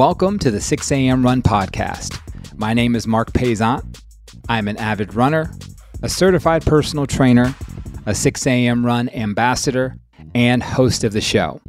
Welcome 0.00 0.38
to 0.38 0.50
the 0.50 0.62
6 0.62 0.92
a.m. 0.92 1.22
Run 1.22 1.42
Podcast. 1.42 2.18
My 2.56 2.72
name 2.72 2.96
is 2.96 3.06
Marc 3.06 3.34
Paisant. 3.34 4.00
I'm 4.48 4.66
an 4.66 4.78
avid 4.78 5.12
runner, 5.12 5.52
a 6.02 6.08
certified 6.08 6.64
personal 6.64 7.06
trainer, 7.06 7.54
a 8.06 8.14
6 8.14 8.46
a.m. 8.46 8.86
Run 8.86 9.10
ambassador, 9.10 9.98
and 10.34 10.62
host 10.62 11.04
of 11.04 11.12
the 11.12 11.20
show. 11.20 11.60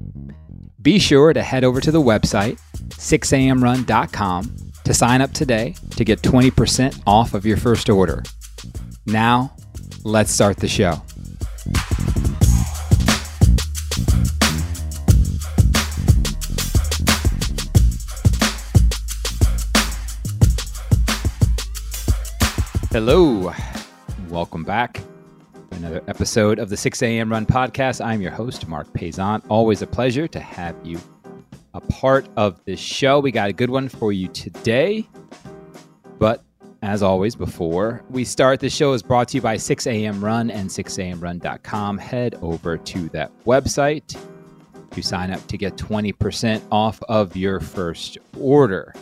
Be 0.81 0.97
sure 0.97 1.33
to 1.33 1.43
head 1.43 1.65
over 1.65 1.81
to 1.81 1.91
the 1.91 1.99
website, 1.99 2.57
6amrun.com, 2.91 4.55
to 4.85 4.93
sign 4.93 5.19
up 5.19 5.33
today 5.33 5.75
to 5.97 6.05
get 6.05 6.21
20% 6.21 7.03
off 7.05 7.33
of 7.33 7.45
your 7.45 7.57
first 7.57 7.89
order. 7.89 8.23
Now, 9.05 9.53
let's 10.05 10.31
start 10.31 10.55
the 10.55 10.69
show. 10.69 11.01
Hello, 22.91 23.53
welcome 24.27 24.65
back 24.65 24.95
to 24.95 25.77
another 25.77 26.03
episode 26.09 26.59
of 26.59 26.67
the 26.67 26.75
6 26.75 27.01
a.m. 27.03 27.31
Run 27.31 27.45
Podcast. 27.45 28.05
I'm 28.05 28.19
your 28.19 28.31
host, 28.31 28.67
Marc 28.67 28.91
Paisant. 28.91 29.45
Always 29.47 29.81
a 29.81 29.87
pleasure 29.87 30.27
to 30.27 30.41
have 30.41 30.75
you 30.83 30.99
a 31.73 31.79
part 31.79 32.27
of 32.35 32.61
this 32.65 32.81
show. 32.81 33.21
We 33.21 33.31
got 33.31 33.47
a 33.47 33.53
good 33.53 33.69
one 33.69 33.87
for 33.87 34.11
you 34.11 34.27
today. 34.27 35.07
But 36.19 36.43
as 36.81 37.01
always, 37.01 37.33
before 37.33 38.03
we 38.09 38.25
start, 38.25 38.59
the 38.59 38.69
show 38.69 38.91
is 38.91 39.01
brought 39.01 39.29
to 39.29 39.37
you 39.37 39.41
by 39.41 39.55
6 39.55 39.87
a.m. 39.87 40.21
Run 40.21 40.51
and 40.51 40.69
6amrun.com. 40.69 41.97
Head 41.97 42.35
over 42.41 42.77
to 42.77 43.09
that 43.09 43.31
website 43.45 44.19
to 44.91 45.01
sign 45.01 45.31
up 45.31 45.47
to 45.47 45.57
get 45.57 45.77
20% 45.77 46.61
off 46.73 47.01
of 47.03 47.37
your 47.37 47.61
first 47.61 48.17
order. 48.37 48.93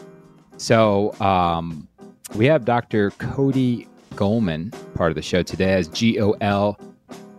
So, 0.58 1.19
um, 1.19 1.89
we 2.35 2.45
have 2.45 2.66
Dr. 2.66 3.11
Cody 3.11 3.88
Golman, 4.11 4.73
part 4.95 5.11
of 5.11 5.16
the 5.16 5.22
show 5.22 5.44
today, 5.44 5.73
as 5.73 5.88
G 5.88 6.19
O 6.19 6.31
L 6.41 6.80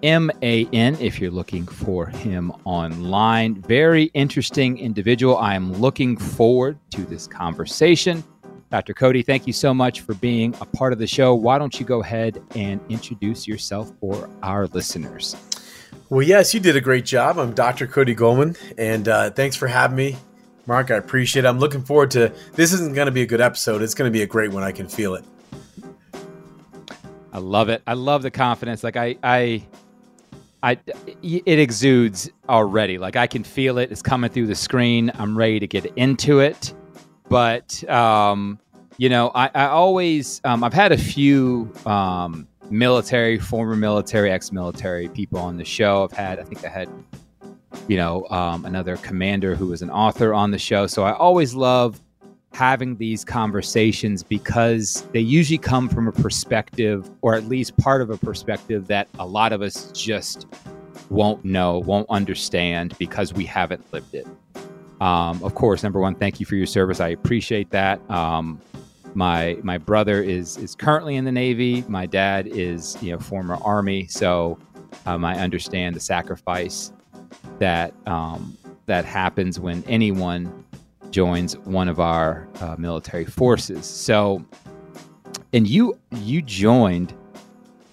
M 0.02 0.30
A 0.42 0.66
N, 0.72 0.96
if 1.00 1.20
you're 1.20 1.30
looking 1.30 1.66
for 1.66 2.06
him 2.06 2.52
online. 2.64 3.60
Very 3.62 4.04
interesting 4.14 4.78
individual. 4.78 5.36
I 5.36 5.54
am 5.54 5.72
looking 5.74 6.16
forward 6.16 6.78
to 6.90 7.02
this 7.02 7.26
conversation. 7.26 8.24
Dr. 8.70 8.94
Cody, 8.94 9.22
thank 9.22 9.46
you 9.46 9.52
so 9.52 9.74
much 9.74 10.00
for 10.00 10.14
being 10.14 10.54
a 10.60 10.64
part 10.64 10.92
of 10.92 11.00
the 11.00 11.06
show. 11.06 11.34
Why 11.34 11.58
don't 11.58 11.78
you 11.80 11.84
go 11.84 12.02
ahead 12.02 12.40
and 12.54 12.80
introduce 12.88 13.48
yourself 13.48 13.92
for 14.00 14.30
our 14.44 14.68
listeners? 14.68 15.34
Well, 16.08 16.22
yes, 16.22 16.54
you 16.54 16.60
did 16.60 16.76
a 16.76 16.80
great 16.80 17.04
job. 17.04 17.38
I'm 17.38 17.52
Dr. 17.52 17.86
Cody 17.86 18.14
Golman, 18.14 18.56
and 18.78 19.08
uh, 19.08 19.30
thanks 19.30 19.56
for 19.56 19.66
having 19.66 19.96
me. 19.96 20.16
Marc, 20.66 20.90
I 20.90 20.96
appreciate 20.96 21.44
it. 21.44 21.48
I'm 21.48 21.58
looking 21.58 21.82
forward 21.82 22.10
to 22.12 22.32
this. 22.52 22.72
Isn't 22.72 22.94
going 22.94 23.06
to 23.06 23.12
be 23.12 23.22
a 23.22 23.26
good 23.26 23.40
episode. 23.40 23.82
It's 23.82 23.94
going 23.94 24.10
to 24.10 24.12
be 24.12 24.22
a 24.22 24.26
great 24.26 24.52
one. 24.52 24.62
I 24.62 24.72
can 24.72 24.88
feel 24.88 25.14
it. 25.14 25.24
I 27.32 27.38
love 27.38 27.68
it. 27.68 27.82
I 27.86 27.94
love 27.94 28.22
the 28.22 28.30
confidence. 28.30 28.84
Like 28.84 28.96
I, 28.96 29.16
I, 29.22 29.66
I, 30.62 30.78
it 31.22 31.58
exudes 31.58 32.30
already. 32.48 32.98
Like 32.98 33.16
I 33.16 33.26
can 33.26 33.44
feel 33.44 33.78
it. 33.78 33.90
It's 33.90 34.02
coming 34.02 34.30
through 34.30 34.46
the 34.46 34.54
screen. 34.54 35.10
I'm 35.14 35.36
ready 35.36 35.60
to 35.60 35.66
get 35.66 35.86
into 35.96 36.40
it. 36.40 36.74
But 37.28 37.88
um, 37.88 38.58
you 38.98 39.08
know, 39.08 39.30
I, 39.34 39.50
I 39.54 39.66
always, 39.66 40.40
um, 40.44 40.62
I've 40.62 40.74
had 40.74 40.92
a 40.92 40.98
few 40.98 41.72
um, 41.86 42.46
military, 42.68 43.38
former 43.38 43.76
military, 43.76 44.30
ex-military 44.30 45.08
people 45.08 45.38
on 45.38 45.56
the 45.56 45.64
show. 45.64 46.04
I've 46.04 46.12
had, 46.12 46.38
I 46.38 46.42
think 46.42 46.64
I 46.64 46.68
had 46.68 46.88
you 47.88 47.96
know, 47.96 48.26
um, 48.30 48.64
another 48.64 48.96
commander 48.98 49.54
who 49.54 49.66
was 49.66 49.82
an 49.82 49.90
author 49.90 50.34
on 50.34 50.50
the 50.50 50.58
show. 50.58 50.86
So 50.86 51.04
I 51.04 51.12
always 51.12 51.54
love 51.54 52.00
having 52.52 52.96
these 52.96 53.24
conversations 53.24 54.22
because 54.22 55.06
they 55.12 55.20
usually 55.20 55.58
come 55.58 55.88
from 55.88 56.08
a 56.08 56.12
perspective, 56.12 57.08
or 57.20 57.34
at 57.34 57.44
least 57.44 57.76
part 57.76 58.02
of 58.02 58.10
a 58.10 58.16
perspective 58.18 58.86
that 58.88 59.08
a 59.18 59.26
lot 59.26 59.52
of 59.52 59.62
us 59.62 59.90
just 59.92 60.46
won't 61.10 61.44
know, 61.44 61.78
won't 61.78 62.08
understand 62.10 62.96
because 62.98 63.32
we 63.32 63.44
haven't 63.44 63.84
lived 63.92 64.14
it. 64.14 64.26
Um, 65.00 65.42
of 65.42 65.54
course, 65.54 65.82
number 65.82 65.98
one, 65.98 66.14
thank 66.14 66.40
you 66.40 66.46
for 66.46 66.56
your 66.56 66.66
service. 66.66 67.00
I 67.00 67.08
appreciate 67.08 67.70
that. 67.70 68.08
Um, 68.10 68.60
my 69.14 69.58
my 69.62 69.78
brother 69.78 70.22
is 70.22 70.56
is 70.58 70.74
currently 70.74 71.16
in 71.16 71.24
the 71.24 71.32
Navy. 71.32 71.82
My 71.88 72.06
dad 72.06 72.46
is 72.46 72.96
you 73.02 73.12
know 73.12 73.18
former 73.18 73.56
Army, 73.62 74.06
so 74.06 74.58
um, 75.06 75.24
I 75.24 75.38
understand 75.38 75.96
the 75.96 76.00
sacrifice 76.00 76.92
that 77.60 77.94
um, 78.06 78.56
that 78.86 79.04
happens 79.04 79.60
when 79.60 79.84
anyone 79.84 80.64
joins 81.10 81.56
one 81.58 81.88
of 81.88 82.00
our 82.00 82.48
uh, 82.60 82.74
military 82.78 83.24
forces. 83.24 83.86
So, 83.86 84.44
and 85.52 85.66
you 85.68 85.98
you 86.10 86.42
joined 86.42 87.14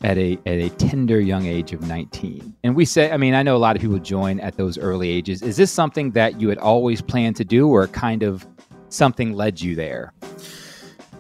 at 0.04 0.18
a 0.18 0.34
at 0.46 0.60
a 0.60 0.70
tender 0.72 1.20
young 1.20 1.46
age 1.46 1.74
of 1.74 1.82
19. 1.88 2.56
And 2.64 2.76
we 2.76 2.86
say, 2.86 3.12
I 3.12 3.18
mean, 3.18 3.34
I 3.34 3.44
know 3.44 3.56
a 3.56 3.60
lot 3.60 3.76
of 3.76 3.82
people 3.82 4.00
join 4.00 4.40
at 4.40 4.58
those 4.58 4.78
early 4.78 5.10
ages. 5.10 5.42
Is 5.42 5.58
this 5.58 5.72
something 5.72 6.12
that 6.12 6.42
you 6.42 6.50
had 6.50 6.58
always 6.58 7.02
planned 7.02 7.36
to 7.38 7.46
do, 7.46 7.68
or 7.70 7.88
kind 7.88 8.24
of 8.24 8.46
something 8.90 9.34
led 9.34 9.62
you 9.62 9.76
there? 9.76 10.14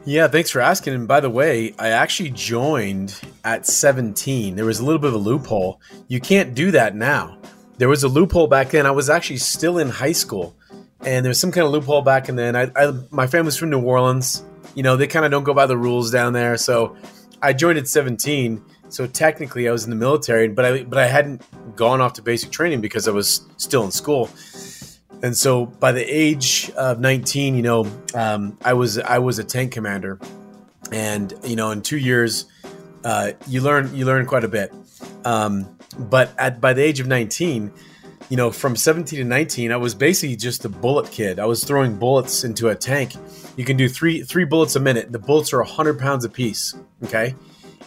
Yeah, 0.05 0.29
thanks 0.29 0.49
for 0.49 0.61
asking. 0.61 0.93
And 0.93 1.07
by 1.07 1.19
the 1.19 1.29
way, 1.29 1.75
I 1.77 1.89
actually 1.89 2.29
joined 2.29 3.19
at 3.43 3.65
17. 3.65 4.55
There 4.55 4.63
was 4.63 4.79
a 4.79 4.85
little 4.85 4.99
bit 4.99 5.09
of 5.09 5.15
a 5.15 5.17
loophole. 5.17 5.81
You 6.07 6.21
can't 6.21 6.55
do 6.55 6.71
that 6.71 6.95
now 6.95 7.36
there 7.77 7.89
was 7.89 8.03
a 8.03 8.07
loophole 8.07 8.47
back 8.47 8.71
then. 8.71 8.85
I 8.85 8.91
was 8.91 9.09
actually 9.09 9.37
still 9.37 9.77
in 9.77 9.89
high 9.89 10.11
school, 10.11 10.55
and 11.01 11.23
there 11.23 11.29
was 11.29 11.39
some 11.39 11.51
kind 11.51 11.65
of 11.65 11.71
loophole 11.71 12.01
back 12.01 12.27
then. 12.27 12.55
I, 12.55 12.71
I 12.75 12.93
my 13.11 13.27
family's 13.27 13.57
from 13.57 13.69
New 13.69 13.81
Orleans. 13.81 14.43
You 14.75 14.83
know, 14.83 14.95
they 14.97 15.07
kind 15.07 15.25
of 15.25 15.31
don't 15.31 15.43
go 15.43 15.53
by 15.53 15.65
the 15.65 15.77
rules 15.77 16.11
down 16.11 16.33
there. 16.33 16.57
So 16.57 16.95
I 17.41 17.53
joined 17.53 17.77
at 17.77 17.87
17. 17.87 18.63
So 18.89 19.05
technically, 19.05 19.67
I 19.67 19.71
was 19.71 19.83
in 19.83 19.89
the 19.89 19.95
military, 19.95 20.47
but 20.47 20.65
I 20.65 20.83
but 20.83 20.97
I 20.97 21.07
hadn't 21.07 21.41
gone 21.75 22.01
off 22.01 22.13
to 22.13 22.21
basic 22.21 22.51
training 22.51 22.81
because 22.81 23.07
I 23.07 23.11
was 23.11 23.41
still 23.57 23.83
in 23.83 23.91
school. 23.91 24.29
And 25.23 25.35
so 25.35 25.65
by 25.65 25.91
the 25.91 26.03
age 26.03 26.69
of 26.77 26.99
19, 26.99 27.55
you 27.55 27.63
know, 27.63 27.87
um, 28.13 28.57
I 28.63 28.73
was 28.73 28.97
I 28.99 29.19
was 29.19 29.39
a 29.39 29.43
tank 29.43 29.71
commander, 29.71 30.19
and 30.91 31.33
you 31.43 31.55
know, 31.55 31.71
in 31.71 31.81
two 31.81 31.97
years, 31.97 32.45
uh, 33.03 33.31
you 33.47 33.61
learn 33.61 33.93
you 33.95 34.05
learn 34.05 34.25
quite 34.25 34.43
a 34.43 34.47
bit. 34.47 34.73
Um, 35.25 35.76
but 35.97 36.33
at 36.37 36.59
by 36.61 36.73
the 36.73 36.83
age 36.83 36.99
of 36.99 37.07
19, 37.07 37.71
you 38.29 38.37
know, 38.37 38.51
from 38.51 38.75
17 38.75 39.19
to 39.19 39.25
19, 39.25 39.71
I 39.71 39.77
was 39.77 39.95
basically 39.95 40.35
just 40.35 40.65
a 40.65 40.69
bullet 40.69 41.09
kid. 41.11 41.39
I 41.39 41.45
was 41.45 41.63
throwing 41.63 41.97
bullets 41.97 42.43
into 42.43 42.69
a 42.69 42.75
tank. 42.75 43.15
You 43.55 43.65
can 43.65 43.77
do 43.77 43.87
three 43.87 44.23
three 44.23 44.45
bullets 44.45 44.75
a 44.75 44.79
minute. 44.79 45.11
The 45.11 45.19
bullets 45.19 45.53
are 45.53 45.59
100 45.59 45.99
pounds 45.99 46.25
a 46.25 46.29
piece. 46.29 46.75
Okay, 47.03 47.35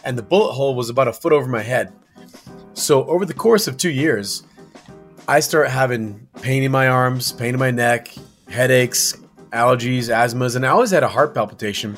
and 0.03 0.17
the 0.17 0.23
bullet 0.23 0.53
hole 0.53 0.75
was 0.75 0.89
about 0.89 1.07
a 1.07 1.13
foot 1.13 1.33
over 1.33 1.47
my 1.47 1.61
head. 1.61 1.93
So 2.73 3.05
over 3.05 3.25
the 3.25 3.33
course 3.33 3.67
of 3.67 3.77
two 3.77 3.91
years, 3.91 4.43
I 5.27 5.39
start 5.39 5.69
having 5.69 6.27
pain 6.41 6.63
in 6.63 6.71
my 6.71 6.87
arms, 6.87 7.31
pain 7.31 7.53
in 7.53 7.59
my 7.59 7.71
neck, 7.71 8.13
headaches, 8.49 9.17
allergies, 9.51 10.09
asthmas, 10.09 10.55
and 10.55 10.65
I 10.65 10.69
always 10.69 10.91
had 10.91 11.03
a 11.03 11.07
heart 11.07 11.33
palpitation. 11.33 11.97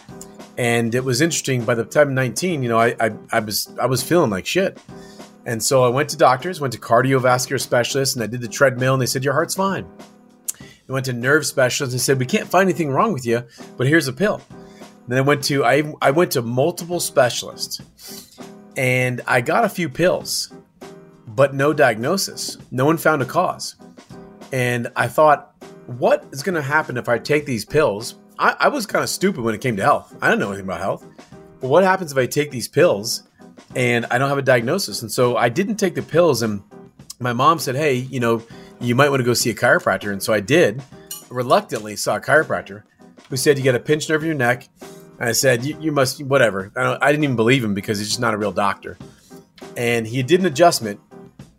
And 0.58 0.94
it 0.94 1.04
was 1.04 1.22
interesting. 1.22 1.66
By 1.66 1.76
the 1.76 1.86
time 1.86 2.10
of 2.10 2.14
19, 2.14 2.62
you 2.62 2.70
know, 2.70 2.80
I, 2.80 2.96
I, 3.00 3.12
I 3.32 3.40
was 3.40 3.74
I 3.80 3.86
was 3.86 4.04
feeling 4.04 4.30
like 4.30 4.46
shit. 4.46 4.78
And 5.46 5.62
so 5.62 5.84
I 5.84 5.90
went 5.90 6.10
to 6.10 6.18
doctors, 6.18 6.62
went 6.62 6.74
to 6.74 6.80
cardiovascular 6.80 7.60
specialists, 7.60 8.16
and 8.16 8.24
I 8.24 8.28
did 8.28 8.42
the 8.42 8.48
treadmill, 8.48 8.94
and 8.94 9.02
they 9.02 9.06
said, 9.06 9.24
Your 9.24 9.34
heart's 9.34 9.56
fine. 9.56 9.86
I 10.62 10.92
went 10.92 11.06
to 11.06 11.14
nerve 11.14 11.46
specialists 11.46 11.94
and 11.94 12.02
said, 12.02 12.20
We 12.20 12.26
can't 12.26 12.48
find 12.48 12.70
anything 12.70 12.92
wrong 12.92 13.14
with 13.14 13.26
you, 13.26 13.44
but 13.78 13.88
here's 13.88 14.08
a 14.08 14.14
pill. 14.14 14.42
then 15.08 15.18
I 15.18 15.22
went 15.22 15.44
to 15.46 15.66
I, 15.66 15.94
I 16.02 16.12
went 16.12 16.32
to 16.32 16.42
multiple 16.42 17.00
specialists 17.00 17.82
and 18.76 19.22
I 19.28 19.42
got 19.42 19.66
a 19.66 19.70
few 19.70 19.90
pills, 19.90 20.54
but 21.28 21.54
no 21.54 21.74
diagnosis. 21.74 22.58
No 22.72 22.86
one 22.86 22.98
found 22.98 23.22
a 23.22 23.26
cause. 23.26 23.76
And 24.52 24.92
I 24.96 25.08
thought, 25.08 25.56
what 25.88 26.26
is 26.32 26.44
going 26.44 26.56
to 26.56 26.62
happen 26.62 26.98
if 26.98 27.10
I 27.10 27.18
take 27.18 27.46
these 27.46 27.66
pills? 27.66 28.16
I, 28.40 28.56
I 28.60 28.68
was 28.70 28.86
kind 28.86 29.04
of 29.04 29.10
stupid 29.10 29.42
when 29.44 29.54
it 29.56 29.62
came 29.62 29.76
to 29.78 29.84
health. 29.84 30.16
I 30.22 30.30
don't 30.30 30.40
know 30.40 30.50
anything 30.50 30.66
about 30.66 30.80
health. 30.80 31.06
But 31.60 31.70
what 31.70 31.84
happens 31.84 32.12
if 32.12 32.18
I 32.18 32.26
take 32.26 32.52
these 32.52 32.68
pills 32.68 33.24
and 33.76 34.06
I 34.12 34.18
don't 34.18 34.30
have 34.30 34.38
a 34.38 34.44
diagnosis. 34.44 35.02
And 35.02 35.12
so 35.12 35.38
I 35.38 35.50
didn't 35.50 35.78
take 35.78 35.96
the 35.96 36.02
pills. 36.02 36.42
And 36.42 36.62
my 37.20 37.34
mom 37.34 37.60
said, 37.60 37.76
Hey, 37.76 37.96
you 37.96 38.20
know, 38.20 38.44
you 38.80 38.96
might 38.96 39.10
want 39.10 39.20
to 39.22 39.26
go 39.26 39.34
see 39.34 39.50
a 39.50 39.56
chiropractor. 39.56 40.12
And 40.12 40.22
so 40.22 40.34
I 40.34 40.40
did, 40.40 40.82
reluctantly 41.30 41.96
saw 41.96 42.18
a 42.18 42.22
chiropractor 42.22 42.84
who 43.30 43.38
said, 43.38 43.58
You 43.58 43.64
got 43.64 43.76
a 43.76 43.80
pinched 43.80 44.10
nerve 44.10 44.22
in 44.24 44.28
your 44.28 44.38
neck. 44.38 44.68
And 45.20 45.30
I 45.30 45.32
said, 45.32 45.64
You, 45.66 45.78
you 45.80 45.92
must, 45.92 46.24
whatever. 46.24 46.72
I, 46.76 46.98
I 47.02 47.12
didn't 47.12 47.24
even 47.24 47.36
believe 47.36 47.64
him 47.64 47.74
because 47.74 48.00
he's 48.00 48.10
just 48.10 48.20
not 48.20 48.34
a 48.34 48.38
real 48.38 48.52
doctor. 48.52 48.98
And 49.78 50.06
he 50.06 50.22
did 50.24 50.40
an 50.40 50.46
adjustment. 50.46 51.00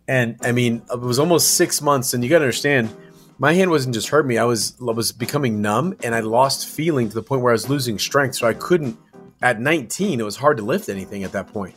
And 0.07 0.37
I 0.41 0.51
mean, 0.51 0.83
it 0.91 0.99
was 0.99 1.19
almost 1.19 1.55
six 1.55 1.81
months. 1.81 2.13
And 2.13 2.23
you 2.23 2.29
got 2.29 2.39
to 2.39 2.45
understand, 2.45 2.95
my 3.37 3.53
hand 3.53 3.71
wasn't 3.71 3.95
just 3.95 4.09
hurting 4.09 4.29
me. 4.29 4.37
I 4.37 4.45
was 4.45 4.77
I 4.79 4.91
was 4.91 5.11
becoming 5.11 5.61
numb, 5.61 5.97
and 6.03 6.15
I 6.15 6.21
lost 6.21 6.69
feeling 6.69 7.09
to 7.09 7.15
the 7.15 7.23
point 7.23 7.41
where 7.41 7.51
I 7.51 7.55
was 7.55 7.69
losing 7.69 7.99
strength. 7.99 8.35
So 8.35 8.47
I 8.47 8.53
couldn't. 8.53 8.97
At 9.41 9.59
19, 9.59 10.21
it 10.21 10.23
was 10.23 10.37
hard 10.37 10.57
to 10.57 10.63
lift 10.63 10.87
anything 10.87 11.23
at 11.25 11.33
that 11.33 11.47
point 11.47 11.75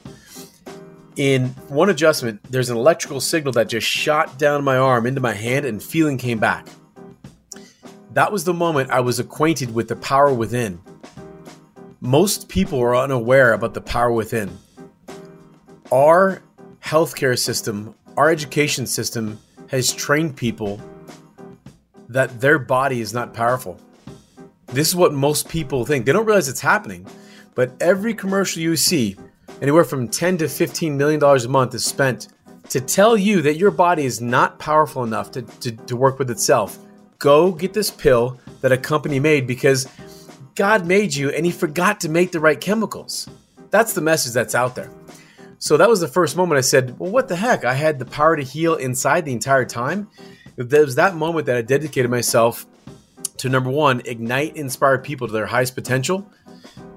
in 1.19 1.49
one 1.67 1.91
adjustment, 1.91 2.41
there's 2.49 2.71
an 2.71 2.77
electrical 2.77 3.21
signal 3.21 3.53
that 3.55 3.69
just 3.69 3.87
shot 3.87 4.39
down 4.39 4.63
my 4.63 4.77
arm 4.79 5.05
into 5.05 5.21
my 5.21 5.33
hand 5.35 5.67
and 5.67 5.83
feeling 5.83 6.17
came 6.17 6.39
back. 6.39 6.67
that 8.13 8.33
was 8.33 8.45
the 8.45 8.55
moment 8.55 8.91
I 8.91 9.01
was 9.01 9.19
acquainted 9.19 9.75
with 9.75 9.89
the 9.89 9.97
power 9.97 10.33
within. 10.33 10.81
Most 12.01 12.49
people 12.49 12.81
are 12.81 12.97
unaware 12.97 13.53
about 13.53 13.75
the 13.75 13.81
power 13.81 14.11
within. 14.11 14.57
Our 15.93 16.43
healthcare 16.83 17.39
system, 17.39 17.95
our 18.17 18.31
education 18.31 18.87
system 18.87 19.39
has 19.69 19.93
trained 19.93 20.37
people 20.37 20.81
that 22.09 22.41
their 22.41 22.59
body 22.59 23.01
is 23.01 23.13
not 23.13 23.35
powerful. 23.35 23.79
This 24.67 24.89
is 24.89 24.97
what 24.97 25.13
most 25.13 25.49
people 25.49 25.85
think. 25.85 26.07
They 26.07 26.13
don't 26.13 26.27
realize 26.27 26.49
it's 26.49 26.61
happening, 26.61 27.07
but 27.55 27.73
every 27.81 28.15
commercial 28.15 28.63
you 28.63 28.77
see, 28.77 29.17
anywhere 29.61 29.85
from 29.85 30.09
10 30.09 30.39
to 30.39 30.49
15 30.49 30.97
million 30.97 31.21
dollars 31.21 31.45
a 31.45 31.49
month 31.49 31.75
is 31.75 31.85
spent 31.85 32.29
to 32.69 32.81
tell 32.81 33.17
you 33.17 33.43
that 33.43 33.57
your 33.57 33.71
body 33.71 34.05
is 34.05 34.21
not 34.21 34.59
powerful 34.59 35.03
enough 35.05 35.31
to, 35.33 35.43
to, 35.43 35.73
to 35.73 35.97
work 35.97 36.19
with 36.19 36.31
itself. 36.31 36.79
Go 37.19 37.53
get 37.53 37.73
this 37.73 37.91
pill 37.91 38.39
that 38.61 38.73
a 38.73 38.77
company 38.77 39.19
made 39.19 39.47
because 39.47 39.89
God 40.55 40.87
made 40.87 41.15
you 41.15 41.31
and 41.31 41.47
he 41.47 41.53
forgot 41.53 42.01
to 42.01 42.09
make 42.09 42.33
the 42.33 42.41
right 42.41 42.61
chemicals. 42.61 43.29
That's 43.71 43.93
the 43.93 44.01
message 44.01 44.33
that's 44.33 44.55
out 44.55 44.75
there. 44.75 44.91
So 45.59 45.77
that 45.77 45.89
was 45.89 46.01
the 46.01 46.09
first 46.09 46.37
moment 46.37 46.59
I 46.59 46.63
said, 46.63 46.99
Well, 46.99 47.11
what 47.11 47.29
the 47.29 47.37
heck? 47.37 47.65
I 47.65 47.75
had 47.75 47.99
the 47.99 48.05
power 48.05 48.37
to 48.37 48.43
heal 48.43 48.75
inside 48.75 49.25
the 49.25 49.33
entire 49.33 49.65
time. 49.65 50.09
There 50.57 50.85
was 50.85 50.97
that 50.97 51.15
moment 51.15 51.47
that 51.47 51.57
I 51.57 51.63
dedicated 51.63 52.11
myself 52.11 52.67
to 53.39 53.49
number 53.49 53.71
one, 53.71 54.03
ignite, 54.05 54.57
inspire 54.57 54.99
people 54.99 55.27
to 55.27 55.33
their 55.33 55.47
highest 55.47 55.75
potential, 55.75 56.31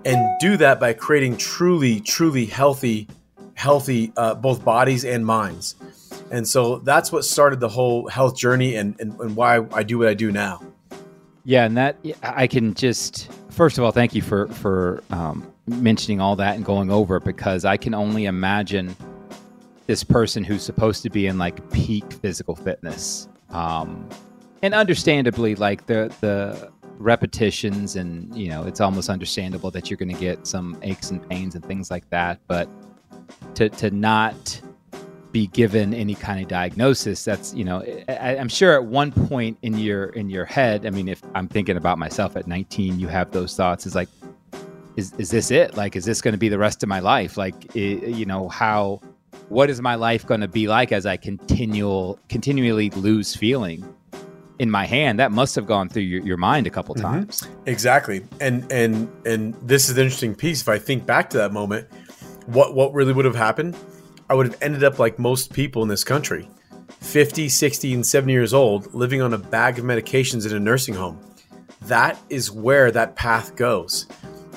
and 0.06 0.39
do 0.39 0.57
that 0.57 0.79
by 0.79 0.94
creating 0.94 1.38
truly, 1.38 2.00
truly 2.00 2.45
healthy, 2.45 3.07
healthy 3.53 4.12
uh, 4.18 4.35
both 4.35 4.63
bodies 4.63 5.06
and 5.06 5.25
minds. 5.25 5.75
And 6.31 6.47
so 6.47 6.79
that's 6.79 7.12
what 7.12 7.25
started 7.25 7.59
the 7.59 7.69
whole 7.69 8.07
health 8.07 8.38
journey 8.38 8.75
and, 8.75 9.00
and, 9.00 9.19
and 9.19 9.35
why 9.35 9.65
I 9.73 9.83
do 9.83 10.00
what 10.00 10.07
I 10.07 10.13
do 10.13 10.31
now. 10.31 10.62
Yeah, 11.44 11.65
and 11.65 11.75
that 11.77 11.97
I 12.21 12.47
can 12.47 12.73
just 12.73 13.31
first 13.50 13.77
of 13.77 13.83
all 13.83 13.91
thank 13.91 14.13
you 14.13 14.21
for 14.21 14.47
for 14.47 15.03
um, 15.09 15.51
mentioning 15.68 16.21
all 16.21 16.35
that 16.35 16.56
and 16.56 16.63
going 16.63 16.91
over 16.91 17.19
because 17.19 17.65
I 17.65 17.77
can 17.77 17.94
only 17.94 18.25
imagine 18.25 18.95
this 19.88 20.03
person 20.03 20.44
who's 20.44 20.63
supposed 20.63 21.01
to 21.03 21.09
be 21.09 21.25
in 21.25 21.38
like 21.38 21.69
peak 21.71 22.13
physical 22.13 22.56
fitness, 22.56 23.27
um, 23.50 24.07
and 24.62 24.75
understandably, 24.75 25.56
like 25.56 25.88
the 25.88 26.13
the 26.21 26.71
repetitions 26.98 27.96
and 27.96 28.36
you 28.36 28.50
know 28.50 28.64
it's 28.64 28.82
almost 28.82 29.10
understandable 29.10 29.72
that 29.72 29.90
you're 29.90 29.98
going 29.98 30.14
to 30.14 30.20
get 30.20 30.46
some 30.48 30.78
aches 30.82 31.12
and 31.12 31.28
pains 31.30 31.56
and 31.56 31.66
things 31.66 31.92
like 31.92 32.10
that, 32.10 32.40
but 32.48 32.70
to 33.56 33.70
to 33.70 33.92
not 33.92 34.62
be 35.32 35.48
given 35.48 35.94
any 35.94 36.14
kind 36.14 36.42
of 36.42 36.50
diagnosis 36.50 37.24
that's 37.24 37.54
you 37.54 37.64
know 37.64 37.82
I, 38.10 38.36
am 38.36 38.50
sure 38.50 38.74
at 38.74 38.84
one 38.84 39.14
point 39.14 39.58
in 39.62 39.78
your 39.78 40.08
in 40.08 40.30
your 40.30 40.44
head 40.44 40.86
i 40.86 40.90
mean 40.90 41.08
if 41.08 41.24
i'm 41.34 41.48
thinking 41.48 41.78
about 41.78 41.98
myself 41.98 42.36
at 42.36 42.48
19 42.48 43.00
you 43.00 43.08
have 43.08 43.32
those 43.32 43.56
thoughts 43.56 43.86
is 43.86 43.96
like 43.96 44.10
is, 44.98 45.14
is 45.18 45.30
this 45.32 45.52
it? 45.52 45.76
Like 45.76 45.96
is 45.96 46.06
this 46.06 46.22
going 46.22 46.34
to 46.34 46.38
be 46.38 46.50
the 46.50 46.58
rest 46.58 46.84
of 46.84 46.90
my 46.90 47.00
life? 47.00 47.38
Like 47.38 47.76
you 47.76 48.26
know 48.26 48.50
how 48.50 49.02
what 49.50 49.70
is 49.70 49.82
my 49.82 49.96
life 49.96 50.26
going 50.26 50.42
to 50.42 50.48
be 50.48 50.68
like 50.68 50.94
as 50.94 51.06
i 51.06 51.18
continual 51.18 52.18
continually 52.30 52.90
lose 52.92 53.36
feeling 53.36 53.84
in 54.62 54.69
my 54.69 54.86
hand 54.86 55.19
that 55.19 55.31
must 55.31 55.56
have 55.56 55.66
gone 55.66 55.90
through 55.90 56.04
your, 56.04 56.22
your 56.24 56.38
mind 56.38 56.68
a 56.68 56.69
couple 56.69 56.94
mm-hmm. 56.94 57.06
times 57.06 57.48
exactly 57.66 58.24
and 58.40 58.69
and 58.72 59.10
and 59.25 59.56
this 59.56 59.90
is 59.90 59.96
the 59.96 60.02
interesting 60.02 60.36
piece 60.36 60.62
if 60.62 60.69
i 60.69 60.78
think 60.78 61.06
back 61.06 61.30
to 61.30 61.38
that 61.38 61.52
moment 61.52 61.88
what 62.46 62.75
what 62.75 62.94
really 62.94 63.13
would 63.13 63.25
have 63.25 63.36
happened 63.36 63.75
I 64.31 64.34
would 64.34 64.48
have 64.48 64.58
ended 64.62 64.86
up 64.86 64.98
like 64.98 65.19
most 65.19 65.52
people 65.52 65.84
in 65.84 65.90
this 65.90 66.06
country 66.06 66.48
50, 67.02 67.50
60, 67.50 67.94
and 67.94 68.06
70 68.06 68.31
years 68.31 68.54
old, 68.54 68.94
living 68.94 69.22
on 69.22 69.34
a 69.34 69.38
bag 69.38 69.78
of 69.78 69.84
medications 69.84 70.50
in 70.50 70.56
a 70.56 70.60
nursing 70.60 70.94
home. 70.94 71.19
That 71.81 72.18
is 72.30 72.50
where 72.50 72.92
that 72.92 73.18
path 73.18 73.57
goes. 73.57 74.07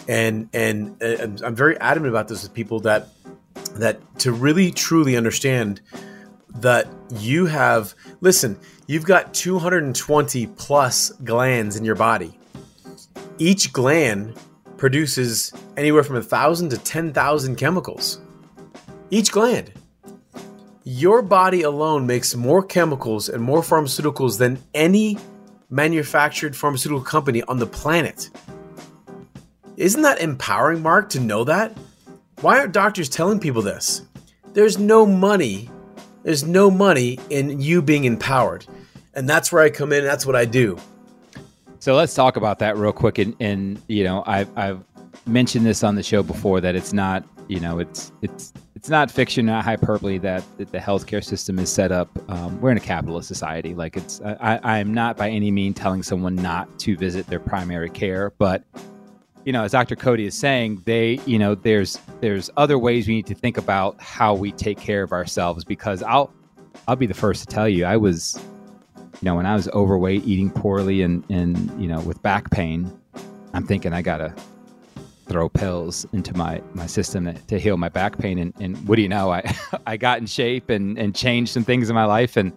And, 0.07 0.49
and, 0.53 1.03
and 1.03 1.43
I'm 1.43 1.57
very 1.57 1.77
adamant 1.81 2.11
about 2.11 2.29
this 2.29 2.45
with 2.45 2.55
people 2.55 2.81
that 2.81 3.09
that 3.77 4.01
to 4.21 4.31
really 4.31 4.71
truly 4.71 5.17
understand 5.17 5.81
that 6.57 6.87
you 7.17 7.47
have 7.47 7.95
listen 8.21 8.57
you've 8.87 9.05
got 9.05 9.35
220 9.35 10.47
plus 10.49 11.11
glands 11.11 11.77
in 11.77 11.85
your 11.85 11.95
body 11.95 12.39
each 13.39 13.73
gland 13.73 14.35
produces 14.77 15.53
anywhere 15.77 16.05
from 16.05 16.17
a 16.17 16.23
thousand 16.23 16.71
to 16.71 16.79
10,000 16.79 17.57
chemicals 17.57 18.21
each 19.11 19.33
gland. 19.33 19.73
Your 20.85 21.23
body 21.23 21.63
alone 21.63 22.07
makes 22.07 22.35
more 22.35 22.63
chemicals 22.63 23.29
and 23.29 23.43
more 23.43 23.63
pharmaceuticals 23.63 24.39
than 24.39 24.63
any 24.75 25.19
manufactured 25.71 26.57
pharmaceutical 26.57 27.03
company 27.03 27.43
on 27.45 27.59
the 27.59 27.67
planet. 27.67 28.31
Isn't 29.77 30.03
that 30.03 30.21
empowering, 30.21 30.83
Marc, 30.83 31.11
to 31.11 31.21
know 31.21 31.45
that? 31.45 31.77
Why 32.41 32.59
aren't 32.59 32.73
doctors 32.73 33.09
telling 33.09 33.41
people 33.41 33.63
this? 33.63 34.03
There's 34.53 34.79
no 34.79 35.07
money. 35.07 35.71
There's 36.23 36.45
no 36.45 36.71
money 36.71 37.19
in 37.31 37.61
you 37.61 37.83
being 37.83 38.05
empowered. 38.05 38.67
And 39.17 39.29
that's 39.29 39.53
where 39.53 39.63
I 39.63 39.71
come 39.71 39.93
in. 39.93 40.05
That's 40.05 40.27
what 40.27 40.37
I 40.37 40.45
do. 40.45 40.79
So 41.79 41.95
let's 41.95 42.15
talk 42.15 42.37
about 42.37 42.59
that 42.61 42.77
real 42.77 42.93
quick. 42.93 43.19
And, 43.19 43.37
and 43.41 43.81
you 43.89 44.05
know, 44.05 44.23
I've, 44.27 44.49
I've 44.57 44.83
mentioned 45.27 45.67
this 45.67 45.85
on 45.85 45.95
the 45.95 46.03
show 46.03 46.23
before 46.23 46.61
that 46.61 46.75
it's 46.75 46.93
not, 46.93 47.25
you 47.49 47.61
know, 47.61 47.79
it's, 47.79 48.11
it's, 48.23 48.53
it's 48.75 48.89
not 48.89 49.11
fiction, 49.11 49.47
not 49.47 49.65
hyperbole 49.65 50.19
that, 50.19 50.43
that 50.59 50.73
the 50.73 50.79
healthcare 50.79 51.23
system 51.23 51.59
is 51.59 51.71
set 51.71 51.93
up. 51.93 52.09
Um, 52.31 52.61
we're 52.61 52.71
in 52.71 52.77
a 52.77 52.81
capitalist 52.81 53.29
society. 53.29 53.75
Like 53.75 53.97
it's, 53.97 54.21
I, 54.23 54.79
am 54.79 54.93
not 54.93 55.17
by 55.17 55.31
any 55.31 55.51
means 55.51 55.77
telling 55.77 56.03
someone 56.03 56.35
not 56.35 56.79
to 56.81 56.97
visit 56.97 57.27
their 57.27 57.41
primary 57.41 57.91
care, 57.91 58.33
but 58.39 58.65
you 59.45 59.53
know, 59.53 59.65
as 59.65 59.73
Dr. 59.73 59.95
Cody 59.95 60.25
is 60.27 60.35
saying, 60.35 60.83
they, 60.87 61.21
you 61.27 61.39
know, 61.39 61.55
there's 61.55 61.99
there's 62.21 62.51
other 62.57 62.79
ways 62.79 63.07
we 63.07 63.15
need 63.15 63.27
to 63.27 63.35
think 63.35 63.59
about 63.59 64.01
how 64.01 64.35
we 64.35 64.53
take 64.53 64.79
care 64.79 65.03
of 65.03 65.13
ourselves. 65.13 65.65
Because 65.65 66.03
I'll, 66.03 66.33
I'll 66.89 66.97
be 66.97 67.07
the 67.07 67.15
first 67.15 67.47
to 67.47 67.55
tell 67.55 67.69
you, 67.69 67.85
I 67.85 67.97
was, 67.97 68.43
you 69.15 69.27
know, 69.27 69.35
when 69.37 69.47
I 69.47 69.55
was 69.55 69.69
overweight, 69.69 70.25
eating 70.25 70.51
poorly, 70.51 71.03
and 71.03 71.25
and 71.31 71.81
you 71.81 71.89
know, 71.89 72.01
with 72.01 72.23
back 72.23 72.51
pain, 72.51 72.93
I'm 73.53 73.67
thinking 73.67 73.93
I 73.93 74.03
gotta 74.03 74.35
throw 75.27 75.49
pills 75.49 76.07
into 76.13 76.37
my 76.37 76.61
my 76.75 76.87
system 76.87 77.25
to, 77.27 77.33
to 77.33 77.59
heal 77.59 77.77
my 77.77 77.89
back 77.89 78.19
pain. 78.19 78.39
And, 78.39 78.53
and 78.61 78.89
what 78.89 78.97
do 78.97 79.03
you 79.03 79.09
know? 79.09 79.33
I 79.33 79.55
I 79.87 79.97
got 79.97 80.19
in 80.19 80.27
shape 80.27 80.71
and 80.71 80.99
and 80.99 81.15
changed 81.15 81.53
some 81.53 81.65
things 81.65 81.89
in 81.89 81.95
my 81.95 82.05
life, 82.05 82.37
and 82.37 82.53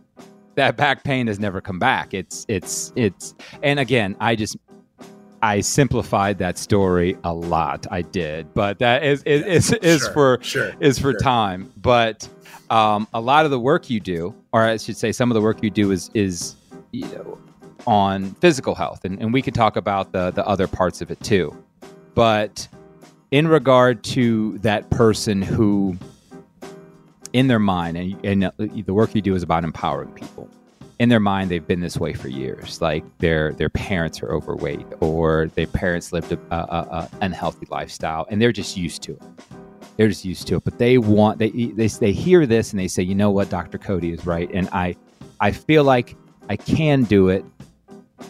that 0.56 0.76
back 0.76 1.04
pain 1.04 1.28
has 1.28 1.40
never 1.40 1.62
come 1.62 1.80
back. 1.80 2.14
It's 2.14 2.46
it's 2.48 2.92
it's. 2.96 3.36
And 3.64 3.80
again, 3.80 4.16
I 4.20 4.36
just 4.36 4.58
I 5.42 5.62
simplified 5.62 6.40
that 6.40 6.58
story 6.58 7.18
a 7.24 7.34
lot. 7.34 7.86
I 7.92 8.02
did, 8.02 8.54
but 8.54 8.80
that 8.80 9.04
is 9.04 9.24
is 9.24 9.44
is, 9.44 9.74
is 9.82 10.02
sure, 10.02 10.14
for 10.14 10.40
sure, 10.42 10.74
is 10.80 10.98
for 10.98 11.12
sure. 11.12 11.20
time. 11.20 11.72
But 11.78 12.28
um, 12.70 13.08
a 13.14 13.22
lot 13.22 13.46
of 13.46 13.52
the 13.52 13.60
work 13.60 13.90
you 13.90 14.00
do, 14.00 14.36
or 14.52 14.64
I 14.64 14.78
should 14.78 14.98
say, 14.98 15.12
some 15.12 15.32
of 15.32 15.36
the 15.36 15.42
work 15.42 15.64
you 15.64 15.70
do 15.70 15.92
is 15.92 16.10
is 16.14 16.56
you 16.92 17.08
know 17.08 17.38
on 17.86 18.34
physical 18.36 18.76
health, 18.76 19.06
and, 19.06 19.22
and 19.22 19.34
we 19.34 19.42
could 19.42 19.56
talk 19.56 19.76
about 19.76 20.12
the 20.12 20.32
the 20.32 20.46
other 20.46 20.68
parts 20.68 21.02
of 21.02 21.12
it 21.12 21.20
too. 21.22 21.56
But 22.14 22.68
in 23.32 23.48
regard 23.48 24.04
to 24.04 24.58
that 24.60 24.90
person 24.90 25.42
who, 25.42 25.98
in 27.34 27.48
their 27.48 27.60
mind, 27.60 27.98
and, 27.98 28.26
and 28.26 28.52
the 28.86 28.94
work 28.94 29.14
you 29.16 29.22
do 29.22 29.36
is 29.36 29.44
about 29.44 29.64
empowering 29.64 30.12
people. 30.14 30.50
In 31.00 31.10
their 31.10 31.20
mind, 31.20 31.52
they've 31.52 31.68
been 31.68 31.82
this 31.82 31.98
way 31.98 32.14
for 32.14 32.28
years. 32.28 32.82
Like 32.82 33.04
their 33.20 33.54
their 33.54 33.70
parents 33.70 34.24
are 34.24 34.34
overweight, 34.34 34.88
or 35.00 35.52
their 35.54 35.68
parents 35.68 36.12
lived 36.12 36.32
a, 36.32 36.40
a, 36.50 36.58
a 36.58 37.10
unhealthy 37.22 37.68
lifestyle, 37.70 38.26
and 38.32 38.42
they're 38.42 38.52
just 38.52 38.76
used 38.76 39.04
to 39.04 39.12
it. 39.14 39.22
They're 39.98 40.08
just 40.08 40.24
used 40.26 40.48
to 40.48 40.56
it. 40.58 40.64
But 40.64 40.78
they 40.78 40.98
want 40.98 41.40
they 41.40 41.50
they 41.50 41.88
they 41.88 42.12
hear 42.12 42.46
this 42.46 42.72
and 42.72 42.80
they 42.80 42.88
say, 42.88 43.04
you 43.04 43.16
know 43.16 43.32
what, 43.32 43.50
Dr. 43.50 43.78
Cody 43.78 44.12
is 44.12 44.26
right, 44.26 44.50
and 44.54 44.70
I 44.72 44.96
I 45.40 45.52
feel 45.52 45.84
like 45.84 46.16
I 46.50 46.56
can 46.56 47.04
do 47.04 47.30
it, 47.30 47.44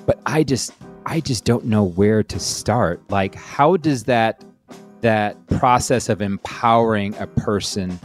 but 0.05 0.19
I 0.25 0.43
just 0.43 0.73
I 1.05 1.19
just 1.19 1.45
don't 1.45 1.65
know 1.65 1.83
where 1.83 2.23
to 2.23 2.39
start. 2.39 3.01
Like, 3.09 3.35
how 3.35 3.77
does 3.77 4.03
that 4.05 4.43
that 5.01 5.45
process 5.47 6.09
of 6.09 6.21
empowering 6.21 7.15
a 7.17 7.27
person 7.27 7.97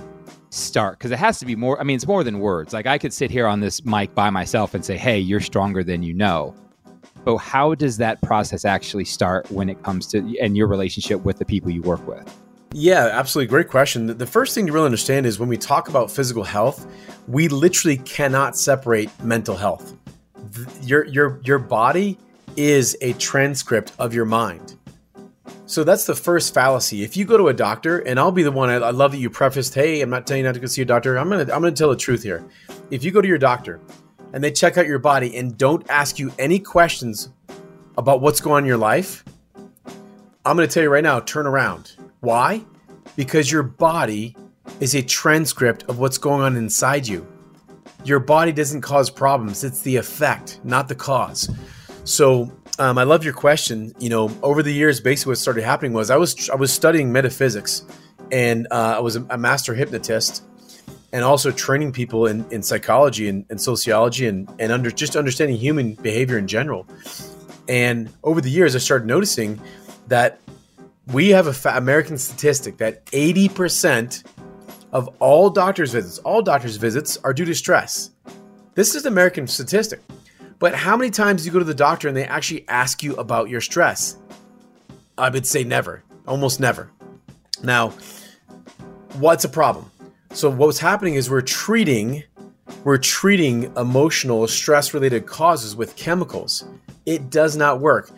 start? 0.50 0.98
Because 0.98 1.10
it 1.10 1.18
has 1.18 1.38
to 1.38 1.46
be 1.46 1.56
more. 1.56 1.80
I 1.80 1.84
mean, 1.84 1.96
it's 1.96 2.06
more 2.06 2.22
than 2.22 2.38
words. 2.38 2.72
Like, 2.72 2.86
I 2.86 2.98
could 2.98 3.12
sit 3.12 3.30
here 3.30 3.46
on 3.46 3.60
this 3.60 3.84
mic 3.84 4.14
by 4.14 4.30
myself 4.30 4.74
and 4.74 4.84
say, 4.84 4.96
"Hey, 4.96 5.18
you're 5.18 5.40
stronger 5.40 5.82
than 5.82 6.02
you 6.02 6.14
know." 6.14 6.54
But 7.24 7.38
how 7.38 7.74
does 7.74 7.96
that 7.98 8.20
process 8.22 8.64
actually 8.64 9.04
start 9.04 9.50
when 9.50 9.68
it 9.68 9.82
comes 9.82 10.06
to 10.08 10.18
and 10.40 10.56
your 10.56 10.66
relationship 10.66 11.24
with 11.24 11.38
the 11.38 11.44
people 11.44 11.70
you 11.70 11.82
work 11.82 12.06
with? 12.06 12.28
Yeah, 12.74 13.10
absolutely. 13.12 13.48
Great 13.48 13.68
question. 13.68 14.06
The 14.06 14.26
first 14.26 14.54
thing 14.54 14.66
to 14.66 14.72
really 14.72 14.86
understand 14.86 15.26
is 15.26 15.38
when 15.38 15.48
we 15.48 15.56
talk 15.56 15.88
about 15.88 16.10
physical 16.10 16.42
health, 16.42 16.86
we 17.28 17.48
literally 17.48 17.98
cannot 17.98 18.56
separate 18.56 19.10
mental 19.22 19.56
health. 19.56 19.94
Your 20.82 21.04
your 21.06 21.40
your 21.44 21.58
body 21.58 22.18
is 22.56 22.96
a 23.00 23.12
transcript 23.14 23.92
of 23.98 24.12
your 24.14 24.24
mind. 24.24 24.76
So 25.66 25.84
that's 25.84 26.04
the 26.04 26.14
first 26.14 26.52
fallacy. 26.52 27.02
If 27.02 27.16
you 27.16 27.24
go 27.24 27.36
to 27.36 27.48
a 27.48 27.54
doctor, 27.54 28.00
and 28.00 28.18
I'll 28.18 28.32
be 28.32 28.42
the 28.42 28.52
one. 28.52 28.68
I, 28.68 28.74
I 28.74 28.90
love 28.90 29.12
that 29.12 29.18
you 29.18 29.30
prefaced, 29.30 29.74
"Hey, 29.74 30.02
I'm 30.02 30.10
not 30.10 30.26
telling 30.26 30.40
you 30.40 30.48
not 30.48 30.54
to 30.54 30.60
go 30.60 30.66
see 30.66 30.82
a 30.82 30.84
doctor. 30.84 31.16
I'm 31.16 31.28
gonna, 31.30 31.42
I'm 31.42 31.62
gonna 31.62 31.72
tell 31.72 31.90
the 31.90 31.96
truth 31.96 32.22
here. 32.22 32.44
If 32.90 33.04
you 33.04 33.10
go 33.10 33.22
to 33.22 33.28
your 33.28 33.38
doctor, 33.38 33.80
and 34.32 34.42
they 34.42 34.50
check 34.50 34.78
out 34.78 34.86
your 34.86 34.98
body 34.98 35.36
and 35.36 35.56
don't 35.56 35.88
ask 35.90 36.18
you 36.18 36.32
any 36.38 36.58
questions 36.58 37.30
about 37.96 38.20
what's 38.20 38.40
going 38.40 38.56
on 38.56 38.62
in 38.64 38.66
your 38.68 38.78
life, 38.78 39.24
I'm 40.44 40.56
going 40.56 40.66
to 40.68 40.72
tell 40.72 40.82
you 40.82 40.90
right 40.90 41.04
now 41.04 41.20
turn 41.20 41.46
around. 41.46 41.92
Why? 42.22 42.64
Because 43.16 43.50
your 43.50 43.64
body 43.64 44.36
is 44.78 44.94
a 44.94 45.02
transcript 45.02 45.82
of 45.88 45.98
what's 45.98 46.18
going 46.18 46.40
on 46.40 46.56
inside 46.56 47.06
you. 47.06 47.26
Your 48.04 48.20
body 48.20 48.52
doesn't 48.52 48.80
cause 48.80 49.10
problems, 49.10 49.64
it's 49.64 49.82
the 49.82 49.96
effect, 49.96 50.60
not 50.62 50.88
the 50.88 50.94
cause. 50.94 51.50
So, 52.04 52.52
um, 52.78 52.96
I 52.96 53.02
love 53.02 53.24
your 53.24 53.34
question. 53.34 53.92
You 53.98 54.08
know, 54.08 54.30
over 54.42 54.62
the 54.62 54.72
years, 54.72 55.00
basically 55.00 55.32
what 55.32 55.38
started 55.38 55.64
happening 55.64 55.92
was 55.92 56.10
I 56.10 56.16
was 56.16 56.48
I 56.48 56.54
was 56.54 56.72
studying 56.72 57.10
metaphysics, 57.10 57.84
and 58.30 58.68
uh, 58.70 58.94
I 58.96 59.00
was 59.00 59.16
a, 59.16 59.36
master 59.36 59.74
hypnotist, 59.74 60.44
and 61.12 61.24
also 61.24 61.50
training 61.50 61.92
people 61.92 62.26
in, 62.26 62.46
in 62.52 62.62
psychology 62.62 63.28
and, 63.28 63.44
and 63.50 63.60
sociology 63.60 64.28
and 64.28 64.48
and 64.60 64.70
under 64.70 64.92
just 64.92 65.16
understanding 65.16 65.56
human 65.56 65.94
behavior 65.94 66.38
in 66.38 66.46
general. 66.46 66.86
And 67.68 68.12
over 68.22 68.40
the 68.40 68.50
years, 68.50 68.76
I 68.76 68.78
started 68.78 69.06
noticing 69.06 69.60
that 70.06 70.40
we 71.08 71.30
have 71.30 71.46
a 71.46 71.52
fa- 71.52 71.76
American 71.76 72.18
statistic 72.18 72.76
that 72.78 73.08
eighty 73.12 73.48
percent 73.48 74.24
of 74.92 75.08
all 75.20 75.50
doctors' 75.50 75.92
visits, 75.92 76.18
all 76.18 76.42
doctors' 76.42 76.76
visits, 76.76 77.16
are 77.24 77.32
due 77.32 77.46
to 77.46 77.54
stress. 77.54 78.10
This 78.74 78.94
is 78.94 79.02
the 79.02 79.08
American 79.08 79.46
statistic. 79.46 80.00
But 80.58 80.74
how 80.74 80.96
many 80.96 81.10
times 81.10 81.42
do 81.42 81.46
you 81.46 81.52
go 81.52 81.58
to 81.58 81.64
the 81.64 81.74
doctor 81.74 82.08
and 82.08 82.16
they 82.16 82.24
actually 82.24 82.66
ask 82.68 83.02
you 83.02 83.16
about 83.16 83.48
your 83.48 83.60
stress? 83.60 84.16
I 85.18 85.28
would 85.28 85.46
say 85.46 85.64
never, 85.64 86.04
almost 86.26 86.60
never. 86.60 86.90
Now, 87.62 87.90
what's 89.14 89.44
a 89.44 89.48
problem? 89.48 89.90
So 90.32 90.48
what's 90.50 90.78
happening 90.78 91.14
is 91.14 91.28
we're 91.28 91.42
treating 91.42 92.22
we're 92.84 92.98
treating 92.98 93.64
emotional 93.76 94.46
stress 94.48 94.94
related 94.94 95.26
causes 95.26 95.76
with 95.76 95.94
chemicals. 95.96 96.64
It 97.06 97.30
does 97.30 97.56
not 97.56 97.80
work. 97.80 98.10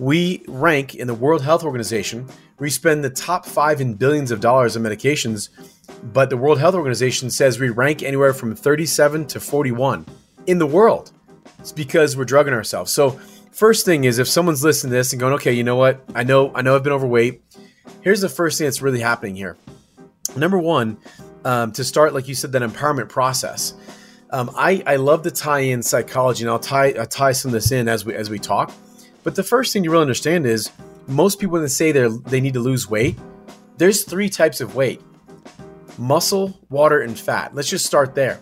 We 0.00 0.42
rank 0.48 0.94
in 0.94 1.06
the 1.06 1.14
World 1.14 1.42
Health 1.42 1.62
Organization, 1.62 2.26
we 2.58 2.70
spend 2.70 3.04
the 3.04 3.10
top 3.10 3.44
5 3.44 3.82
in 3.82 3.94
billions 3.94 4.30
of 4.30 4.40
dollars 4.40 4.74
on 4.74 4.82
medications, 4.82 5.50
but 6.02 6.30
the 6.30 6.38
World 6.38 6.58
Health 6.58 6.74
Organization 6.74 7.30
says 7.30 7.60
we 7.60 7.68
rank 7.68 8.02
anywhere 8.02 8.32
from 8.32 8.56
37 8.56 9.26
to 9.26 9.40
41 9.40 10.06
in 10.46 10.58
the 10.58 10.66
world. 10.66 11.12
It's 11.58 11.70
because 11.70 12.16
we're 12.16 12.24
drugging 12.24 12.54
ourselves. 12.54 12.90
So, 12.90 13.20
first 13.52 13.84
thing 13.84 14.04
is 14.04 14.18
if 14.18 14.26
someone's 14.26 14.64
listening 14.64 14.92
to 14.92 14.96
this 14.96 15.12
and 15.12 15.20
going, 15.20 15.34
okay, 15.34 15.52
you 15.52 15.64
know 15.64 15.76
what? 15.76 16.02
I 16.14 16.24
know, 16.24 16.50
I 16.54 16.62
know 16.62 16.76
I've 16.76 16.82
been 16.82 16.94
overweight. 16.94 17.42
Here's 18.00 18.22
the 18.22 18.30
first 18.30 18.56
thing 18.56 18.68
that's 18.68 18.80
really 18.80 19.00
happening 19.00 19.36
here. 19.36 19.58
Number 20.34 20.58
one, 20.58 20.96
um, 21.44 21.72
to 21.72 21.84
start, 21.84 22.14
like 22.14 22.26
you 22.26 22.34
said, 22.34 22.52
that 22.52 22.62
empowerment 22.62 23.10
process. 23.10 23.74
Um, 24.30 24.50
I, 24.56 24.82
I 24.86 24.96
love 24.96 25.24
to 25.24 25.30
tie 25.30 25.60
in 25.60 25.82
psychology, 25.82 26.44
and 26.44 26.50
I'll 26.50 26.58
tie 26.58 26.92
I'll 26.92 27.04
tie 27.04 27.32
some 27.32 27.50
of 27.50 27.52
this 27.52 27.70
in 27.70 27.86
as 27.86 28.06
we 28.06 28.14
as 28.14 28.30
we 28.30 28.38
talk. 28.38 28.72
But 29.22 29.34
the 29.34 29.42
first 29.42 29.72
thing 29.72 29.84
you 29.84 29.90
really 29.90 30.02
understand 30.02 30.46
is 30.46 30.70
most 31.06 31.38
people 31.38 31.54
when 31.54 31.62
they 31.62 31.68
say 31.68 31.92
they 31.92 32.08
they 32.26 32.40
need 32.40 32.54
to 32.54 32.60
lose 32.60 32.88
weight, 32.88 33.18
there's 33.76 34.04
three 34.04 34.28
types 34.28 34.60
of 34.60 34.74
weight: 34.74 35.00
muscle, 35.98 36.58
water, 36.68 37.00
and 37.00 37.18
fat. 37.18 37.54
Let's 37.54 37.68
just 37.68 37.86
start 37.86 38.14
there. 38.14 38.40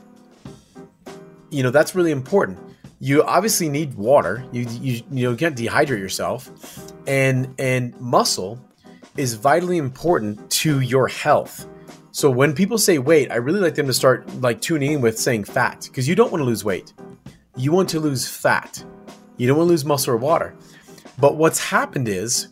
You 1.51 1.63
know 1.63 1.71
that's 1.71 1.95
really 1.95 2.13
important 2.13 2.59
you 3.01 3.23
obviously 3.23 3.69
need 3.69 3.95
water. 3.95 4.45
You 4.53 4.67
you 4.81 5.03
you 5.11 5.31
know 5.31 5.37
can't 5.37 5.57
dehydrate 5.57 6.01
yourself, 6.01 6.51
and 7.07 7.55
and 7.59 7.99
muscle 8.01 8.59
is 9.17 9.35
vitally 9.35 9.79
important 9.79 10.51
to 10.51 10.81
your 10.81 11.09
health. 11.09 11.67
So 12.11 12.31
when 12.31 12.55
people 12.55 12.79
say 12.79 12.99
weight, 12.99 13.31
I 13.31 13.37
really 13.37 13.61
like 13.61 13.77
them 13.77 13.87
to 13.87 13.93
start 13.93 14.29
like 14.41 14.61
tuning 14.61 14.93
in 14.93 15.01
with 15.01 15.19
saying 15.19 15.45
fat 15.45 15.83
because 15.85 16.09
you 16.09 16.17
don't 16.17 16.33
want 16.33 16.41
to 16.41 16.45
lose 16.45 16.65
weight. 16.65 16.93
You 17.57 17.71
want 17.73 17.89
to 17.91 18.01
lose 18.01 18.29
fat. 18.29 18.85
You 19.37 19.47
don't 19.47 19.57
want 19.57 19.69
to 19.69 19.71
lose 19.71 19.85
muscle 19.85 20.15
or 20.15 20.17
water. 20.17 20.55
But 21.19 21.37
what's 21.37 21.59
happened 21.59 22.09
is 22.09 22.49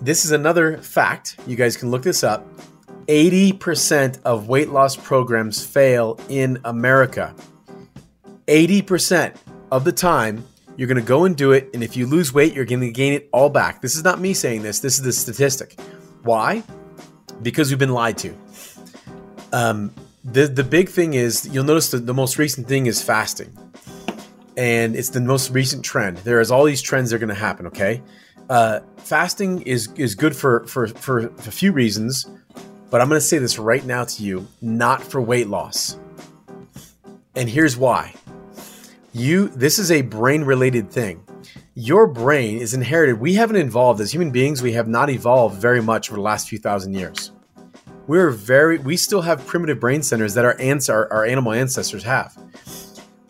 this 0.00 0.24
is 0.24 0.32
another 0.32 0.78
fact. 0.78 1.36
You 1.46 1.56
guys 1.56 1.76
can 1.76 1.90
look 1.90 2.02
this 2.02 2.22
up. 2.22 2.46
80% 3.06 4.20
of 4.24 4.48
weight 4.48 4.68
loss 4.68 4.94
programs 4.94 5.64
fail 5.64 6.20
in 6.28 6.58
America. 6.64 7.34
80% 8.46 9.36
of 9.72 9.84
the 9.84 9.92
time, 9.92 10.44
you're 10.76 10.88
going 10.88 11.00
to 11.00 11.06
go 11.06 11.24
and 11.24 11.34
do 11.34 11.52
it. 11.52 11.70
And 11.72 11.82
if 11.82 11.96
you 11.96 12.06
lose 12.06 12.32
weight, 12.34 12.54
you're 12.54 12.66
going 12.66 12.80
to 12.80 12.90
gain 12.90 13.14
it 13.14 13.28
all 13.32 13.48
back. 13.48 13.80
This 13.80 13.96
is 13.96 14.04
not 14.04 14.20
me 14.20 14.34
saying 14.34 14.62
this, 14.62 14.80
this 14.80 14.98
is 14.98 15.04
the 15.04 15.12
statistic. 15.12 15.80
Why? 16.22 16.62
Because 17.40 17.70
we've 17.70 17.78
been 17.78 17.94
lied 17.94 18.18
to. 18.18 18.34
Um, 19.52 19.94
the, 20.22 20.46
the 20.46 20.64
big 20.64 20.90
thing 20.90 21.14
is, 21.14 21.48
you'll 21.50 21.64
notice 21.64 21.90
that 21.92 22.06
the 22.06 22.14
most 22.14 22.38
recent 22.38 22.68
thing 22.68 22.86
is 22.86 23.02
fasting. 23.02 23.56
And 24.58 24.94
it's 24.94 25.10
the 25.10 25.20
most 25.20 25.50
recent 25.50 25.84
trend. 25.84 26.18
There 26.18 26.40
is 26.40 26.50
all 26.50 26.64
these 26.64 26.82
trends 26.82 27.08
that 27.10 27.16
are 27.16 27.18
going 27.20 27.28
to 27.28 27.34
happen, 27.34 27.68
okay? 27.68 28.02
Uh, 28.50 28.80
fasting 28.96 29.62
is, 29.62 29.88
is 29.94 30.14
good 30.14 30.36
for, 30.36 30.66
for, 30.66 30.88
for 30.88 31.28
a 31.28 31.50
few 31.52 31.72
reasons, 31.72 32.26
but 32.90 33.00
I'm 33.00 33.08
going 33.08 33.20
to 33.20 33.26
say 33.26 33.38
this 33.38 33.58
right 33.58 33.84
now 33.84 34.04
to 34.04 34.22
you 34.22 34.48
not 34.60 35.02
for 35.02 35.20
weight 35.20 35.46
loss. 35.46 35.96
And 37.36 37.48
here's 37.48 37.76
why 37.76 38.14
you 39.12 39.48
this 39.48 39.78
is 39.78 39.90
a 39.90 40.02
brain 40.02 40.44
related 40.44 40.90
thing 40.90 41.24
your 41.74 42.06
brain 42.06 42.58
is 42.58 42.74
inherited 42.74 43.18
we 43.18 43.34
haven't 43.34 43.56
evolved 43.56 44.00
as 44.00 44.12
human 44.12 44.30
beings 44.30 44.62
we 44.62 44.72
have 44.72 44.86
not 44.86 45.08
evolved 45.08 45.56
very 45.60 45.80
much 45.80 46.10
over 46.10 46.16
the 46.16 46.22
last 46.22 46.48
few 46.48 46.58
thousand 46.58 46.92
years 46.92 47.32
we're 48.06 48.30
very 48.30 48.78
we 48.78 48.96
still 48.96 49.22
have 49.22 49.44
primitive 49.46 49.80
brain 49.80 50.02
centers 50.02 50.34
that 50.34 50.44
our, 50.44 50.60
ans- 50.60 50.90
our, 50.90 51.10
our 51.12 51.24
animal 51.24 51.52
ancestors 51.52 52.02
have 52.02 52.36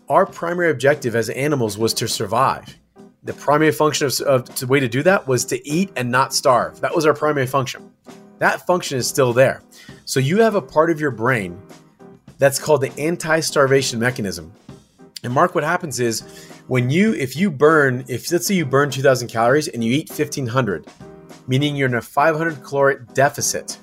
our 0.09 0.25
primary 0.27 0.71
objective 0.71 1.15
as 1.15 1.29
animals 1.31 1.77
was 1.77 1.93
to 1.95 2.09
survive. 2.09 2.77
The 3.25 3.33
primary 3.35 3.73
function 3.73 4.07
of, 4.07 4.21
of 4.21 4.59
the 4.59 4.67
way 4.67 4.81
to 4.81 4.89
do 4.89 5.03
that 5.03 5.27
was 5.27 5.45
to 5.47 5.69
eat 5.69 5.91
and 5.97 6.11
not 6.11 6.33
starve. 6.33 6.81
That 6.81 6.95
was 6.95 7.05
our 7.05 7.15
primary 7.15 7.47
function. 7.47 7.93
That 8.39 8.67
function 8.67 8.97
is 8.99 9.07
still 9.07 9.33
there. 9.33 9.63
So 10.05 10.21
you 10.21 10.41
have 10.41 10.55
a 10.55 10.63
part 10.63 10.91
of 10.91 11.01
your 11.01 11.11
brain 11.11 11.61
that's 12.39 12.59
called 12.59 12.81
the 12.81 12.93
anti-starvation 12.99 13.99
mechanism. 13.99 14.53
And 15.25 15.33
Marc, 15.33 15.55
what 15.55 15.65
happens 15.65 15.99
is 15.99 16.21
when 16.69 16.89
you, 16.89 17.13
if 17.15 17.37
you 17.37 17.51
burn, 17.51 18.05
if 18.09 18.31
let's 18.31 18.47
say 18.47 18.55
you 18.55 18.65
burn 18.65 18.91
2,000 18.91 19.29
calories 19.29 19.69
and 19.69 19.83
you 19.83 19.93
eat 19.93 20.09
1,500, 20.09 20.87
meaning 21.49 21.75
you're 21.75 21.89
in 21.89 21.95
a 21.95 22.01
500 22.01 22.63
caloric 22.63 23.13
deficit, 23.15 23.79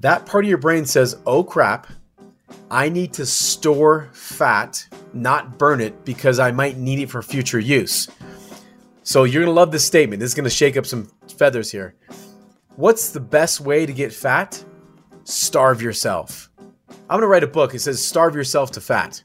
that 0.00 0.24
part 0.24 0.44
of 0.44 0.48
your 0.48 0.58
brain 0.58 0.86
says, 0.86 1.16
oh 1.26 1.44
crap, 1.44 1.86
I 2.70 2.88
need 2.88 3.12
to 3.14 3.26
store 3.26 4.08
fat, 4.12 4.86
not 5.12 5.58
burn 5.58 5.80
it 5.80 6.04
because 6.04 6.38
I 6.38 6.52
might 6.52 6.76
need 6.76 7.00
it 7.00 7.10
for 7.10 7.22
future 7.22 7.58
use. 7.58 8.08
So 9.02 9.24
you're 9.24 9.44
to 9.44 9.50
love 9.50 9.72
this 9.72 9.84
statement. 9.84 10.20
This 10.20 10.30
is 10.30 10.34
to 10.44 10.50
shake 10.50 10.76
up 10.76 10.86
some 10.86 11.10
feathers 11.36 11.72
here. 11.72 11.94
What's 12.76 13.10
the 13.10 13.20
best 13.20 13.60
way 13.60 13.84
to 13.86 13.92
get 13.92 14.12
fat? 14.12 14.64
Starve 15.24 15.82
yourself. 15.82 16.50
I'm 17.08 17.20
to 17.20 17.26
write 17.26 17.42
a 17.42 17.48
book. 17.48 17.74
It 17.74 17.80
says 17.80 18.04
Starve 18.04 18.36
Yourself 18.36 18.70
to 18.72 18.80
Fat 18.80 19.22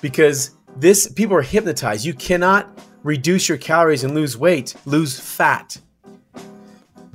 because 0.00 0.52
this 0.76 1.12
people 1.12 1.36
are 1.36 1.42
hypnotized. 1.42 2.06
You 2.06 2.14
cannot 2.14 2.78
reduce 3.02 3.48
your 3.48 3.58
calories 3.58 4.02
and 4.02 4.14
lose 4.14 4.36
weight, 4.36 4.74
lose 4.86 5.20
fat. 5.20 5.78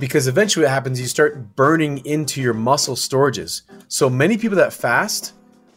Because 0.01 0.27
eventually 0.27 0.65
what 0.65 0.71
happens, 0.71 0.99
you 0.99 1.07
start 1.07 1.55
burning 1.55 2.05
into 2.05 2.41
your 2.41 2.53
muscle 2.53 2.95
storages. 2.95 3.61
So 3.87 4.09
many 4.09 4.37
people 4.37 4.57
that 4.57 4.73
fast 4.73 5.33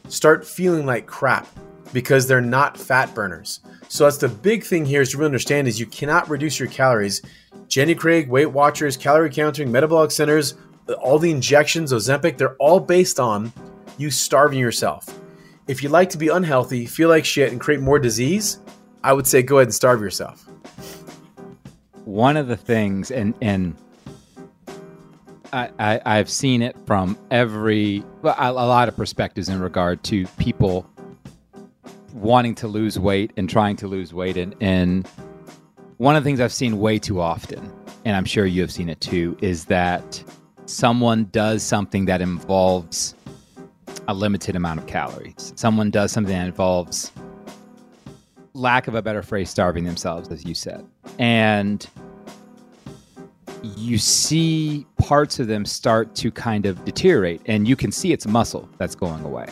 start 0.09 0.45
feeling 0.45 0.85
like 0.85 1.07
crap 1.07 1.47
because 1.93 2.27
they're 2.27 2.41
not 2.41 2.77
fat 2.77 3.15
burners. 3.15 3.61
So 3.89 4.03
that's 4.03 4.19
the 4.19 4.29
big 4.29 4.65
thing 4.65 4.85
here 4.85 5.03
is 5.03 5.11
to 5.11 5.19
really 5.19 5.29
understand 5.29 5.69
is 5.69 5.79
you 5.79 5.87
cannot 5.87 6.29
reduce 6.29 6.59
your 6.59 6.69
calories. 6.69 7.23
Jenny 7.69 7.95
Craig, 7.95 8.29
Weight 8.29 8.47
Watchers, 8.51 8.97
calorie 8.97 9.31
counting, 9.31 9.71
metabolic 9.71 10.11
centers, 10.11 10.55
all 11.01 11.21
the 11.21 11.31
injections, 11.31 11.93
Ozempic, 11.93 12.37
they're 12.37 12.57
all 12.57 12.81
based 12.81 13.21
on 13.21 13.53
you 13.97 14.11
starving 14.11 14.59
yourself 14.59 15.21
if 15.67 15.83
you 15.83 15.89
like 15.89 16.11
to 16.11 16.19
be 16.19 16.29
unhealthy, 16.29 16.87
feel 16.87 17.09
like 17.09 17.25
shit, 17.25 17.53
and 17.53 17.61
create 17.61 17.81
more 17.81 17.99
disease, 17.99 18.59
I 19.03 19.13
would 19.13 19.27
say 19.27 19.43
go 19.43 19.59
ahead 19.59 19.69
and 19.69 19.75
starve 19.75 20.01
yourself. 20.01 20.47
One 22.05 22.37
of 22.37 22.49
the 22.49 22.57
things, 22.57 23.11
and 23.11 23.35
and 23.41 23.75
I, 25.55 26.01
I 26.05 26.17
have 26.17 26.29
seen 26.29 26.63
it 26.63 26.77
from 26.85 27.17
every 27.31 28.05
well, 28.23 28.35
a, 28.39 28.51
a 28.51 28.67
lot 28.67 28.89
of 28.89 28.97
perspectives 28.97 29.49
in 29.49 29.61
regard 29.61 30.03
to 30.05 30.27
people 30.39 30.89
wanting 32.13 32.55
to 32.57 32.69
lose 32.69 32.99
weight 32.99 33.33
and 33.37 33.49
trying 33.49 33.77
to 33.77 33.87
lose 33.87 34.13
weight, 34.13 34.37
and 34.37 34.55
and 34.61 35.07
one 35.99 36.17
of 36.17 36.25
the 36.25 36.29
things 36.29 36.41
I've 36.41 36.53
seen 36.53 36.81
way 36.81 36.99
too 36.99 37.21
often, 37.21 37.73
and 38.05 38.17
I'm 38.17 38.25
sure 38.25 38.47
you 38.47 38.61
have 38.63 38.73
seen 38.73 38.89
it 38.89 39.01
too, 39.01 39.37
is 39.41 39.67
that 39.67 40.23
someone 40.67 41.27
does 41.27 41.63
something 41.63 42.07
that 42.07 42.21
involves 42.21 43.15
a 44.09 44.15
limited 44.15 44.57
amount 44.57 44.81
of 44.81 44.87
calories. 44.87 45.53
Someone 45.57 45.91
does 45.91 46.11
something 46.11 46.35
that 46.35 46.47
involves, 46.47 47.13
lack 48.55 48.89
of 48.89 48.95
a 48.95 49.03
better 49.03 49.23
phrase, 49.23 49.51
starving 49.51 49.85
themselves, 49.85 50.29
as 50.31 50.45
you 50.45 50.55
said. 50.55 50.85
And 51.19 51.87
you 53.77 53.99
see 53.99 54.87
parts 54.99 55.39
of 55.39 55.47
them 55.47 55.65
start 55.65 56.15
to 56.17 56.31
kind 56.31 56.67
of 56.67 56.85
deteriorate, 56.85 57.41
and 57.47 57.67
you 57.67 57.77
can 57.77 57.91
see 57.91 58.13
it's 58.13 58.27
muscle 58.27 58.69
that's 58.79 58.95
going 58.95 59.25
away. 59.25 59.49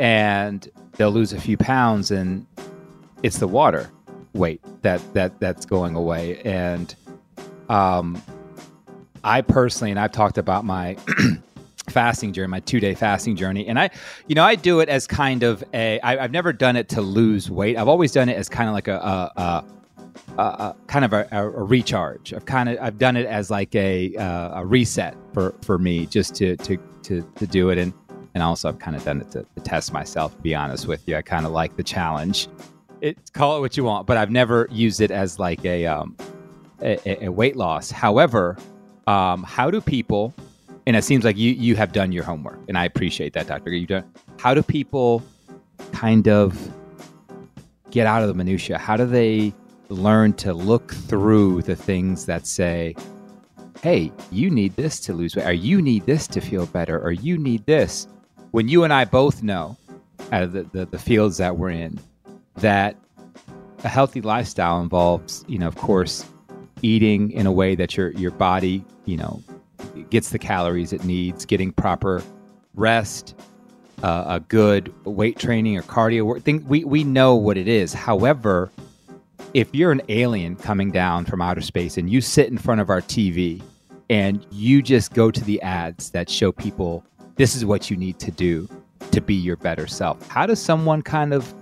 And 0.00 0.68
they'll 0.96 1.12
lose 1.12 1.32
a 1.32 1.40
few 1.40 1.56
pounds, 1.56 2.10
and 2.10 2.46
it's 3.22 3.38
the 3.38 3.48
water 3.48 3.90
weight 4.32 4.60
that 4.82 5.00
that 5.14 5.38
that's 5.38 5.64
going 5.64 5.94
away. 5.94 6.40
And 6.42 6.94
um, 7.68 8.20
I 9.22 9.40
personally, 9.42 9.90
and 9.90 10.00
I've 10.00 10.12
talked 10.12 10.36
about 10.36 10.64
my 10.64 10.96
fasting 11.88 12.32
journey, 12.32 12.48
my 12.48 12.60
two 12.60 12.80
day 12.80 12.94
fasting 12.94 13.36
journey, 13.36 13.68
and 13.68 13.78
I, 13.78 13.90
you 14.26 14.34
know, 14.34 14.44
I 14.44 14.56
do 14.56 14.80
it 14.80 14.88
as 14.88 15.06
kind 15.06 15.44
of 15.44 15.62
a. 15.72 16.00
I, 16.00 16.24
I've 16.24 16.32
never 16.32 16.52
done 16.52 16.74
it 16.74 16.88
to 16.90 17.00
lose 17.00 17.48
weight. 17.48 17.76
I've 17.76 17.88
always 17.88 18.10
done 18.10 18.28
it 18.28 18.36
as 18.36 18.48
kind 18.48 18.68
of 18.68 18.74
like 18.74 18.88
a, 18.88 18.96
a, 18.96 19.40
a 19.40 19.64
uh, 20.38 20.72
kind 20.86 21.04
of 21.04 21.12
a, 21.12 21.28
a, 21.32 21.46
recharge. 21.48 22.32
I've 22.32 22.46
kind 22.46 22.68
of 22.68 22.78
I've 22.80 22.98
done 22.98 23.16
it 23.16 23.26
as 23.26 23.50
like 23.50 23.74
a 23.74 24.14
uh, 24.16 24.60
a 24.60 24.66
reset 24.66 25.16
for 25.32 25.54
for 25.62 25.78
me, 25.78 26.06
just 26.06 26.34
to 26.36 26.56
to 26.58 26.76
to, 27.04 27.22
to 27.22 27.46
do 27.46 27.70
it, 27.70 27.78
and 27.78 27.92
and 28.34 28.42
also 28.42 28.68
I've 28.68 28.78
kind 28.78 28.96
of 28.96 29.04
done 29.04 29.20
it 29.20 29.30
to, 29.32 29.46
to 29.54 29.60
test 29.60 29.92
myself. 29.92 30.34
To 30.36 30.42
be 30.42 30.54
honest 30.54 30.86
with 30.86 31.06
you, 31.06 31.16
I 31.16 31.22
kind 31.22 31.46
of 31.46 31.52
like 31.52 31.76
the 31.76 31.82
challenge. 31.82 32.48
It 33.00 33.32
call 33.32 33.56
it 33.56 33.60
what 33.60 33.76
you 33.76 33.84
want, 33.84 34.06
but 34.06 34.16
I've 34.16 34.30
never 34.30 34.68
used 34.70 35.00
it 35.00 35.10
as 35.10 35.38
like 35.38 35.64
a 35.64 35.86
um 35.86 36.16
a, 36.82 37.24
a 37.26 37.28
weight 37.28 37.56
loss. 37.56 37.90
However, 37.90 38.56
um, 39.06 39.42
how 39.42 39.70
do 39.70 39.80
people? 39.80 40.34
And 40.86 40.96
it 40.96 41.04
seems 41.04 41.24
like 41.24 41.36
you 41.36 41.52
you 41.52 41.76
have 41.76 41.92
done 41.92 42.12
your 42.12 42.24
homework, 42.24 42.58
and 42.68 42.76
I 42.76 42.84
appreciate 42.84 43.32
that, 43.34 43.46
Doctor. 43.46 43.70
You 43.70 43.86
done. 43.86 44.04
How 44.38 44.52
do 44.52 44.62
people 44.62 45.22
kind 45.92 46.28
of 46.28 46.58
get 47.90 48.06
out 48.06 48.22
of 48.22 48.28
the 48.28 48.34
minutia? 48.34 48.76
How 48.76 48.96
do 48.96 49.06
they 49.06 49.54
learn 49.88 50.32
to 50.34 50.54
look 50.54 50.92
through 50.92 51.62
the 51.62 51.76
things 51.76 52.26
that 52.26 52.46
say, 52.46 52.94
hey, 53.82 54.10
you 54.30 54.50
need 54.50 54.76
this 54.76 54.98
to 55.00 55.12
lose 55.12 55.36
weight, 55.36 55.46
or 55.46 55.52
you 55.52 55.82
need 55.82 56.06
this 56.06 56.26
to 56.28 56.40
feel 56.40 56.66
better, 56.66 56.98
or 56.98 57.12
you 57.12 57.36
need 57.36 57.66
this. 57.66 58.08
When 58.52 58.68
you 58.68 58.84
and 58.84 58.92
I 58.92 59.04
both 59.04 59.42
know, 59.42 59.76
out 60.32 60.42
of 60.42 60.52
the, 60.52 60.62
the, 60.62 60.86
the 60.86 60.98
fields 60.98 61.36
that 61.38 61.56
we're 61.56 61.70
in, 61.70 61.98
that 62.56 62.96
a 63.82 63.88
healthy 63.88 64.20
lifestyle 64.20 64.80
involves, 64.80 65.44
you 65.48 65.58
know, 65.58 65.68
of 65.68 65.76
course, 65.76 66.24
eating 66.82 67.30
in 67.32 67.46
a 67.46 67.52
way 67.52 67.74
that 67.74 67.96
your 67.96 68.10
your 68.12 68.30
body, 68.30 68.84
you 69.04 69.16
know, 69.16 69.42
gets 70.10 70.30
the 70.30 70.38
calories 70.38 70.92
it 70.92 71.04
needs, 71.04 71.44
getting 71.44 71.72
proper 71.72 72.22
rest, 72.74 73.34
uh, 74.02 74.24
a 74.26 74.40
good 74.40 74.92
weight 75.04 75.38
training 75.38 75.76
or 75.76 75.82
cardio 75.82 76.22
work. 76.22 76.42
Thing 76.42 76.66
we 76.66 76.84
we 76.84 77.04
know 77.04 77.34
what 77.34 77.56
it 77.56 77.68
is. 77.68 77.92
However, 77.92 78.70
if 79.52 79.74
you're 79.74 79.92
an 79.92 80.02
alien 80.08 80.56
coming 80.56 80.90
down 80.90 81.24
from 81.24 81.40
outer 81.40 81.60
space 81.60 81.96
and 81.96 82.10
you 82.10 82.20
sit 82.20 82.48
in 82.48 82.58
front 82.58 82.80
of 82.80 82.90
our 82.90 83.00
TV 83.00 83.62
and 84.10 84.46
you 84.50 84.82
just 84.82 85.14
go 85.14 85.30
to 85.30 85.42
the 85.44 85.60
ads 85.62 86.10
that 86.10 86.28
show 86.28 86.52
people 86.52 87.04
this 87.36 87.54
is 87.54 87.64
what 87.64 87.90
you 87.90 87.96
need 87.96 88.18
to 88.20 88.30
do 88.30 88.68
to 89.10 89.20
be 89.20 89.34
your 89.34 89.56
better 89.56 89.86
self, 89.86 90.26
how 90.28 90.46
does 90.46 90.60
someone 90.60 91.02
kind 91.02 91.32
of 91.32 91.52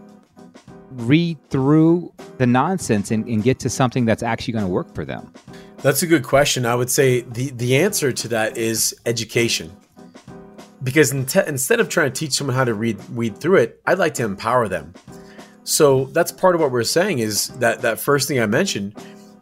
read 0.90 1.38
through 1.48 2.12
the 2.38 2.46
nonsense 2.46 3.10
and, 3.10 3.26
and 3.26 3.42
get 3.42 3.58
to 3.60 3.70
something 3.70 4.04
that's 4.04 4.22
actually 4.22 4.52
going 4.52 4.64
to 4.64 4.70
work 4.70 4.94
for 4.94 5.04
them? 5.04 5.32
That's 5.78 6.02
a 6.02 6.06
good 6.06 6.22
question. 6.22 6.66
I 6.66 6.74
would 6.74 6.90
say 6.90 7.22
the, 7.22 7.50
the 7.50 7.76
answer 7.76 8.12
to 8.12 8.28
that 8.28 8.56
is 8.56 8.94
education. 9.06 9.74
Because 10.82 11.12
in 11.12 11.26
te- 11.26 11.46
instead 11.46 11.80
of 11.80 11.88
trying 11.88 12.12
to 12.12 12.18
teach 12.18 12.32
someone 12.32 12.56
how 12.56 12.64
to 12.64 12.74
read 12.74 12.98
read 13.10 13.38
through 13.38 13.58
it, 13.58 13.80
I'd 13.86 13.98
like 13.98 14.14
to 14.14 14.24
empower 14.24 14.68
them. 14.68 14.94
So 15.64 16.06
that's 16.06 16.32
part 16.32 16.54
of 16.54 16.60
what 16.60 16.72
we're 16.72 16.82
saying 16.82 17.20
is 17.20 17.48
that 17.58 17.82
that 17.82 18.00
first 18.00 18.28
thing 18.28 18.40
I 18.40 18.46
mentioned 18.46 18.94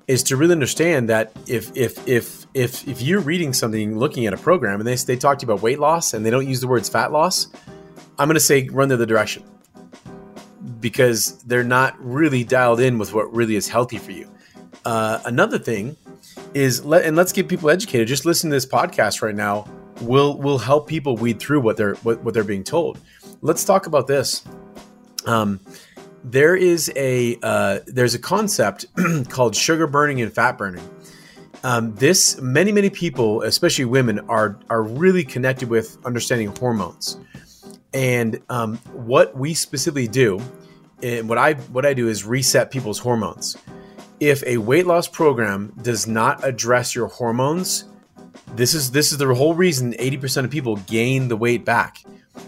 is 0.07 0.23
to 0.25 0.37
really 0.37 0.53
understand 0.53 1.09
that 1.09 1.33
if 1.47 1.75
if 1.77 2.07
if 2.07 2.47
if 2.53 2.87
if 2.87 3.01
you're 3.01 3.21
reading 3.21 3.53
something, 3.53 3.99
looking 3.99 4.27
at 4.27 4.33
a 4.33 4.37
program, 4.37 4.81
and 4.81 4.87
they 4.87 4.97
they 4.97 5.17
talk 5.17 5.39
to 5.39 5.47
you 5.47 5.53
about 5.53 5.63
weight 5.63 5.79
loss 5.79 6.15
and 6.15 6.27
they 6.27 6.31
don't 6.31 6.49
use 6.49 6.61
the 6.61 6.67
words 6.67 6.89
fat 6.89 7.13
loss, 7.13 7.49
I'm 8.19 8.29
going 8.29 8.35
to 8.35 8.41
say 8.41 8.69
run 8.69 8.89
the 8.89 8.97
other 8.97 9.07
direction 9.07 9.45
because 10.81 11.43
they're 11.45 11.65
not 11.65 11.95
really 11.99 12.45
dialed 12.45 12.81
in 12.81 12.99
with 12.99 13.15
what 13.15 13.33
really 13.33 13.57
is 13.57 13.69
healthy 13.69 13.99
for 13.99 14.13
you. 14.13 14.31
Uh, 14.85 15.21
another 15.27 15.59
thing 15.59 15.97
is 16.55 16.85
let 16.85 17.05
and 17.05 17.17
let's 17.17 17.33
get 17.33 17.49
people 17.49 17.71
educated. 17.71 18.09
Just 18.09 18.25
listen 18.25 18.51
to 18.51 18.57
this 18.57 18.67
podcast 18.67 19.23
right 19.23 19.35
now 19.35 19.67
will 20.01 20.37
will 20.39 20.59
help 20.59 20.89
people 20.89 21.17
weed 21.17 21.39
through 21.39 21.61
what 21.61 21.77
they're 21.77 21.95
what, 21.97 22.23
what 22.25 22.35
they're 22.35 22.45
being 22.45 22.65
told. 22.65 22.99
Let's 23.43 23.65
talk 23.65 23.87
about 23.87 24.07
this. 24.07 24.45
Um, 25.27 25.61
there 26.25 26.55
is 26.55 26.93
a 26.97 27.39
uh, 27.43 27.81
there's 27.87 28.15
a 28.15 28.19
concept 28.19 28.87
called 29.29 29.57
sugar 29.57 29.87
burning 29.87 30.21
and 30.21 30.33
fat 30.33 30.59
burning. 30.59 30.89
Um, 31.63 31.95
this 31.95 32.41
many 32.41 32.73
many 32.73 32.91
people, 32.91 33.43
especially 33.43 33.85
women, 33.85 34.21
are 34.29 34.59
are 34.69 34.83
really 34.83 35.25
connected 35.25 35.69
with 35.69 35.99
understanding 36.05 36.55
hormones. 36.57 37.19
And 37.93 38.41
um, 38.49 38.77
what 38.93 39.37
we 39.37 39.55
specifically 39.55 40.07
do, 40.07 40.41
and 41.03 41.29
what 41.29 41.39
I 41.39 41.55
what 41.55 41.85
I 41.85 41.95
do 41.95 42.09
is 42.09 42.25
reset 42.25 42.71
people's 42.71 42.99
hormones. 42.99 43.57
If 44.21 44.45
a 44.45 44.59
weight 44.59 44.87
loss 44.87 45.09
program 45.09 45.73
does 45.81 46.07
not 46.07 46.45
address 46.45 46.95
your 46.95 47.09
hormones, 47.09 47.87
this 48.55 48.75
is 48.75 48.91
this 48.91 49.13
is 49.13 49.19
the 49.19 49.35
whole 49.35 49.55
reason 49.55 49.95
80% 49.95 50.45
of 50.45 50.51
people 50.51 50.77
gain 50.77 51.29
the 51.29 51.37
weight 51.37 51.65
back. 51.65 52.03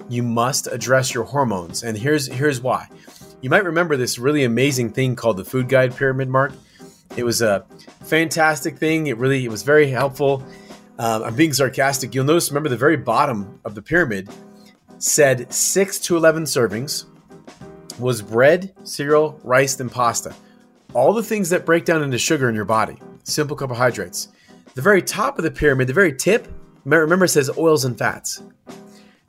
You 0.08 0.22
must 0.22 0.66
address 0.66 1.14
your 1.14 1.24
hormones, 1.24 1.82
and 1.82 1.96
here's 1.96 2.26
here's 2.26 2.60
why 2.60 2.88
you 3.42 3.50
might 3.50 3.64
remember 3.64 3.96
this 3.96 4.18
really 4.18 4.44
amazing 4.44 4.92
thing 4.92 5.16
called 5.16 5.36
the 5.36 5.44
Food 5.44 5.68
Guide 5.68 5.94
Pyramid 5.96 6.28
Marc. 6.28 6.52
It 7.16 7.24
was 7.24 7.42
a 7.42 7.66
fantastic 8.04 8.78
thing. 8.78 9.08
It 9.08 9.18
really 9.18 9.44
it 9.44 9.50
was 9.50 9.64
very 9.64 9.90
helpful. 9.90 10.46
Um, 10.98 11.24
I'm 11.24 11.34
being 11.34 11.52
sarcastic. 11.52 12.14
You'll 12.14 12.24
notice, 12.24 12.50
remember, 12.50 12.68
the 12.68 12.76
very 12.76 12.96
bottom 12.96 13.60
of 13.64 13.74
the 13.74 13.82
pyramid 13.82 14.30
said 14.98 15.52
six 15.52 15.98
to 16.00 16.16
11 16.16 16.44
servings 16.44 17.06
was 17.98 18.22
bread, 18.22 18.72
cereal, 18.84 19.38
rice, 19.42 19.78
and 19.80 19.90
pasta. 19.90 20.34
All 20.94 21.12
the 21.12 21.22
things 21.22 21.50
that 21.50 21.66
break 21.66 21.84
down 21.84 22.02
into 22.02 22.18
sugar 22.18 22.48
in 22.48 22.54
your 22.54 22.64
body, 22.64 22.96
simple 23.24 23.56
carbohydrates. 23.56 24.28
The 24.74 24.82
very 24.82 25.02
top 25.02 25.38
of 25.38 25.44
the 25.44 25.50
pyramid, 25.50 25.88
the 25.88 25.92
very 25.92 26.14
tip, 26.14 26.46
remember, 26.84 27.24
it 27.24 27.28
says 27.28 27.50
oils 27.58 27.84
and 27.84 27.98
fats. 27.98 28.40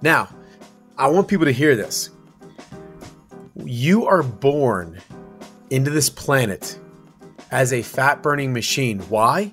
Now, 0.01 0.29
I 0.97 1.07
want 1.07 1.27
people 1.27 1.45
to 1.45 1.51
hear 1.51 1.75
this 1.75 2.11
you 3.55 4.05
are 4.05 4.23
born 4.23 4.99
into 5.69 5.91
this 5.91 6.09
planet 6.09 6.79
as 7.51 7.73
a 7.73 7.81
fat 7.81 8.23
burning 8.23 8.53
machine. 8.53 8.99
Why? 9.01 9.51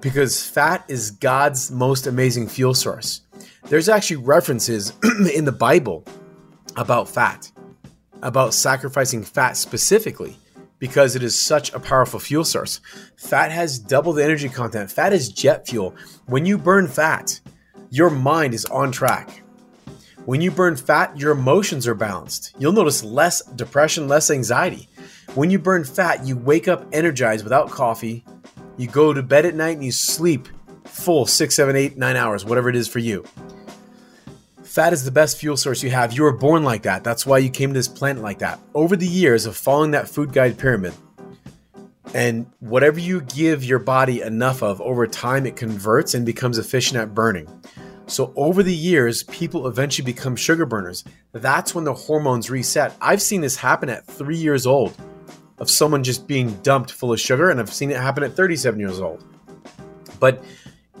Because 0.00 0.44
fat 0.46 0.84
is 0.88 1.10
God's 1.12 1.70
most 1.70 2.06
amazing 2.06 2.48
fuel 2.48 2.74
source. 2.74 3.22
There's 3.64 3.88
actually 3.88 4.16
references 4.16 4.92
in 5.34 5.44
the 5.44 5.52
Bible 5.52 6.04
about 6.76 7.08
fat, 7.08 7.50
about 8.22 8.54
sacrificing 8.54 9.22
fat 9.22 9.56
specifically 9.56 10.36
because 10.78 11.16
it 11.16 11.22
is 11.22 11.40
such 11.40 11.72
a 11.72 11.80
powerful 11.80 12.20
fuel 12.20 12.44
source. 12.44 12.80
Fat 13.16 13.50
has 13.50 13.78
double 13.78 14.12
the 14.12 14.24
energy 14.24 14.48
content. 14.48 14.90
Fat 14.90 15.12
is 15.12 15.28
jet 15.28 15.66
fuel. 15.66 15.94
When 16.26 16.46
you 16.46 16.56
burn 16.56 16.86
fat, 16.86 17.40
your 17.90 18.10
mind 18.10 18.54
is 18.54 18.64
on 18.66 18.92
track. 18.92 19.42
When 20.28 20.42
you 20.42 20.50
burn 20.50 20.76
fat, 20.76 21.18
your 21.18 21.32
emotions 21.32 21.86
are 21.86 21.94
balanced. 21.94 22.54
You'll 22.58 22.72
notice 22.72 23.02
less 23.02 23.40
depression, 23.40 24.08
less 24.08 24.30
anxiety. 24.30 24.86
When 25.34 25.50
you 25.50 25.58
burn 25.58 25.84
fat, 25.84 26.26
you 26.26 26.36
wake 26.36 26.68
up 26.68 26.84
energized 26.92 27.44
without 27.44 27.70
coffee. 27.70 28.26
You 28.76 28.88
go 28.88 29.14
to 29.14 29.22
bed 29.22 29.46
at 29.46 29.54
night 29.54 29.76
and 29.76 29.84
you 29.86 29.90
sleep 29.90 30.46
full 30.84 31.24
six, 31.24 31.56
seven, 31.56 31.76
eight, 31.76 31.96
nine 31.96 32.14
hours, 32.14 32.44
whatever 32.44 32.68
it 32.68 32.76
is 32.76 32.86
for 32.86 32.98
you. 32.98 33.24
Fat 34.62 34.92
is 34.92 35.02
the 35.02 35.10
best 35.10 35.38
fuel 35.38 35.56
source 35.56 35.82
you 35.82 35.88
have. 35.88 36.12
You 36.12 36.24
were 36.24 36.36
born 36.36 36.62
like 36.62 36.82
that. 36.82 37.04
That's 37.04 37.24
why 37.24 37.38
you 37.38 37.48
came 37.48 37.70
to 37.70 37.78
this 37.78 37.88
planet 37.88 38.22
like 38.22 38.40
that. 38.40 38.60
Over 38.74 38.96
the 38.96 39.06
years 39.06 39.46
of 39.46 39.56
following 39.56 39.92
that 39.92 40.10
food 40.10 40.34
guide 40.34 40.58
pyramid, 40.58 40.92
and 42.12 42.50
whatever 42.60 43.00
you 43.00 43.22
give 43.22 43.64
your 43.64 43.78
body 43.78 44.20
enough 44.20 44.62
of 44.62 44.82
over 44.82 45.06
time, 45.06 45.46
it 45.46 45.56
converts 45.56 46.12
and 46.12 46.26
becomes 46.26 46.58
efficient 46.58 47.00
at 47.00 47.14
burning. 47.14 47.48
So 48.08 48.32
over 48.36 48.62
the 48.62 48.74
years, 48.74 49.22
people 49.22 49.68
eventually 49.68 50.06
become 50.06 50.34
sugar 50.34 50.64
burners. 50.64 51.04
That's 51.32 51.74
when 51.74 51.84
the 51.84 51.92
hormones 51.92 52.50
reset. 52.50 52.96
I've 53.00 53.20
seen 53.20 53.42
this 53.42 53.56
happen 53.56 53.90
at 53.90 54.06
three 54.06 54.36
years 54.36 54.66
old 54.66 54.96
of 55.58 55.68
someone 55.68 56.02
just 56.02 56.26
being 56.26 56.54
dumped 56.62 56.90
full 56.92 57.12
of 57.12 57.20
sugar, 57.20 57.50
and 57.50 57.60
I've 57.60 57.72
seen 57.72 57.90
it 57.90 57.98
happen 57.98 58.22
at 58.22 58.32
37 58.32 58.80
years 58.80 58.98
old. 58.98 59.24
But 60.18 60.42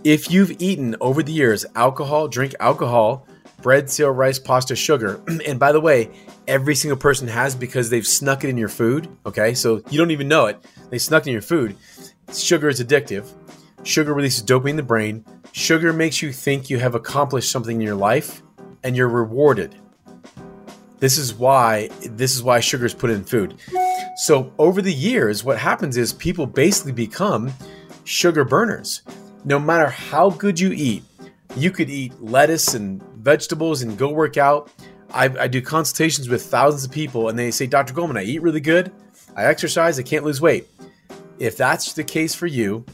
if 0.04 0.30
you've 0.30 0.60
eaten 0.60 0.96
over 1.00 1.22
the 1.22 1.32
years 1.32 1.64
alcohol, 1.74 2.28
drink 2.28 2.54
alcohol, 2.60 3.26
bread, 3.62 3.88
cereal, 3.88 4.14
rice, 4.14 4.38
pasta, 4.38 4.76
sugar, 4.76 5.20
and 5.46 5.58
by 5.58 5.72
the 5.72 5.80
way, 5.80 6.10
every 6.46 6.74
single 6.74 6.98
person 6.98 7.26
has 7.26 7.54
because 7.54 7.88
they've 7.88 8.06
snuck 8.06 8.44
it 8.44 8.50
in 8.50 8.58
your 8.58 8.68
food. 8.68 9.08
Okay, 9.24 9.54
so 9.54 9.82
you 9.90 9.98
don't 9.98 10.10
even 10.10 10.28
know 10.28 10.46
it. 10.46 10.62
They 10.90 10.98
snuck 10.98 11.26
it 11.26 11.30
in 11.30 11.32
your 11.32 11.42
food. 11.42 11.76
Sugar 12.34 12.68
is 12.68 12.82
addictive. 12.82 13.30
Sugar 13.84 14.12
releases 14.12 14.42
dopamine 14.42 14.70
in 14.70 14.76
the 14.76 14.82
brain. 14.82 15.24
Sugar 15.52 15.92
makes 15.92 16.20
you 16.22 16.32
think 16.32 16.68
you 16.68 16.78
have 16.78 16.94
accomplished 16.94 17.50
something 17.50 17.76
in 17.76 17.82
your 17.82 17.94
life 17.94 18.42
and 18.82 18.96
you're 18.96 19.08
rewarded. 19.08 19.74
This 20.98 21.16
is 21.16 21.32
why 21.32 21.88
this 22.02 22.34
is 22.34 22.42
why 22.42 22.60
sugar 22.60 22.86
is 22.86 22.94
put 22.94 23.10
in 23.10 23.24
food. 23.24 23.54
So 24.16 24.52
over 24.58 24.82
the 24.82 24.92
years, 24.92 25.44
what 25.44 25.58
happens 25.58 25.96
is 25.96 26.12
people 26.12 26.46
basically 26.46 26.92
become 26.92 27.52
sugar 28.04 28.44
burners. 28.44 29.02
No 29.44 29.58
matter 29.60 29.88
how 29.88 30.30
good 30.30 30.58
you 30.58 30.72
eat, 30.72 31.04
you 31.56 31.70
could 31.70 31.88
eat 31.88 32.20
lettuce 32.20 32.74
and 32.74 33.02
vegetables 33.14 33.82
and 33.82 33.96
go 33.96 34.10
work 34.10 34.36
out. 34.36 34.70
I, 35.12 35.24
I 35.26 35.48
do 35.48 35.62
consultations 35.62 36.28
with 36.28 36.44
thousands 36.44 36.84
of 36.84 36.90
people, 36.90 37.28
and 37.28 37.38
they 37.38 37.50
say, 37.50 37.66
Dr. 37.66 37.94
Golman, 37.94 38.18
I 38.18 38.24
eat 38.24 38.42
really 38.42 38.60
good, 38.60 38.92
I 39.36 39.44
exercise, 39.44 39.98
I 39.98 40.02
can't 40.02 40.24
lose 40.24 40.40
weight. 40.40 40.68
If 41.38 41.56
that's 41.56 41.92
the 41.92 42.04
case 42.04 42.34
for 42.34 42.46
you, 42.46 42.84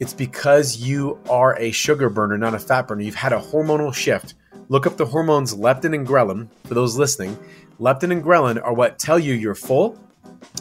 it's 0.00 0.12
because 0.12 0.76
you 0.76 1.18
are 1.30 1.56
a 1.58 1.70
sugar 1.70 2.08
burner, 2.08 2.36
not 2.36 2.54
a 2.54 2.58
fat 2.58 2.88
burner. 2.88 3.02
You've 3.02 3.14
had 3.14 3.32
a 3.32 3.40
hormonal 3.40 3.94
shift. 3.94 4.34
Look 4.68 4.86
up 4.86 4.96
the 4.96 5.06
hormones 5.06 5.54
leptin 5.54 5.94
and 5.94 6.06
ghrelin 6.06 6.48
for 6.64 6.74
those 6.74 6.96
listening. 6.96 7.38
Leptin 7.80 8.10
and 8.10 8.22
ghrelin 8.22 8.62
are 8.62 8.72
what 8.72 8.98
tell 8.98 9.18
you 9.18 9.34
you're 9.34 9.54
full 9.54 9.98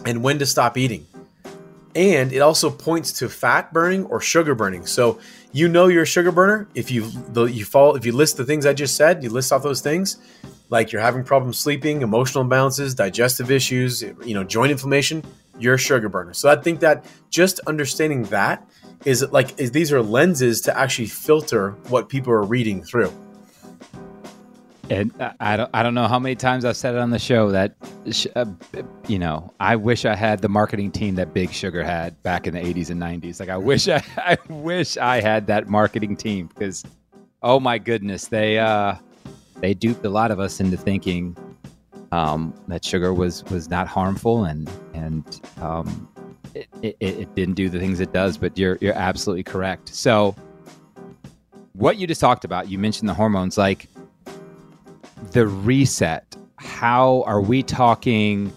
and 0.05 0.23
when 0.23 0.39
to 0.39 0.45
stop 0.45 0.77
eating. 0.77 1.07
And 1.95 2.33
it 2.33 2.39
also 2.39 2.69
points 2.69 3.13
to 3.19 3.29
fat 3.29 3.71
burning 3.71 4.05
or 4.05 4.19
sugar 4.19 4.55
burning. 4.55 4.85
So 4.85 5.19
you 5.51 5.67
know 5.67 5.87
you're 5.87 6.03
a 6.03 6.07
sugar 6.07 6.31
burner 6.31 6.67
if 6.73 6.89
you 6.89 7.09
you 7.35 7.65
fall 7.65 7.95
if 7.95 8.05
you 8.05 8.11
list 8.11 8.37
the 8.37 8.45
things 8.45 8.65
I 8.65 8.73
just 8.73 8.95
said, 8.95 9.23
you 9.23 9.29
list 9.29 9.51
off 9.51 9.61
those 9.61 9.81
things, 9.81 10.17
like 10.69 10.91
you're 10.91 11.01
having 11.01 11.23
problems 11.23 11.59
sleeping, 11.59 12.01
emotional 12.01 12.43
imbalances, 12.43 12.95
digestive 12.95 13.51
issues, 13.51 14.01
you 14.01 14.33
know, 14.33 14.43
joint 14.43 14.71
inflammation, 14.71 15.23
you're 15.59 15.75
a 15.75 15.79
sugar 15.79 16.09
burner. 16.09 16.33
So 16.33 16.49
I 16.49 16.55
think 16.55 16.79
that 16.79 17.05
just 17.29 17.59
understanding 17.67 18.23
that 18.25 18.67
is 19.05 19.23
like 19.31 19.59
is 19.59 19.71
these 19.71 19.91
are 19.91 20.01
lenses 20.01 20.61
to 20.61 20.77
actually 20.77 21.07
filter 21.07 21.71
what 21.89 22.09
people 22.09 22.31
are 22.33 22.43
reading 22.43 22.83
through. 22.83 23.11
And 24.89 25.13
I 25.39 25.55
don't, 25.55 25.69
I 25.73 25.81
don't 25.81 25.93
know 25.93 26.07
how 26.07 26.19
many 26.19 26.35
times 26.35 26.65
I've 26.65 26.75
said 26.75 26.93
it 26.93 26.99
on 26.99 27.09
the 27.09 27.17
show 27.17 27.51
that, 27.51 27.75
uh, 28.35 28.45
you 29.07 29.17
know, 29.17 29.51
I 29.59 29.77
wish 29.77 30.03
I 30.03 30.13
had 30.13 30.41
the 30.41 30.49
marketing 30.49 30.91
team 30.91 31.15
that 31.15 31.33
Big 31.33 31.51
Sugar 31.51 31.83
had 31.83 32.21
back 32.21 32.47
in 32.47 32.53
the 32.53 32.59
80s 32.59 32.89
and 32.89 33.01
90s. 33.01 33.39
Like, 33.39 33.47
I 33.47 33.57
wish 33.57 33.87
I, 33.87 34.03
I 34.17 34.37
wish 34.49 34.97
I 34.97 35.21
had 35.21 35.47
that 35.47 35.69
marketing 35.69 36.17
team 36.17 36.47
because, 36.47 36.83
oh 37.41 37.61
my 37.61 37.77
goodness, 37.77 38.27
they, 38.27 38.59
uh, 38.59 38.95
they 39.61 39.73
duped 39.73 40.05
a 40.05 40.09
lot 40.09 40.31
of 40.31 40.41
us 40.41 40.59
into 40.59 40.75
thinking 40.75 41.37
um, 42.13 42.53
that 42.67 42.85
sugar 42.85 43.11
was 43.11 43.43
was 43.45 43.69
not 43.69 43.87
harmful 43.87 44.45
and 44.45 44.69
and 44.93 45.41
um, 45.59 46.07
it, 46.55 46.67
it, 46.81 46.95
it 46.99 47.35
didn't 47.35 47.55
do 47.55 47.69
the 47.69 47.79
things 47.79 47.99
it 47.99 48.13
does. 48.13 48.37
But 48.37 48.57
you're 48.57 48.77
you're 48.81 48.95
absolutely 48.95 49.43
correct. 49.43 49.89
So 49.89 50.35
what 51.73 51.97
you 51.97 52.07
just 52.07 52.21
talked 52.21 52.45
about, 52.45 52.69
you 52.69 52.77
mentioned 52.77 53.09
the 53.09 53.13
hormones, 53.13 53.57
like 53.57 53.87
the 55.31 55.47
reset. 55.47 56.35
How 56.57 57.23
are 57.25 57.41
we 57.41 57.63
talking? 57.63 58.53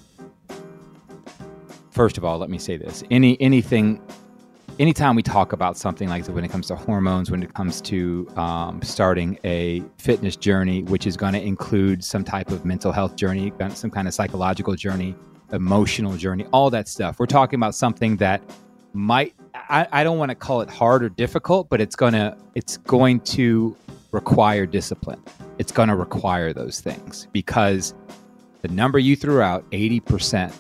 First 1.91 2.19
of 2.19 2.25
all, 2.25 2.39
let 2.39 2.51
me 2.51 2.59
say 2.59 2.77
this: 2.77 3.03
any 3.11 3.41
anything 3.41 4.01
anytime 4.79 5.17
we 5.17 5.23
talk 5.23 5.53
about 5.53 5.77
something 5.77 6.09
like 6.09 6.25
that, 6.25 6.33
when 6.33 6.45
it 6.45 6.51
comes 6.51 6.67
to 6.69 6.77
hormones, 6.77 7.31
when 7.31 7.43
it 7.43 7.55
comes 7.55 7.81
to 7.83 8.29
um, 8.37 8.81
starting 8.83 9.39
a 9.45 9.83
fitness 9.99 10.37
journey, 10.37 10.83
which 10.85 11.07
is 11.07 11.17
going 11.17 11.33
to 11.33 11.43
include 11.43 12.05
some 12.05 12.25
type 12.25 12.51
of 12.51 12.65
mental 12.65 12.93
health 12.93 13.17
journey, 13.17 13.53
some 13.71 13.91
kind 13.91 14.07
of 14.09 14.15
psychological 14.15 14.75
journey, 14.75 15.15
emotional 15.53 16.17
journey, 16.17 16.47
all 16.53 16.71
that 16.71 16.89
stuff, 16.89 17.19
we're 17.19 17.27
talking 17.27 17.59
about 17.59 17.75
something 17.75 18.17
that 18.17 18.43
might 18.93 19.35
I, 19.55 19.87
I 19.93 20.05
don't 20.05 20.19
want 20.19 20.31
to 20.31 20.35
call 20.35 20.61
it 20.61 20.71
hard 20.71 21.03
or 21.03 21.09
difficult, 21.09 21.69
but 21.69 21.81
it's 21.81 21.97
gonna 21.97 22.37
it's 22.55 22.77
going 22.79 23.21
to 23.21 23.77
require 24.13 24.67
discipline. 24.67 25.23
It's 25.59 25.73
to 25.89 25.97
require 25.97 26.53
those 26.53 26.81
things 26.81 27.29
because 27.33 27.95
the 28.63 28.69
number 28.69 28.99
you 28.99 29.17
threw 29.17 29.41
out, 29.41 29.69
80% 29.71 30.55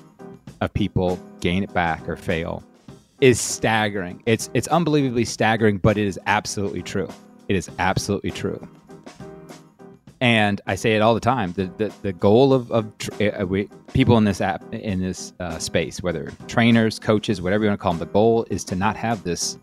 of 0.61 0.72
people 0.72 1.18
gain 1.40 1.62
it 1.62 1.72
back 1.72 2.09
or 2.09 2.16
fail 2.16 2.62
is 3.20 3.40
staggering. 3.40 4.22
It's 4.27 4.51
it's 4.55 4.68
unbelievably 4.68 5.25
staggering, 5.25 5.79
but 5.79 5.96
it 5.96 6.07
is 6.07 6.18
absolutely 6.27 6.83
true. 6.83 7.09
It 7.49 7.57
is 7.57 7.70
absolutely 7.79 8.31
true. 8.31 8.66
And 10.20 10.61
I 10.66 10.76
say 10.76 10.96
it 10.96 11.02
all 11.02 11.14
the 11.14 11.20
time. 11.20 11.52
The 11.52 11.66
the, 11.76 11.92
the 12.02 12.12
goal 12.12 12.52
of, 12.55 12.70
of 12.72 12.90
uh, 13.20 13.46
we, 13.46 13.68
people 13.92 14.16
in 14.16 14.24
this 14.24 14.40
app 14.40 14.62
in 14.72 15.00
this 15.00 15.35
uh, 15.40 15.59
space, 15.59 16.02
whether 16.02 16.33
trainers, 16.48 16.98
coaches, 16.98 17.42
whatever 17.42 17.64
you 17.64 17.70
want 17.70 17.81
to 17.81 17.83
call 17.83 17.92
them, 17.92 17.98
the 17.98 18.07
goal 18.07 18.46
is 18.50 18.64
to 18.64 18.76
not 18.76 18.96
have 18.96 19.24
this 19.24 19.59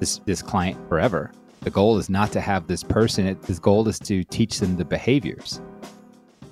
this 0.00 0.18
this 0.24 0.42
client 0.42 0.78
forever. 0.88 1.32
The 1.60 1.70
goal 1.70 1.98
is 1.98 2.08
not 2.08 2.32
to 2.32 2.40
have 2.40 2.66
this 2.66 2.82
person. 2.82 3.38
The 3.42 3.54
goal 3.54 3.88
is 3.88 3.98
to 4.00 4.24
teach 4.24 4.60
them 4.60 4.76
the 4.76 4.84
behaviors. 4.84 5.60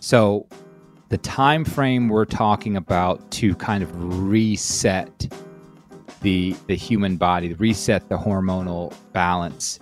So, 0.00 0.46
the 1.08 1.18
time 1.18 1.64
frame 1.64 2.08
we're 2.08 2.24
talking 2.24 2.76
about 2.76 3.30
to 3.32 3.54
kind 3.54 3.82
of 3.82 3.90
reset 4.28 5.28
the 6.20 6.54
the 6.66 6.76
human 6.76 7.16
body, 7.16 7.54
reset 7.54 8.08
the 8.08 8.18
hormonal 8.18 8.92
balance. 9.12 9.78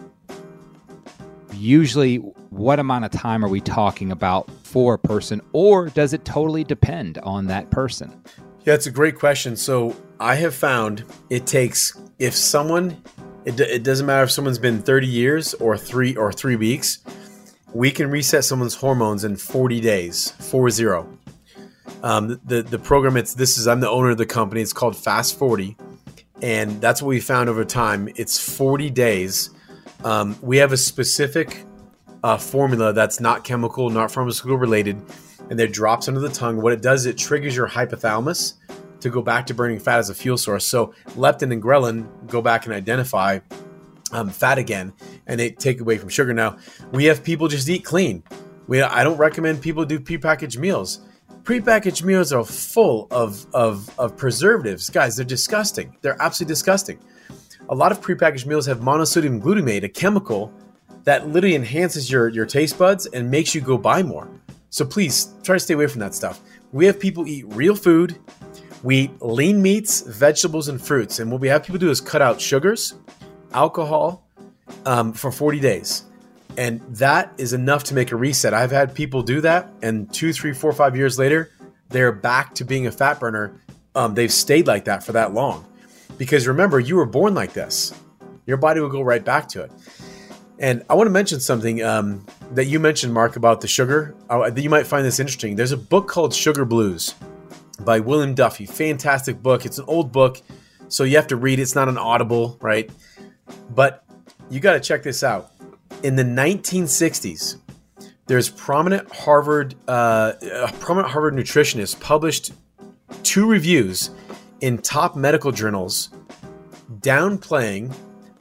Usually, 1.56 2.16
what 2.50 2.78
amount 2.78 3.04
of 3.04 3.10
time 3.10 3.44
are 3.44 3.48
we 3.48 3.60
talking 3.60 4.12
about 4.12 4.50
for 4.62 4.94
a 4.94 4.98
person, 4.98 5.40
or 5.52 5.88
does 5.88 6.12
it 6.12 6.24
totally 6.24 6.64
depend 6.64 7.18
on 7.18 7.46
that 7.46 7.70
person? 7.70 8.22
Yeah, 8.64 8.74
it's 8.74 8.86
a 8.86 8.90
great 8.90 9.18
question. 9.18 9.56
So 9.56 9.96
I 10.20 10.36
have 10.36 10.54
found 10.54 11.04
it 11.30 11.46
takes 11.46 12.00
if 12.18 12.34
someone, 12.34 13.02
it, 13.44 13.60
it 13.60 13.82
doesn't 13.82 14.06
matter 14.06 14.24
if 14.24 14.30
someone's 14.30 14.58
been 14.58 14.82
30 14.82 15.06
years 15.06 15.54
or 15.54 15.76
three 15.76 16.16
or 16.16 16.32
three 16.32 16.56
weeks, 16.56 16.98
we 17.72 17.90
can 17.90 18.10
reset 18.10 18.44
someone's 18.44 18.74
hormones 18.74 19.24
in 19.24 19.36
40 19.36 19.80
days, 19.80 20.30
four 20.30 20.70
zero. 20.70 21.08
Um, 22.02 22.40
the 22.44 22.62
the 22.62 22.78
program 22.78 23.16
it's 23.16 23.34
this 23.34 23.58
is 23.58 23.66
I'm 23.66 23.80
the 23.80 23.90
owner 23.90 24.10
of 24.10 24.18
the 24.18 24.26
company. 24.26 24.60
It's 24.60 24.72
called 24.72 24.96
Fast 24.96 25.38
40 25.38 25.76
and 26.42 26.80
that's 26.80 27.00
what 27.00 27.08
we 27.08 27.20
found 27.20 27.48
over 27.48 27.64
time. 27.64 28.08
It's 28.16 28.38
40 28.38 28.90
days. 28.90 29.50
Um, 30.04 30.36
we 30.42 30.58
have 30.58 30.72
a 30.72 30.76
specific 30.76 31.64
uh, 32.22 32.36
formula 32.36 32.92
that's 32.92 33.20
not 33.20 33.42
chemical, 33.42 33.90
not 33.90 34.10
pharmaceutical 34.10 34.56
related, 34.56 35.02
and 35.50 35.58
that 35.58 35.72
drops 35.72 36.08
under 36.08 36.20
the 36.20 36.28
tongue. 36.28 36.60
What 36.60 36.72
it 36.72 36.82
does, 36.82 37.06
it 37.06 37.18
triggers 37.18 37.56
your 37.56 37.68
hypothalamus 37.68 38.54
to 39.00 39.10
go 39.10 39.22
back 39.22 39.46
to 39.46 39.54
burning 39.54 39.78
fat 39.78 39.98
as 39.98 40.10
a 40.10 40.14
fuel 40.14 40.36
source. 40.36 40.66
So 40.66 40.94
leptin 41.10 41.52
and 41.52 41.62
ghrelin 41.62 42.06
go 42.28 42.40
back 42.40 42.66
and 42.66 42.74
identify 42.74 43.40
um, 44.12 44.28
fat 44.28 44.58
again, 44.58 44.92
and 45.26 45.40
they 45.40 45.50
take 45.50 45.80
away 45.80 45.98
from 45.98 46.10
sugar. 46.10 46.32
Now 46.32 46.58
we 46.92 47.06
have 47.06 47.24
people 47.24 47.48
just 47.48 47.68
eat 47.68 47.84
clean. 47.84 48.22
We 48.66 48.80
I 48.82 49.04
don't 49.04 49.18
recommend 49.18 49.62
people 49.62 49.84
do 49.84 49.98
prepackaged 49.98 50.58
meals 50.58 51.00
prepackaged 51.44 52.02
meals 52.02 52.32
are 52.32 52.44
full 52.44 53.06
of, 53.10 53.46
of, 53.54 53.90
of 53.98 54.16
preservatives. 54.16 54.90
Guys, 54.90 55.16
they're 55.16 55.24
disgusting. 55.24 55.96
They're 56.00 56.20
absolutely 56.20 56.52
disgusting. 56.52 56.98
A 57.68 57.74
lot 57.74 57.92
of 57.92 58.00
prepackaged 58.00 58.46
meals 58.46 58.66
have 58.66 58.80
monosodium 58.80 59.40
glutamate, 59.40 59.84
a 59.84 59.88
chemical 59.88 60.52
that 61.04 61.28
literally 61.28 61.54
enhances 61.54 62.10
your, 62.10 62.28
your 62.28 62.46
taste 62.46 62.78
buds 62.78 63.06
and 63.06 63.30
makes 63.30 63.54
you 63.54 63.60
go 63.60 63.76
buy 63.76 64.02
more. 64.02 64.28
So 64.70 64.84
please 64.84 65.34
try 65.42 65.56
to 65.56 65.60
stay 65.60 65.74
away 65.74 65.86
from 65.86 66.00
that 66.00 66.14
stuff. 66.14 66.40
We 66.72 66.86
have 66.86 66.98
people 66.98 67.26
eat 67.26 67.44
real 67.48 67.76
food. 67.76 68.18
We 68.82 68.96
eat 68.96 69.22
lean 69.22 69.62
meats, 69.62 70.00
vegetables, 70.00 70.68
and 70.68 70.80
fruits. 70.80 71.20
And 71.20 71.30
what 71.30 71.40
we 71.40 71.48
have 71.48 71.62
people 71.62 71.78
do 71.78 71.90
is 71.90 72.00
cut 72.00 72.22
out 72.22 72.40
sugars, 72.40 72.94
alcohol 73.52 74.26
um, 74.84 75.12
for 75.12 75.30
40 75.30 75.60
days 75.60 76.04
and 76.56 76.80
that 76.96 77.32
is 77.38 77.52
enough 77.52 77.84
to 77.84 77.94
make 77.94 78.12
a 78.12 78.16
reset. 78.16 78.54
I've 78.54 78.70
had 78.70 78.94
people 78.94 79.22
do 79.22 79.40
that, 79.40 79.68
and 79.82 80.12
two, 80.12 80.32
three, 80.32 80.52
four, 80.52 80.72
five 80.72 80.96
years 80.96 81.18
later, 81.18 81.50
they're 81.88 82.12
back 82.12 82.54
to 82.56 82.64
being 82.64 82.86
a 82.86 82.92
fat 82.92 83.20
burner. 83.20 83.60
Um, 83.94 84.14
they've 84.14 84.32
stayed 84.32 84.66
like 84.66 84.84
that 84.84 85.04
for 85.04 85.12
that 85.12 85.34
long, 85.34 85.64
because 86.18 86.46
remember, 86.46 86.80
you 86.80 86.96
were 86.96 87.06
born 87.06 87.34
like 87.34 87.52
this. 87.52 87.94
Your 88.46 88.56
body 88.56 88.80
will 88.80 88.88
go 88.88 89.02
right 89.02 89.24
back 89.24 89.48
to 89.48 89.62
it. 89.62 89.72
And 90.58 90.84
I 90.88 90.94
want 90.94 91.06
to 91.06 91.10
mention 91.10 91.40
something 91.40 91.82
um, 91.82 92.24
that 92.52 92.66
you 92.66 92.78
mentioned, 92.78 93.12
Marc, 93.12 93.36
about 93.36 93.60
the 93.60 93.68
sugar. 93.68 94.14
Uh, 94.30 94.50
you 94.54 94.70
might 94.70 94.86
find 94.86 95.04
this 95.04 95.18
interesting. 95.18 95.56
There's 95.56 95.72
a 95.72 95.76
book 95.76 96.06
called 96.06 96.32
Sugar 96.32 96.64
Blues 96.64 97.14
by 97.80 98.00
William 98.00 98.34
Duffy. 98.34 98.66
Fantastic 98.66 99.42
book. 99.42 99.66
It's 99.66 99.78
an 99.78 99.84
old 99.88 100.12
book, 100.12 100.40
so 100.88 101.04
you 101.04 101.16
have 101.16 101.26
to 101.28 101.36
read 101.36 101.58
it. 101.58 101.62
It's 101.62 101.74
not 101.74 101.88
an 101.88 101.98
audible, 101.98 102.56
right? 102.60 102.88
But 103.70 104.04
you 104.48 104.60
got 104.60 104.74
to 104.74 104.80
check 104.80 105.02
this 105.02 105.24
out 105.24 105.54
in 106.04 106.16
the 106.16 106.22
1960s, 106.22 107.56
there's 108.26 108.48
prominent 108.48 109.10
Harvard 109.12 109.74
uh, 109.88 110.34
prominent 110.80 111.12
Harvard 111.12 111.34
nutritionist 111.34 112.00
published 112.00 112.52
two 113.22 113.46
reviews 113.46 114.10
in 114.60 114.78
top 114.78 115.16
medical 115.16 115.52
journals 115.52 116.10
downplaying 117.00 117.94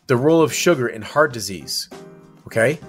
the 0.07 0.15
role 0.15 0.41
of 0.41 0.53
sugar 0.53 0.87
in 0.87 1.01
heart 1.01 1.33
disease. 1.33 1.89
Okay, 2.45 2.79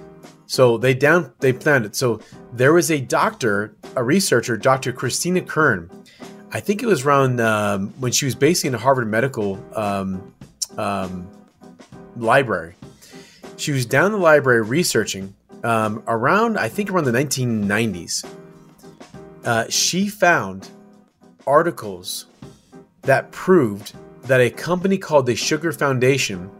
so 0.45 0.77
they 0.77 0.93
down 0.93 1.33
they 1.39 1.51
found 1.51 1.85
it. 1.85 1.95
So 1.95 2.19
there 2.53 2.73
was 2.73 2.91
a 2.91 2.99
doctor, 2.99 3.75
a 3.95 4.03
researcher, 4.03 4.57
Dr. 4.57 4.91
Christina 4.91 5.41
Kern. 5.41 5.89
I 6.51 6.59
think 6.59 6.81
it 6.81 6.85
was 6.85 7.05
around 7.05 7.41
um, 7.41 7.89
when 7.99 8.11
she 8.11 8.25
was 8.25 8.35
basically 8.35 8.69
in 8.69 8.73
the 8.73 8.79
Harvard 8.79 9.09
Medical 9.09 9.63
um, 9.75 10.33
um, 10.77 11.29
Library 12.15 12.75
she 13.57 13.71
was 13.71 13.85
down 13.85 14.11
the 14.11 14.17
library 14.17 14.61
researching 14.61 15.35
um, 15.63 16.03
around, 16.07 16.57
I 16.57 16.69
think, 16.69 16.91
around 16.91 17.05
the 17.05 17.11
1990s. 17.11 18.25
Uh, 19.43 19.65
she 19.69 20.07
found 20.07 20.69
articles 21.47 22.25
that 23.05 23.31
proved 23.31 23.93
that 24.23 24.41
a 24.41 24.49
company 24.49 24.97
called 24.97 25.25
the 25.25 25.35
Sugar 25.35 25.71
Foundation 25.71 26.51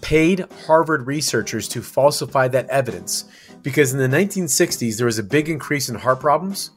paid 0.00 0.46
Harvard 0.66 1.06
researchers 1.06 1.68
to 1.68 1.82
falsify 1.82 2.48
that 2.48 2.68
evidence 2.68 3.24
because 3.62 3.92
in 3.92 3.98
the 3.98 4.16
1960s 4.16 4.96
there 4.96 5.06
was 5.06 5.18
a 5.18 5.22
big 5.22 5.48
increase 5.48 5.88
in 5.88 5.94
heart 5.94 6.20
problems. 6.20 6.70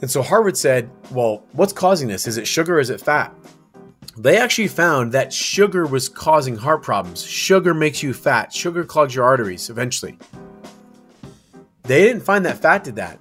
And 0.00 0.10
so 0.10 0.22
Harvard 0.22 0.56
said, 0.56 0.90
well, 1.10 1.44
what's 1.52 1.72
causing 1.72 2.08
this? 2.08 2.26
Is 2.26 2.36
it 2.36 2.46
sugar 2.46 2.76
or 2.76 2.80
is 2.80 2.90
it 2.90 3.00
fat? 3.00 3.34
they 4.16 4.38
actually 4.38 4.68
found 4.68 5.12
that 5.12 5.32
sugar 5.32 5.86
was 5.86 6.08
causing 6.08 6.56
heart 6.56 6.82
problems. 6.82 7.22
Sugar 7.24 7.74
makes 7.74 8.02
you 8.02 8.14
fat. 8.14 8.52
Sugar 8.52 8.84
clogs 8.84 9.14
your 9.14 9.24
arteries 9.24 9.68
eventually. 9.68 10.18
They 11.82 12.02
didn't 12.02 12.22
find 12.22 12.44
that 12.46 12.58
fat 12.58 12.84
did 12.84 12.96
that. 12.96 13.20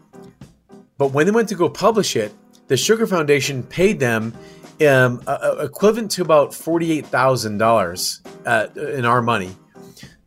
But 0.97 1.11
when 1.11 1.25
they 1.25 1.31
went 1.31 1.49
to 1.49 1.55
go 1.55 1.69
publish 1.69 2.15
it, 2.15 2.33
the 2.67 2.77
Sugar 2.77 3.05
Foundation 3.05 3.61
paid 3.61 3.99
them 3.99 4.33
um, 4.81 5.21
equivalent 5.59 6.11
to 6.11 6.21
about 6.21 6.51
$48,000 6.51 8.27
uh, 8.45 8.81
in 8.97 9.05
our 9.05 9.21
money 9.21 9.55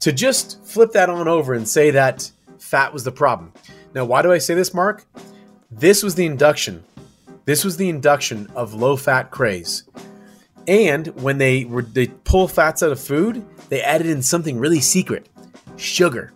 to 0.00 0.12
just 0.12 0.64
flip 0.64 0.92
that 0.92 1.10
on 1.10 1.28
over 1.28 1.54
and 1.54 1.68
say 1.68 1.90
that 1.90 2.30
fat 2.58 2.92
was 2.92 3.04
the 3.04 3.12
problem. 3.12 3.52
Now, 3.94 4.04
why 4.04 4.22
do 4.22 4.32
I 4.32 4.38
say 4.38 4.54
this, 4.54 4.72
Marc? 4.72 5.04
This 5.70 6.02
was 6.02 6.14
the 6.14 6.26
induction. 6.26 6.84
This 7.44 7.64
was 7.64 7.76
the 7.76 7.88
induction 7.88 8.46
of 8.54 8.74
low 8.74 8.96
fat 8.96 9.30
craze. 9.30 9.84
And 10.66 11.06
when 11.22 11.38
they 11.38 11.64
were 11.64 11.82
they 11.82 12.08
pull 12.08 12.46
fats 12.46 12.82
out 12.82 12.92
of 12.92 13.00
food, 13.00 13.44
they 13.70 13.80
added 13.82 14.06
in 14.06 14.22
something 14.22 14.58
really 14.58 14.80
secret, 14.80 15.28
sugar. 15.76 16.32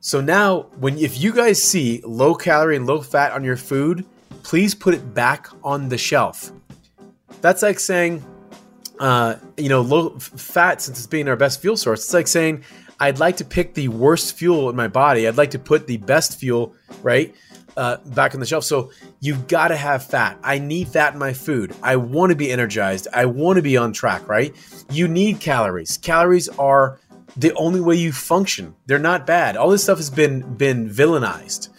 So 0.00 0.20
now, 0.20 0.62
when 0.80 0.98
if 0.98 1.20
you 1.20 1.32
guys 1.32 1.62
see 1.62 2.02
low 2.04 2.34
calorie 2.34 2.74
and 2.74 2.86
low 2.86 3.00
fat 3.00 3.32
on 3.32 3.44
your 3.44 3.56
food, 3.56 4.04
please 4.42 4.74
put 4.74 4.94
it 4.94 5.14
back 5.14 5.46
on 5.62 5.88
the 5.88 5.98
shelf. 5.98 6.50
That's 7.42 7.60
like 7.62 7.78
saying, 7.78 8.24
uh, 8.98 9.34
you 9.58 9.68
know, 9.68 9.82
low 9.82 10.18
fat 10.18 10.80
since 10.80 10.98
it's 10.98 11.06
being 11.06 11.28
our 11.28 11.36
best 11.36 11.60
fuel 11.60 11.76
source. 11.76 12.04
It's 12.04 12.14
like 12.14 12.28
saying, 12.28 12.64
I'd 13.00 13.18
like 13.18 13.36
to 13.38 13.44
pick 13.44 13.74
the 13.74 13.88
worst 13.88 14.36
fuel 14.36 14.70
in 14.70 14.76
my 14.76 14.88
body. 14.88 15.26
I'd 15.26 15.36
like 15.36 15.50
to 15.50 15.58
put 15.58 15.88
the 15.88 15.96
best 15.96 16.38
fuel, 16.38 16.74
right, 17.02 17.34
uh, 17.76 17.96
back 18.06 18.34
on 18.34 18.40
the 18.40 18.46
shelf. 18.46 18.64
So 18.64 18.92
you've 19.20 19.48
got 19.48 19.68
to 19.68 19.76
have 19.76 20.06
fat. 20.06 20.38
I 20.44 20.58
need 20.58 20.88
fat 20.88 21.14
in 21.14 21.18
my 21.18 21.32
food. 21.32 21.74
I 21.82 21.96
want 21.96 22.30
to 22.30 22.36
be 22.36 22.50
energized. 22.52 23.08
I 23.12 23.26
want 23.26 23.56
to 23.56 23.62
be 23.62 23.76
on 23.76 23.92
track, 23.92 24.28
right? 24.28 24.54
You 24.90 25.08
need 25.08 25.40
calories. 25.40 25.98
Calories 25.98 26.48
are 26.48 27.00
the 27.36 27.52
only 27.54 27.80
way 27.80 27.96
you 27.96 28.12
function. 28.12 28.76
They're 28.86 29.00
not 29.00 29.26
bad. 29.26 29.56
All 29.56 29.70
this 29.70 29.82
stuff 29.82 29.98
has 29.98 30.10
been 30.10 30.54
been 30.54 30.88
villainized. 30.88 31.70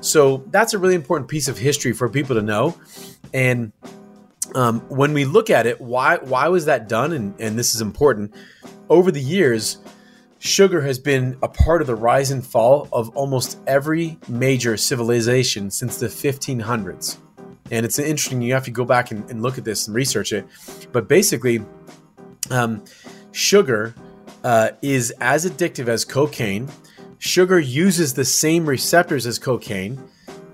So 0.00 0.44
that's 0.48 0.74
a 0.74 0.78
really 0.78 0.94
important 0.94 1.30
piece 1.30 1.48
of 1.48 1.56
history 1.56 1.92
for 1.92 2.08
people 2.08 2.36
to 2.36 2.42
know. 2.42 2.76
And 3.32 3.72
um, 4.56 4.80
when 4.88 5.12
we 5.12 5.26
look 5.26 5.50
at 5.50 5.66
it, 5.66 5.80
why 5.80 6.16
why 6.16 6.48
was 6.48 6.64
that 6.64 6.88
done? 6.88 7.12
And, 7.12 7.38
and 7.38 7.58
this 7.58 7.74
is 7.74 7.82
important. 7.82 8.34
Over 8.88 9.12
the 9.12 9.20
years, 9.20 9.78
sugar 10.38 10.80
has 10.80 10.98
been 10.98 11.36
a 11.42 11.48
part 11.48 11.82
of 11.82 11.86
the 11.86 11.94
rise 11.94 12.30
and 12.30 12.44
fall 12.44 12.88
of 12.90 13.10
almost 13.10 13.58
every 13.66 14.18
major 14.28 14.78
civilization 14.78 15.70
since 15.70 15.98
the 15.98 16.06
1500s. 16.06 17.18
And 17.70 17.84
it's 17.84 17.98
interesting. 17.98 18.40
You 18.40 18.54
have 18.54 18.64
to 18.64 18.70
go 18.70 18.86
back 18.86 19.10
and, 19.10 19.28
and 19.30 19.42
look 19.42 19.58
at 19.58 19.64
this 19.64 19.88
and 19.88 19.94
research 19.94 20.32
it. 20.32 20.46
But 20.90 21.06
basically, 21.06 21.62
um, 22.50 22.82
sugar 23.32 23.94
uh, 24.42 24.70
is 24.80 25.12
as 25.20 25.44
addictive 25.44 25.88
as 25.88 26.06
cocaine. 26.06 26.70
Sugar 27.18 27.58
uses 27.58 28.14
the 28.14 28.24
same 28.24 28.66
receptors 28.66 29.26
as 29.26 29.38
cocaine, 29.38 30.02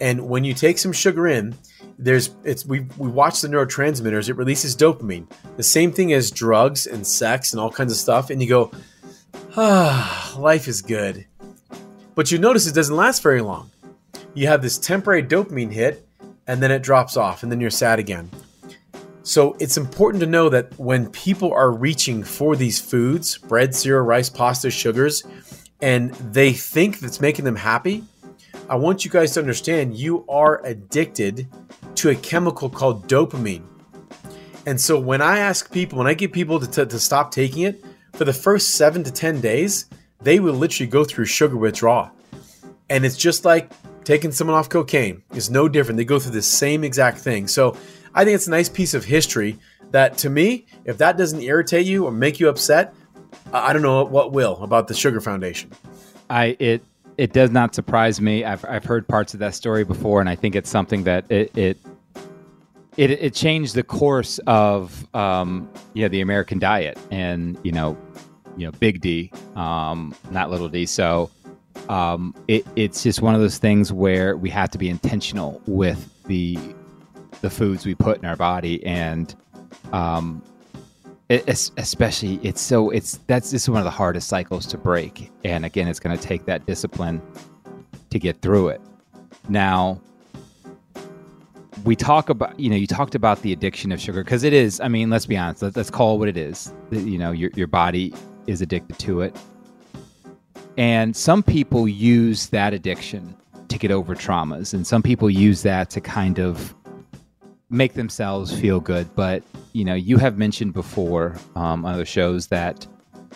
and 0.00 0.28
when 0.28 0.42
you 0.42 0.54
take 0.54 0.78
some 0.78 0.92
sugar 0.92 1.28
in, 1.28 1.54
there's 1.98 2.31
it's 2.44 2.66
we 2.66 2.81
we 2.98 3.09
watch 3.09 3.40
the 3.40 3.48
neurotransmitters. 3.48 4.28
It 4.28 4.37
releases 4.37 4.76
dopamine, 4.76 5.26
the 5.57 5.62
same 5.62 5.92
thing 5.92 6.12
as 6.12 6.31
drugs 6.31 6.87
and 6.87 7.07
sex 7.07 7.52
and 7.52 7.61
all 7.61 7.70
kinds 7.70 7.92
of 7.92 7.98
stuff. 7.98 8.31
And 8.31 8.42
you 8.42 8.48
go, 8.48 8.72
ah, 9.57 10.35
life 10.38 10.68
is 10.68 10.83
good. 10.83 11.26
But 12.14 12.31
you 12.31 12.38
notice 12.38 12.66
it 12.66 12.74
doesn't 12.74 12.96
last 12.96 13.22
very 13.22 13.40
long. 13.40 13.70
You 14.35 14.46
have 14.48 14.62
this 14.62 14.78
temporary 14.78 15.22
dopamine 15.22 15.72
hit, 15.72 16.07
and 16.46 16.62
then 16.62 16.70
it 16.70 16.83
drops 16.83 17.16
off, 17.16 17.42
and 17.42 17.50
then 17.50 17.61
you're 17.61 17.70
sad 17.70 17.98
again. 17.98 18.31
So 19.22 19.57
it's 19.61 19.76
important 19.76 20.20
to 20.22 20.26
know 20.26 20.48
that 20.48 20.78
when 20.78 21.09
people 21.11 21.52
are 21.52 21.70
reaching 21.70 22.24
for 22.24 22.57
these 22.57 22.81
foods, 22.81 23.38
bread, 23.38 23.74
cereal, 23.74 24.05
rice, 24.05 24.28
pasta, 24.28 24.70
sugars, 24.70 25.22
and 25.81 26.12
they 26.14 26.52
think 26.52 26.98
that's 26.98 27.20
making 27.20 27.44
them 27.44 27.57
happy, 27.57 28.05
I 28.68 28.76
want 28.76 29.05
you 29.05 29.11
guys 29.11 29.33
to 29.35 29.40
understand 29.40 29.96
you 29.96 30.24
are 30.28 30.64
addicted 30.64 31.46
to 31.96 32.11
a 32.11 32.14
chemical 32.14 32.68
called 32.68 33.09
dopamine. 33.09 33.64
And 34.66 34.81
so 34.81 34.98
when 34.98 35.20
I 35.20 35.38
ask 35.38 35.72
people, 35.72 35.98
when 35.98 36.07
I 36.07 36.14
get 36.14 36.33
people 36.33 36.61
to, 36.61 36.66
to, 36.70 36.87
to 36.87 36.98
stop 36.98 37.31
taking 37.31 37.62
it, 37.62 37.85
for 38.12 38.24
the 38.24 38.33
first 38.33 38.76
seven 38.76 39.02
to 39.05 39.11
10 39.11 39.40
days, 39.40 39.87
they 40.20 40.38
will 40.38 40.55
literally 40.55 40.88
go 40.88 41.05
through 41.05 41.24
sugar 41.24 41.57
withdrawal. 41.57 42.11
And 42.90 43.05
it's 43.05 43.16
just 43.16 43.44
like 43.44 43.72
taking 44.05 44.33
someone 44.33 44.57
off 44.57 44.68
cocaine. 44.68 45.22
It's 45.33 45.50
no 45.50 45.68
different. 45.68 45.96
They 45.96 46.05
go 46.05 46.18
through 46.18 46.33
the 46.33 46.42
same 46.42 46.85
exact 46.85 47.18
thing. 47.18 47.48
So 47.48 47.76
I 48.14 48.24
think 48.24 48.35
it's 48.35 48.46
a 48.46 48.50
nice 48.50 48.68
piece 48.68 48.94
of 48.94 49.05
history 49.05 49.59
that 49.90 50.18
to 50.18 50.31
me, 50.31 50.66
if 50.85 50.98
that 50.98 51.16
doesn't 51.16 51.40
irritate 51.40 51.87
you 51.87 52.05
or 52.05 52.12
make 52.12 52.40
you 52.40 52.48
upset, 52.48 52.94
I 53.52 53.72
don't 53.72 53.83
know 53.83 54.05
what 54.05 54.33
will 54.33 54.62
about 54.62 54.88
the 54.88 54.94
Sugar 54.94 55.20
Foundation. 55.20 55.70
I 56.28 56.57
it 56.59 56.85
it 57.18 57.33
does 57.33 57.51
not 57.51 57.75
surprise 57.75 58.20
me. 58.20 58.44
I've 58.44 58.64
I've 58.64 58.85
heard 58.85 59.07
parts 59.07 59.35
of 59.35 59.40
that 59.40 59.55
story 59.55 59.85
before, 59.85 60.20
and 60.20 60.29
I 60.29 60.35
think 60.35 60.57
it's 60.57 60.70
something 60.70 61.05
that 61.05 61.31
it 61.31 61.57
it 61.57 61.79
it, 62.96 63.11
it 63.11 63.35
changed 63.35 63.75
the 63.75 63.83
course 63.83 64.38
of 64.46 65.07
um, 65.14 65.68
yeah 65.94 66.09
the 66.09 66.20
American 66.20 66.59
diet, 66.59 66.98
and 67.11 67.59
you 67.62 67.72
know 67.72 67.96
you 68.57 68.66
know 68.66 68.72
Big 68.72 69.01
D, 69.01 69.31
um, 69.57 70.14
not 70.31 70.51
Little 70.51 70.68
D. 70.68 70.87
So 70.87 71.31
um, 71.88 72.35
it, 72.48 72.66
it's 72.77 73.03
just 73.03 73.22
one 73.22 73.35
of 73.35 73.40
those 73.40 73.59
things 73.59 73.92
where 73.92 74.37
we 74.37 74.51
have 74.51 74.70
to 74.70 74.79
be 74.79 74.88
intentional 74.88 75.61
with 75.66 76.09
the 76.25 76.59
the 77.40 77.51
foods 77.51 77.85
we 77.85 77.94
put 77.94 78.18
in 78.18 78.25
our 78.25 78.37
body 78.37 78.85
and 78.87 79.35
um 79.92 80.42
it, 81.33 81.49
especially 81.79 82.38
it's 82.42 82.61
so 82.61 82.90
it's 82.90 83.18
that's 83.27 83.51
this 83.51 83.62
is 83.62 83.71
one 83.71 83.79
of 83.79 83.85
the 83.85 83.90
hardest 83.90 84.29
cycles 84.29 84.66
to 84.66 84.79
break. 84.79 85.31
And 85.45 85.64
again 85.64 85.88
it's 85.88 85.99
going 85.99 86.16
to 86.16 86.23
take 86.23 86.45
that 86.45 86.66
discipline 86.66 87.23
to 88.11 88.18
get 88.18 88.42
through 88.42 88.68
it. 88.68 88.81
Now 89.49 90.01
we 91.85 91.97
talk 91.97 92.29
about 92.29 92.59
you 92.61 92.68
know 92.68 92.77
you 92.77 92.87
talked 92.87 93.14
about 93.14 93.40
the 93.40 93.53
addiction 93.53 93.92
of 93.92 94.01
sugar 94.01 94.23
because 94.23 94.45
it 94.45 94.53
is 94.53 94.79
i 94.81 94.87
mean 94.88 95.11
let's 95.11 95.27
be 95.27 95.37
honest 95.37 95.62
let, 95.62 95.77
us 95.77 95.88
call 95.88 96.16
it 96.16 96.18
what 96.18 96.29
it 96.29 96.37
is. 96.37 96.73
You 96.90 97.16
know 97.16 97.33
your, 97.33 97.51
your 97.55 97.66
body 97.66 98.12
is 98.47 98.61
addicted 98.61 98.99
to 98.99 99.23
it. 99.23 99.35
And 100.77 101.16
some 101.16 101.42
people 101.42 101.87
use 101.88 102.49
that 102.49 102.75
addiction 102.75 103.37
to 103.68 103.79
get 103.79 103.90
over 103.90 104.14
traumas 104.14 104.75
and 104.75 104.87
some 104.87 105.03
people 105.03 105.31
use 105.31 105.62
that 105.62 105.88
to 105.90 106.01
kind 106.03 106.38
of 106.38 106.75
make 107.72 107.94
themselves 107.94 108.52
feel 108.58 108.78
good. 108.78 109.12
But 109.16 109.42
you 109.72 109.85
know, 109.85 109.94
you 109.94 110.18
have 110.18 110.38
mentioned 110.38 110.74
before 110.74 111.37
um, 111.56 111.85
on 111.85 111.94
other 111.94 112.04
shows 112.04 112.48
that 112.48 112.87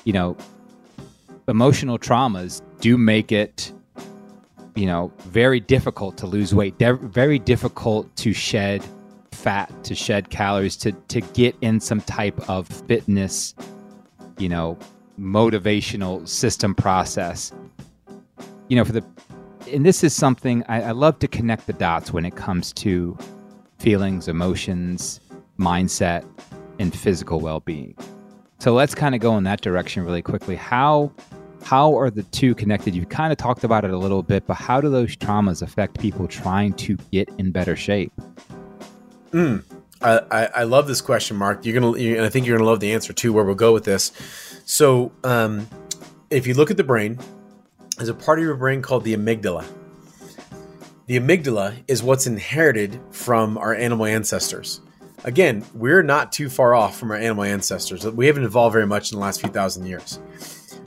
you 0.04 0.12
know 0.12 0.36
emotional 1.48 1.98
traumas 1.98 2.60
do 2.80 2.98
make 2.98 3.32
it 3.32 3.72
you 4.74 4.86
know 4.86 5.10
very 5.24 5.58
difficult 5.58 6.16
to 6.18 6.26
lose 6.26 6.54
weight, 6.54 6.78
de- 6.78 6.94
very 6.94 7.38
difficult 7.38 8.14
to 8.16 8.32
shed 8.32 8.84
fat, 9.32 9.72
to 9.84 9.94
shed 9.94 10.30
calories, 10.30 10.76
to 10.76 10.92
to 10.92 11.20
get 11.20 11.56
in 11.62 11.80
some 11.80 12.00
type 12.02 12.38
of 12.48 12.68
fitness, 12.68 13.54
you 14.38 14.48
know, 14.48 14.78
motivational 15.18 16.28
system 16.28 16.74
process. 16.74 17.52
You 18.68 18.76
know, 18.76 18.84
for 18.84 18.92
the 18.92 19.04
and 19.72 19.84
this 19.84 20.04
is 20.04 20.14
something 20.14 20.62
I, 20.68 20.82
I 20.82 20.90
love 20.92 21.18
to 21.20 21.28
connect 21.28 21.66
the 21.66 21.72
dots 21.72 22.12
when 22.12 22.24
it 22.24 22.36
comes 22.36 22.72
to 22.74 23.16
feelings, 23.78 24.28
emotions, 24.28 25.20
mindset, 25.58 26.24
and 26.78 26.94
physical 26.94 27.40
well-being. 27.40 27.96
So 28.58 28.72
let's 28.72 28.94
kind 28.94 29.14
of 29.14 29.20
go 29.20 29.36
in 29.36 29.44
that 29.44 29.60
direction 29.60 30.04
really 30.04 30.22
quickly. 30.22 30.56
How 30.56 31.12
how 31.62 31.98
are 31.98 32.10
the 32.10 32.22
two 32.24 32.54
connected? 32.54 32.94
You've 32.94 33.08
kind 33.08 33.32
of 33.32 33.38
talked 33.38 33.64
about 33.64 33.84
it 33.84 33.90
a 33.90 33.98
little 33.98 34.22
bit, 34.22 34.46
but 34.46 34.54
how 34.54 34.80
do 34.80 34.88
those 34.88 35.16
traumas 35.16 35.62
affect 35.62 35.98
people 35.98 36.28
trying 36.28 36.72
to 36.74 36.96
get 37.10 37.28
in 37.38 37.50
better 37.50 37.74
shape? 37.74 38.12
Mm, 39.32 39.64
I, 40.00 40.48
I, 40.54 40.62
love 40.62 40.86
this 40.86 41.00
question, 41.00 41.36
Marc. 41.36 41.66
You're 41.66 41.78
gonna, 41.78 41.98
and 41.98 42.24
I 42.24 42.28
think 42.28 42.46
you're 42.46 42.56
gonna 42.56 42.70
love 42.70 42.78
the 42.78 42.92
answer 42.92 43.12
too. 43.12 43.32
Where 43.32 43.44
we'll 43.44 43.56
go 43.56 43.72
with 43.72 43.84
this. 43.84 44.12
So, 44.64 45.10
um, 45.24 45.68
if 46.30 46.46
you 46.46 46.54
look 46.54 46.70
at 46.70 46.76
the 46.76 46.84
brain, 46.84 47.18
there's 47.96 48.08
a 48.08 48.14
part 48.14 48.38
of 48.38 48.44
your 48.44 48.54
brain 48.54 48.80
called 48.80 49.04
the 49.04 49.16
amygdala. 49.16 49.64
The 51.06 51.20
amygdala 51.20 51.84
is 51.86 52.02
what's 52.02 52.26
inherited 52.26 53.00
from 53.12 53.58
our 53.58 53.72
animal 53.72 54.06
ancestors. 54.06 54.80
Again, 55.22 55.64
we're 55.72 56.02
not 56.02 56.32
too 56.32 56.48
far 56.48 56.74
off 56.74 56.98
from 56.98 57.12
our 57.12 57.16
animal 57.16 57.44
ancestors. 57.44 58.04
We 58.04 58.26
haven't 58.26 58.42
evolved 58.42 58.72
very 58.72 58.88
much 58.88 59.12
in 59.12 59.18
the 59.18 59.22
last 59.22 59.40
few 59.40 59.50
thousand 59.50 59.86
years. 59.86 60.18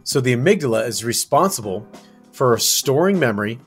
So 0.04 0.20
the 0.20 0.36
amygdala 0.36 0.86
is 0.88 1.06
responsible 1.06 1.88
for 2.34 2.58
storing 2.58 3.18
memory, 3.18 3.60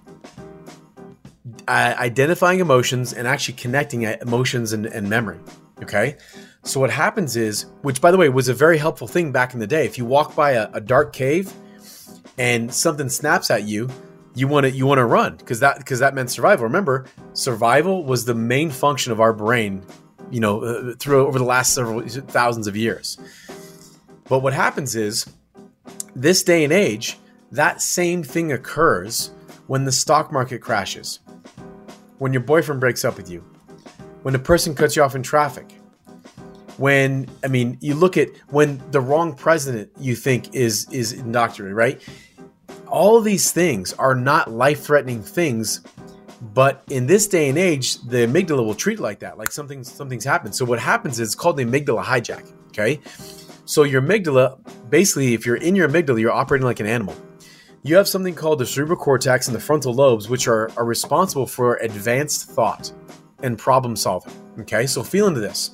uh, 1.67 1.95
identifying 1.97 2.61
emotions, 2.61 3.15
and 3.15 3.27
actually 3.27 3.55
connecting 3.55 4.03
emotions 4.03 4.75
and, 4.75 4.85
and 4.85 5.09
memory. 5.09 5.41
Okay. 5.83 6.19
So 6.65 6.81
what 6.81 6.91
happens 6.91 7.35
is, 7.35 7.65
which 7.81 8.03
by 8.03 8.11
the 8.11 8.19
way 8.19 8.29
was 8.29 8.49
a 8.49 8.55
very 8.55 8.77
helpful 8.77 9.09
thing 9.09 9.33
back 9.33 9.55
in 9.55 9.61
the 9.61 9.67
day. 9.67 9.87
If 9.87 9.97
you 9.97 10.05
walk 10.05 10.37
by 10.37 10.53
a, 10.53 10.71
a 10.75 10.81
dark 10.83 11.15
cave 11.15 11.51
and 12.37 12.73
something 12.73 13.09
snaps 13.09 13.51
at 13.51 13.63
you, 13.63 13.89
you 14.35 14.49
want 14.49 14.65
to 14.65 14.71
you 14.71 14.87
want 14.87 14.99
to 14.99 15.05
run 15.05 15.37
because 15.37 15.61
that 15.61 15.79
because 15.79 15.99
that 15.99 16.15
meant 16.15 16.31
survival. 16.31 16.65
Remember, 16.65 17.07
survival 17.35 18.05
was 18.05 18.25
the 18.25 18.35
main 18.35 18.71
function 18.71 19.13
of 19.13 19.21
our 19.21 19.33
brain 19.33 19.85
you 20.33 20.41
know, 20.41 20.65
uh, 20.65 20.95
through 20.99 21.27
over 21.27 21.39
the 21.39 21.45
last 21.45 21.75
several 21.75 22.01
thousands 22.09 22.67
of 22.67 22.75
years. 22.75 23.19
But 24.29 24.41
what 24.41 24.55
happens 24.55 24.97
is, 24.97 25.27
this 26.17 26.43
day 26.43 26.65
and 26.65 26.73
age, 26.73 27.19
that 27.53 27.83
same 27.83 28.23
thing 28.23 28.51
occurs 28.51 29.31
when 29.67 29.85
the 29.85 29.93
stock 29.93 30.33
market 30.33 30.61
crashes, 30.61 31.21
when 32.19 32.33
your 32.33 32.43
boyfriend 32.43 32.81
breaks 32.81 33.05
up 33.05 33.19
with 33.19 33.31
you, 33.31 33.45
when 34.23 34.35
a 34.35 34.39
person 34.39 34.75
cuts 34.75 34.97
you 34.97 35.03
off 35.03 35.15
in 35.15 35.23
traffic, 35.23 35.71
when 36.79 37.29
I 37.45 37.49
mean, 37.49 37.77
you 37.83 37.95
look 37.95 38.17
at 38.17 38.31
when 38.49 38.83
the 38.91 39.03
wrong 39.03 39.35
president 39.35 39.91
you 39.99 40.17
think 40.17 40.55
is 40.55 40.89
is 40.91 41.13
indoctrinated, 41.13 41.77
right? 41.77 42.03
All 42.93 43.23
these 43.23 43.51
things 43.53 43.95
are 43.95 44.15
not 44.15 44.51
life-threatening 44.51 45.23
things, 45.23 45.81
but 46.53 46.85
in 46.91 47.07
this 47.07 47.27
day 47.27 47.49
and 47.49 47.57
age, 47.57 47.99
the 48.03 48.19
amygdala 48.19 48.63
will 48.63 48.75
treat 48.75 49.01
like 49.01 49.21
that, 49.21 49.39
like 49.39 49.51
something 49.51 49.83
something's 49.83 50.27
happened. 50.27 50.55
So 50.55 50.67
what 50.67 50.79
happens 50.79 51.19
is 51.19 51.29
it's 51.29 51.35
called 51.35 51.57
the 51.57 51.65
amygdala 51.65 52.05
hijack. 52.05 52.53
Okay, 52.69 53.01
so 53.65 53.85
your 53.85 54.03
amygdala, 54.03 54.59
basically, 54.91 55.33
if 55.33 55.47
you're 55.47 55.57
in 55.57 55.75
your 55.75 55.89
amygdala, 55.89 56.21
you're 56.21 56.33
operating 56.33 56.67
like 56.67 56.81
an 56.81 56.87
animal. 56.87 57.17
You 57.83 57.97
have 57.97 58.07
something 58.07 58.35
called 58.35 58.59
the 58.59 58.67
cerebral 58.67 58.99
cortex 58.99 59.49
and 59.49 59.57
the 59.57 59.61
frontal 59.61 59.95
lobes, 59.95 60.29
which 60.29 60.47
are, 60.47 60.71
are 60.77 60.85
responsible 60.85 61.47
for 61.47 61.77
advanced 61.77 62.51
thought 62.51 62.93
and 63.43 63.59
problem 63.59 63.97
solving. 63.97 64.35
Okay, 64.61 64.87
so 64.87 65.03
feel 65.03 65.29
into 65.29 65.41
this. 65.41 65.71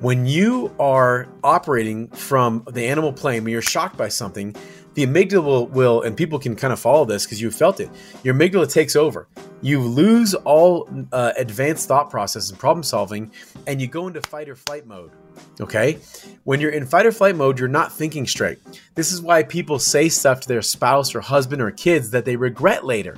When 0.00 0.26
you 0.26 0.72
are 0.78 1.26
operating 1.42 2.06
from 2.10 2.62
the 2.70 2.86
animal 2.86 3.12
plane, 3.12 3.42
when 3.42 3.52
you're 3.52 3.60
shocked 3.60 3.96
by 3.96 4.06
something, 4.06 4.54
the 4.98 5.06
amygdala 5.06 5.44
will, 5.44 5.66
will 5.68 6.02
and 6.02 6.16
people 6.16 6.40
can 6.40 6.56
kind 6.56 6.72
of 6.72 6.80
follow 6.80 7.04
this 7.04 7.24
because 7.24 7.40
you 7.40 7.52
felt 7.52 7.78
it. 7.78 7.88
Your 8.24 8.34
amygdala 8.34 8.68
takes 8.68 8.96
over. 8.96 9.28
You 9.62 9.80
lose 9.80 10.34
all 10.34 10.88
uh, 11.12 11.32
advanced 11.36 11.86
thought 11.86 12.10
process 12.10 12.50
and 12.50 12.58
problem 12.58 12.82
solving, 12.82 13.30
and 13.68 13.80
you 13.80 13.86
go 13.86 14.08
into 14.08 14.20
fight 14.22 14.48
or 14.48 14.56
flight 14.56 14.88
mode. 14.88 15.12
Okay? 15.60 15.98
When 16.42 16.60
you're 16.60 16.72
in 16.72 16.84
fight 16.84 17.06
or 17.06 17.12
flight 17.12 17.36
mode, 17.36 17.60
you're 17.60 17.68
not 17.68 17.92
thinking 17.92 18.26
straight. 18.26 18.58
This 18.96 19.12
is 19.12 19.22
why 19.22 19.44
people 19.44 19.78
say 19.78 20.08
stuff 20.08 20.40
to 20.40 20.48
their 20.48 20.62
spouse 20.62 21.14
or 21.14 21.20
husband 21.20 21.62
or 21.62 21.70
kids 21.70 22.10
that 22.10 22.24
they 22.24 22.34
regret 22.34 22.84
later. 22.84 23.16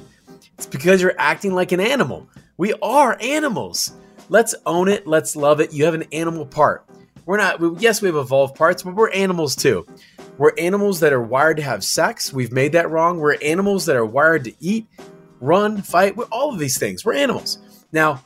It's 0.58 0.66
because 0.66 1.00
you're 1.00 1.14
acting 1.16 1.54
like 1.54 1.72
an 1.72 1.80
animal. 1.80 2.28
We 2.58 2.74
are 2.82 3.16
animals. 3.22 3.94
Let's 4.28 4.54
own 4.66 4.88
it. 4.88 5.06
Let's 5.06 5.34
love 5.34 5.60
it. 5.60 5.72
You 5.72 5.86
have 5.86 5.94
an 5.94 6.04
animal 6.12 6.44
part. 6.44 6.84
We're 7.30 7.36
not, 7.36 7.80
yes, 7.80 8.02
we 8.02 8.08
have 8.08 8.16
evolved 8.16 8.56
parts, 8.56 8.82
but 8.82 8.96
we're 8.96 9.12
animals 9.12 9.54
too. 9.54 9.86
We're 10.36 10.50
animals 10.58 10.98
that 10.98 11.12
are 11.12 11.22
wired 11.22 11.58
to 11.58 11.62
have 11.62 11.84
sex. 11.84 12.32
We've 12.32 12.50
made 12.50 12.72
that 12.72 12.90
wrong. 12.90 13.20
We're 13.20 13.36
animals 13.40 13.86
that 13.86 13.94
are 13.94 14.04
wired 14.04 14.42
to 14.46 14.54
eat, 14.58 14.88
run, 15.38 15.80
fight. 15.80 16.16
We're 16.16 16.24
all 16.24 16.52
of 16.52 16.58
these 16.58 16.76
things. 16.76 17.04
We're 17.04 17.14
animals. 17.14 17.58
Now, 17.92 18.20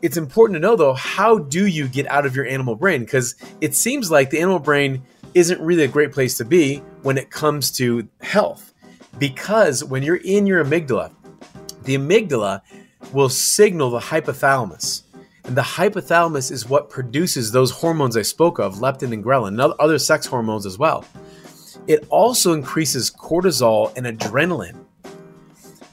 it's 0.00 0.16
important 0.16 0.56
to 0.56 0.60
know 0.60 0.74
though, 0.74 0.94
how 0.94 1.36
do 1.36 1.66
you 1.66 1.86
get 1.86 2.10
out 2.10 2.24
of 2.24 2.34
your 2.34 2.46
animal 2.46 2.76
brain? 2.76 3.02
Because 3.02 3.34
it 3.60 3.74
seems 3.74 4.10
like 4.10 4.30
the 4.30 4.40
animal 4.40 4.58
brain 4.58 5.02
isn't 5.34 5.60
really 5.60 5.82
a 5.82 5.88
great 5.88 6.12
place 6.12 6.38
to 6.38 6.46
be 6.46 6.78
when 7.02 7.18
it 7.18 7.28
comes 7.30 7.70
to 7.72 8.08
health. 8.22 8.72
Because 9.18 9.84
when 9.84 10.02
you're 10.02 10.16
in 10.16 10.46
your 10.46 10.64
amygdala, 10.64 11.12
the 11.82 11.98
amygdala 11.98 12.62
will 13.12 13.28
signal 13.28 13.90
the 13.90 14.00
hypothalamus. 14.00 15.02
And 15.46 15.56
the 15.56 15.62
hypothalamus 15.62 16.50
is 16.50 16.68
what 16.68 16.90
produces 16.90 17.52
those 17.52 17.70
hormones 17.70 18.16
I 18.16 18.22
spoke 18.22 18.58
of, 18.58 18.76
leptin 18.76 19.12
and 19.12 19.24
ghrelin, 19.24 19.48
and 19.48 19.60
other 19.60 19.98
sex 19.98 20.26
hormones 20.26 20.66
as 20.66 20.76
well. 20.76 21.04
It 21.86 22.04
also 22.08 22.52
increases 22.52 23.10
cortisol 23.10 23.96
and 23.96 24.06
adrenaline. 24.06 24.84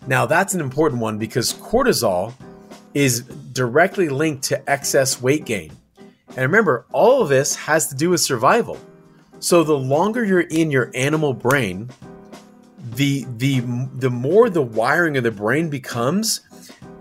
Now, 0.08 0.26
that's 0.26 0.54
an 0.54 0.60
important 0.60 1.02
one 1.02 1.20
because 1.20 1.54
cortisol 1.54 2.34
is 2.94 3.22
directly 3.22 4.10
linked 4.10 4.44
to 4.46 4.70
excess 4.70 5.22
weight 5.22 5.46
gain. 5.46 5.72
And 6.30 6.40
remember, 6.40 6.86
all 6.92 7.22
of 7.22 7.30
this 7.30 7.56
has 7.56 7.88
to 7.88 7.96
do 7.96 8.10
with 8.10 8.22
survival. 8.22 8.80
So 9.40 9.64
the 9.64 9.78
longer 9.78 10.24
you're 10.24 10.42
in 10.42 10.72
your 10.72 10.90
animal 10.96 11.34
brain, 11.34 11.92
the 12.96 13.26
the 13.38 13.60
the 13.96 14.10
more 14.10 14.50
the 14.50 14.62
wiring 14.62 15.18
of 15.18 15.24
the 15.24 15.32
brain 15.32 15.70
becomes 15.70 16.42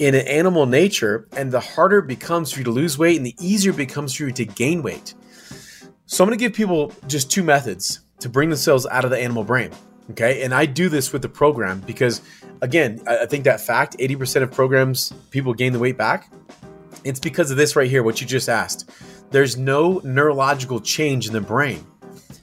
in 0.02 0.16
an 0.16 0.26
animal 0.26 0.66
nature, 0.66 1.28
and 1.36 1.52
the 1.52 1.60
harder 1.60 1.98
it 1.98 2.08
becomes 2.08 2.50
for 2.50 2.58
you 2.58 2.64
to 2.64 2.72
lose 2.72 2.98
weight, 2.98 3.16
and 3.16 3.24
the 3.24 3.36
easier 3.38 3.70
it 3.70 3.76
becomes 3.76 4.14
for 4.14 4.24
you 4.24 4.32
to 4.32 4.44
gain 4.44 4.82
weight. 4.82 5.14
So 6.06 6.24
I'm 6.24 6.28
going 6.28 6.36
to 6.36 6.44
give 6.44 6.54
people 6.54 6.92
just 7.06 7.30
two 7.30 7.44
methods 7.44 8.00
to 8.18 8.28
bring 8.28 8.48
themselves 8.50 8.84
out 8.86 9.04
of 9.04 9.12
the 9.12 9.18
animal 9.18 9.44
brain. 9.44 9.70
Okay, 10.10 10.42
and 10.42 10.52
I 10.52 10.66
do 10.66 10.88
this 10.88 11.12
with 11.12 11.22
the 11.22 11.28
program 11.28 11.80
because, 11.86 12.20
again, 12.62 13.00
I 13.06 13.26
think 13.26 13.44
that 13.44 13.60
fact 13.60 13.96
80% 13.98 14.42
of 14.42 14.50
programs 14.50 15.12
people 15.30 15.54
gain 15.54 15.72
the 15.72 15.78
weight 15.78 15.96
back. 15.96 16.32
It's 17.04 17.20
because 17.20 17.52
of 17.52 17.56
this 17.56 17.76
right 17.76 17.88
here, 17.88 18.02
what 18.02 18.20
you 18.20 18.26
just 18.26 18.48
asked. 18.48 18.90
There's 19.30 19.56
no 19.56 20.00
neurological 20.02 20.80
change 20.80 21.28
in 21.28 21.32
the 21.32 21.40
brain. 21.40 21.86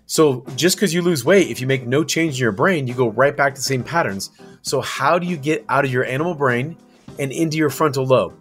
So 0.05 0.45
just 0.55 0.77
because 0.77 0.93
you 0.93 1.01
lose 1.01 1.25
weight, 1.25 1.49
if 1.49 1.59
you 1.59 1.67
make 1.67 1.85
no 1.85 2.05
change 2.05 2.35
in 2.35 2.39
your 2.39 2.53
brain, 2.53 2.87
you 2.87 2.93
go 2.93 3.09
right 3.09 3.35
back 3.35 3.53
to 3.55 3.59
the 3.59 3.65
same 3.65 3.83
patterns. 3.83 4.31
So 4.61 4.79
how 4.79 5.19
do 5.19 5.27
you 5.27 5.35
get 5.35 5.65
out 5.67 5.83
of 5.83 5.91
your 5.91 6.05
animal 6.05 6.33
brain 6.33 6.77
and 7.19 7.31
into 7.31 7.57
your 7.57 7.69
frontal 7.69 8.05
lobe? 8.05 8.35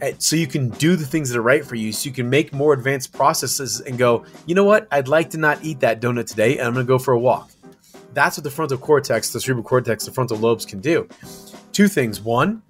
Eh, 0.00 0.14
so 0.18 0.36
you 0.36 0.46
can 0.46 0.70
do 0.70 0.96
the 0.96 1.06
things 1.06 1.30
that 1.30 1.38
are 1.38 1.42
right 1.42 1.64
for 1.64 1.76
you. 1.76 1.92
So 1.92 2.08
you 2.08 2.14
can 2.14 2.28
make 2.28 2.52
more 2.52 2.72
advanced 2.72 3.12
processes 3.12 3.80
and 3.80 3.96
go, 3.96 4.24
you 4.46 4.54
know 4.54 4.64
what? 4.64 4.88
I'd 4.90 5.08
like 5.08 5.30
to 5.30 5.38
not 5.38 5.64
eat 5.64 5.80
that 5.80 6.00
donut 6.00 6.26
today, 6.26 6.58
and 6.58 6.66
I'm 6.66 6.74
going 6.74 6.86
to 6.86 6.88
go 6.88 6.98
for 6.98 7.12
a 7.12 7.18
walk. 7.18 7.50
That's 8.12 8.36
what 8.36 8.44
the 8.44 8.50
frontal 8.50 8.78
cortex, 8.78 9.32
the 9.32 9.40
cerebral 9.40 9.64
cortex, 9.64 10.04
the 10.04 10.12
frontal 10.12 10.38
lobes 10.38 10.64
can 10.64 10.80
do. 10.80 11.08
Two 11.72 11.88
things. 11.88 12.20
One, 12.20 12.62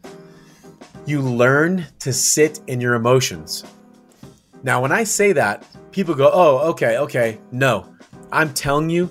you 1.06 1.20
learn 1.20 1.86
to 2.00 2.12
sit 2.12 2.60
in 2.66 2.80
your 2.80 2.94
emotions. 2.94 3.64
Now, 4.62 4.80
when 4.80 4.92
I 4.92 5.04
say 5.04 5.32
that, 5.32 5.66
people 5.92 6.14
go, 6.14 6.30
oh, 6.32 6.70
okay, 6.70 6.96
okay. 6.98 7.38
No, 7.52 7.94
I'm 8.32 8.54
telling 8.54 8.88
you, 8.88 9.10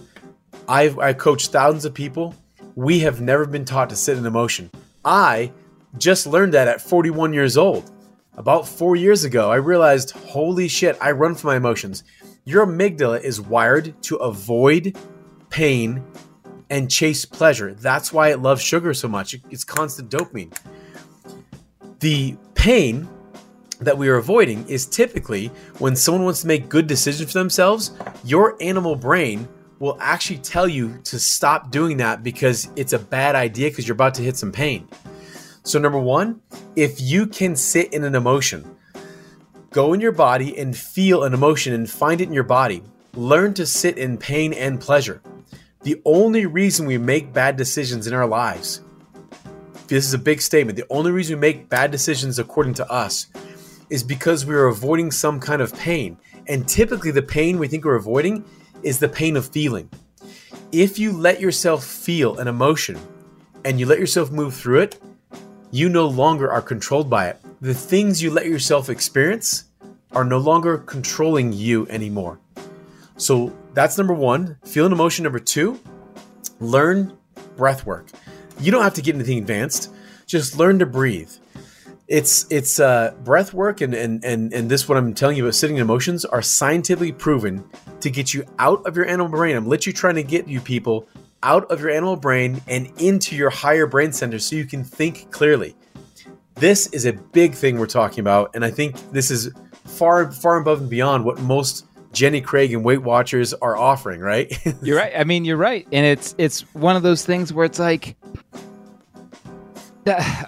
I've 0.68 0.98
I 0.98 1.13
coached 1.13 1.52
thousands 1.52 1.86
of 1.86 1.94
people. 1.94 2.36
We 2.76 3.00
have 3.02 3.22
never 3.22 3.46
been 3.46 3.66
taught 3.66 3.89
to 3.92 3.96
sit 3.96 4.18
in 4.18 4.26
emotion. 4.26 4.72
I 5.06 5.52
just 5.97 6.25
learned 6.27 6.53
that 6.53 6.67
at 6.67 6.82
41 6.82 7.34
years 7.34 7.58
old. 7.58 7.91
About 8.36 8.67
four 8.67 8.95
years 8.95 9.23
ago, 9.23 9.51
I 9.51 9.58
realized, 9.58 10.12
holy 10.12 10.67
shit, 10.67 10.97
I 10.99 11.12
run 11.12 11.36
from 11.36 11.49
my 11.49 11.56
emotions. 11.56 12.03
Your 12.45 12.65
amygdala 12.65 13.21
is 13.21 13.39
wired 13.39 14.01
to 14.03 14.15
avoid 14.15 14.97
pain 15.49 16.03
and 16.69 16.89
chase 16.89 17.25
pleasure. 17.25 17.73
That's 17.75 18.12
why 18.12 18.29
it 18.29 18.39
loves 18.39 18.62
sugar 18.62 18.93
so 18.95 19.08
much. 19.08 19.36
It's 19.51 19.63
constant 19.63 20.10
dopamine. 20.10 20.58
The 21.99 22.36
pain 22.56 23.08
that 23.79 23.97
we 23.97 24.10
are 24.10 24.15
avoiding 24.15 24.67
is 24.67 24.86
typically 24.86 25.47
when 25.77 25.95
someone 25.95 26.23
wants 26.23 26.41
to 26.41 26.47
make 26.47 26.69
good 26.69 26.88
decisions 26.88 27.32
for 27.32 27.38
themselves, 27.38 27.91
your 28.23 28.58
animal 28.62 28.95
brain 28.95 29.47
will 29.79 29.97
actually 29.99 30.39
tell 30.39 30.67
you 30.67 30.97
to 31.03 31.19
stop 31.19 31.69
doing 31.69 31.97
that 31.97 32.23
because 32.23 32.69
it's 32.75 32.93
a 32.93 32.99
bad 32.99 33.36
idea 33.36 33.69
because 33.69 33.88
you're 33.88 33.93
about 33.93 34.15
to 34.15 34.21
hit 34.21 34.38
some 34.38 34.51
pain. 34.51 34.88
So, 35.63 35.80
number 35.80 35.99
one, 35.99 36.41
if 36.76 36.99
you 36.99 37.26
can 37.26 37.56
sit 37.56 37.93
in 37.93 38.04
an 38.04 38.15
emotion, 38.15 38.78
go 39.71 39.93
in 39.93 40.02
your 40.02 40.12
body 40.12 40.58
and 40.58 40.76
feel 40.76 41.23
an 41.23 41.34
emotion 41.34 41.73
and 41.73 41.89
find 41.89 42.19
it 42.19 42.28
in 42.28 42.34
your 42.34 42.43
body. 42.43 42.84
Learn 43.15 43.54
to 43.54 43.65
sit 43.65 43.97
in 43.97 44.17
pain 44.17 44.52
and 44.54 44.82
pleasure. 44.82 45.21
The 45.84 46.02
only 46.04 46.45
reason 46.45 46.86
we 46.86 46.97
make 46.97 47.32
bad 47.32 47.56
decisions 47.56 48.08
in 48.08 48.13
our 48.13 48.28
lives, 48.28 48.82
this 49.88 50.06
is 50.06 50.13
a 50.13 50.17
big 50.17 50.41
statement, 50.41 50.78
the 50.78 50.86
only 50.89 51.12
reason 51.12 51.38
we 51.38 51.41
make 51.41 51.69
bad 51.69 51.91
decisions 51.91 52.39
according 52.39 52.73
to 52.76 52.91
us 52.91 53.28
is 53.89 54.04
because 54.04 54.45
we're 54.45 54.68
avoiding 54.68 55.11
some 55.11 55.39
kind 55.39 55.61
of 55.61 55.74
pain. 55.76 56.18
And 56.47 56.68
typically, 56.68 57.11
the 57.11 57.22
pain 57.22 57.57
we 57.57 57.70
think 57.70 57.86
we're 57.86 57.95
avoiding 57.95 58.43
is 58.82 58.99
the 58.99 59.07
pain 59.07 59.38
of 59.38 59.47
feeling. 59.47 59.89
If 60.74 60.99
you 60.99 61.14
let 61.14 61.39
yourself 61.39 61.86
feel 61.86 62.39
an 62.39 62.49
emotion 62.49 62.99
and 63.64 63.80
you 63.80 63.86
let 63.86 63.99
yourself 63.99 64.32
move 64.32 64.55
through 64.55 64.82
it, 64.82 64.99
you 65.74 65.89
no 65.89 66.05
longer 66.05 66.51
are 66.51 66.61
controlled 66.61 67.09
by 67.09 67.28
it. 67.30 67.39
The 67.59 67.74
things 67.74 68.21
you 68.21 68.30
let 68.30 68.45
yourself 68.45 68.91
experience 68.91 69.63
are 70.11 70.24
no 70.24 70.38
longer 70.38 70.78
controlling 70.78 71.51
you 71.51 71.88
anymore. 71.88 72.39
So 73.17 73.51
that's 73.74 73.97
number 73.97 74.13
one. 74.13 74.57
Feel 74.65 74.86
an 74.86 74.91
emotion. 74.91 75.24
Number 75.24 75.39
two, 75.39 75.80
learn 76.59 77.17
breath 77.57 77.88
work. 77.88 78.05
You 78.59 78.71
don't 78.71 78.84
have 78.84 78.93
to 78.93 79.01
get 79.01 79.15
anything 79.15 79.39
advanced. 79.39 79.91
Just 80.28 80.59
learn 80.59 80.78
to 80.78 80.86
breathe 80.86 81.32
it's 82.07 82.45
it's 82.51 82.80
uh, 82.80 83.13
breath 83.24 83.53
work 83.53 83.82
and, 83.82 83.93
and 83.93 84.24
and 84.24 84.53
and 84.53 84.69
this 84.69 84.88
what 84.89 84.97
I'm 84.97 85.13
telling 85.13 85.38
you 85.38 85.45
about 85.45 85.55
sitting 85.55 85.78
in 85.78 85.82
emotions 85.82 86.26
are 86.26 86.41
scientifically 86.41 87.13
proven 87.13 87.63
to 88.01 88.09
get 88.09 88.34
you 88.34 88.45
out 88.59 88.86
of 88.86 88.95
your 88.95 89.07
animal 89.07 89.30
brain. 89.30 89.55
I'm 89.55 89.67
literally 89.67 89.93
trying 89.93 90.15
to 90.15 90.24
get 90.24 90.47
you 90.47 90.59
people 90.59 91.07
out 91.44 91.70
of 91.70 91.82
your 91.82 91.91
animal 91.91 92.16
brain 92.16 92.62
and 92.68 92.91
into 93.00 93.36
your 93.36 93.50
higher 93.50 93.86
brain 93.86 94.12
center 94.12 94.39
so 94.39 94.56
you 94.56 94.66
can 94.66 94.84
think 94.84 95.30
clearly. 95.32 95.76
This 96.56 96.88
is 96.88 97.06
a 97.06 97.14
big 97.14 97.54
thing 97.54 97.78
we're 97.78 97.88
talking 97.88 98.20
about, 98.22 98.56
and 98.56 98.64
I 98.64 98.72
think 98.72 98.96
this 99.12 99.30
is 99.30 99.52
far 99.86 100.32
far 100.32 100.58
above 100.58 100.82
and 100.82 100.89
beyond 100.89 101.26
what 101.26 101.39
most 101.39 101.86
Jenny 102.14 102.41
Craig 102.41 102.74
and 102.74 102.84
Weight 102.84 103.02
Watchers 103.02 103.54
are 103.56 103.76
offering. 103.76 104.22
Right? 104.22 104.56
you're 104.82 104.98
right. 104.98 105.14
I 105.16 105.24
mean, 105.24 105.46
you're 105.46 105.58
right, 105.58 105.88
and 105.91 106.06
it's 106.06 106.36
it's 106.38 106.62
one 106.74 106.96
of 106.96 107.04
those 107.04 107.26
things 107.26 107.52
where 107.52 107.66
it's 107.66 107.80
like 107.80 108.16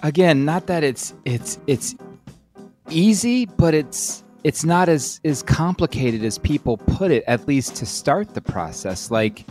again, 0.02 0.44
not 0.44 0.66
that 0.66 0.84
it's 0.84 1.14
it's 1.24 1.58
it's 1.66 1.94
easy, 2.88 3.46
but 3.46 3.74
it's 3.74 4.22
it's 4.44 4.64
not 4.64 4.88
as 4.88 5.20
as 5.24 5.42
complicated 5.42 6.24
as 6.24 6.38
people 6.38 6.76
put 6.76 7.10
it 7.10 7.24
at 7.26 7.48
least 7.48 7.74
to 7.76 7.86
start 7.86 8.34
the 8.34 8.40
process 8.40 9.10
like 9.10 9.44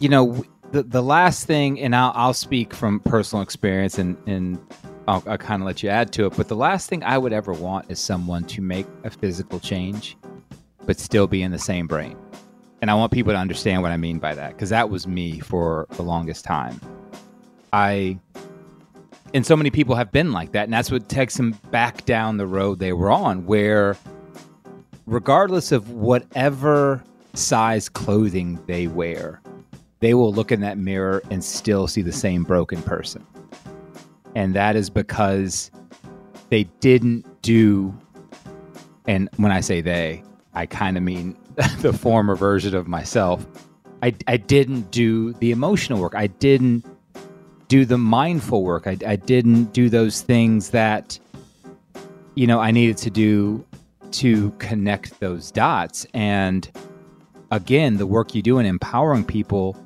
you 0.00 0.08
know 0.08 0.44
the 0.72 0.82
the 0.82 1.02
last 1.02 1.46
thing 1.46 1.78
and 1.80 1.94
I'll, 1.94 2.12
I'll 2.14 2.34
speak 2.34 2.74
from 2.74 3.00
personal 3.00 3.42
experience 3.42 3.98
and 3.98 4.16
and 4.26 4.58
I'll, 5.06 5.22
I'll 5.26 5.38
kind 5.38 5.62
of 5.62 5.66
let 5.66 5.82
you 5.82 5.88
add 5.88 6.12
to 6.12 6.26
it 6.26 6.36
but 6.36 6.48
the 6.48 6.56
last 6.56 6.88
thing 6.88 7.04
I 7.04 7.18
would 7.18 7.32
ever 7.32 7.52
want 7.52 7.90
is 7.90 8.00
someone 8.00 8.44
to 8.44 8.60
make 8.60 8.86
a 9.04 9.10
physical 9.10 9.60
change 9.60 10.16
but 10.86 10.98
still 10.98 11.26
be 11.26 11.42
in 11.42 11.52
the 11.52 11.58
same 11.58 11.86
brain. 11.86 12.16
And 12.82 12.90
I 12.90 12.94
want 12.94 13.12
people 13.12 13.32
to 13.32 13.38
understand 13.38 13.82
what 13.82 13.92
I 13.92 13.96
mean 13.96 14.18
by 14.18 14.34
that 14.34 14.54
because 14.54 14.70
that 14.70 14.88
was 14.88 15.06
me 15.06 15.38
for 15.38 15.86
the 15.90 16.02
longest 16.02 16.44
time. 16.44 16.80
I 17.72 18.18
and 19.32 19.46
so 19.46 19.54
many 19.54 19.70
people 19.70 19.94
have 19.94 20.10
been 20.10 20.32
like 20.32 20.52
that 20.52 20.64
and 20.64 20.72
that's 20.72 20.90
what 20.90 21.08
takes 21.08 21.36
them 21.36 21.52
back 21.70 22.04
down 22.06 22.38
the 22.38 22.46
road 22.46 22.80
they 22.80 22.92
were 22.92 23.10
on 23.10 23.46
where 23.46 23.96
regardless 25.06 25.70
of 25.70 25.90
whatever 25.90 27.04
size 27.34 27.88
clothing 27.88 28.58
they 28.66 28.88
wear 28.88 29.40
they 30.00 30.14
will 30.14 30.32
look 30.32 30.50
in 30.50 30.60
that 30.60 30.78
mirror 30.78 31.22
and 31.30 31.44
still 31.44 31.86
see 31.86 32.02
the 32.02 32.12
same 32.12 32.42
broken 32.42 32.82
person 32.82 33.26
and 34.34 34.54
that 34.54 34.76
is 34.76 34.90
because 34.90 35.70
they 36.48 36.64
didn't 36.80 37.24
do 37.42 37.96
and 39.06 39.28
when 39.36 39.52
i 39.52 39.60
say 39.60 39.80
they 39.80 40.22
i 40.54 40.66
kind 40.66 40.96
of 40.96 41.02
mean 41.02 41.36
the 41.80 41.92
former 41.92 42.34
version 42.34 42.74
of 42.74 42.88
myself 42.88 43.46
I, 44.02 44.14
I 44.26 44.38
didn't 44.38 44.90
do 44.90 45.34
the 45.34 45.50
emotional 45.50 46.00
work 46.00 46.14
i 46.14 46.26
didn't 46.26 46.84
do 47.70 47.84
the 47.84 47.96
mindful 47.96 48.64
work. 48.64 48.88
I, 48.88 48.96
I 49.06 49.14
didn't 49.14 49.72
do 49.72 49.88
those 49.88 50.22
things 50.22 50.70
that, 50.70 51.18
you 52.34 52.46
know, 52.46 52.58
I 52.58 52.72
needed 52.72 52.98
to 52.98 53.10
do 53.10 53.64
to 54.10 54.50
connect 54.58 55.20
those 55.20 55.52
dots. 55.52 56.04
And 56.12 56.68
again, 57.50 57.96
the 57.96 58.06
work 58.06 58.34
you 58.34 58.42
do 58.42 58.58
in 58.58 58.66
empowering 58.66 59.24
people, 59.24 59.76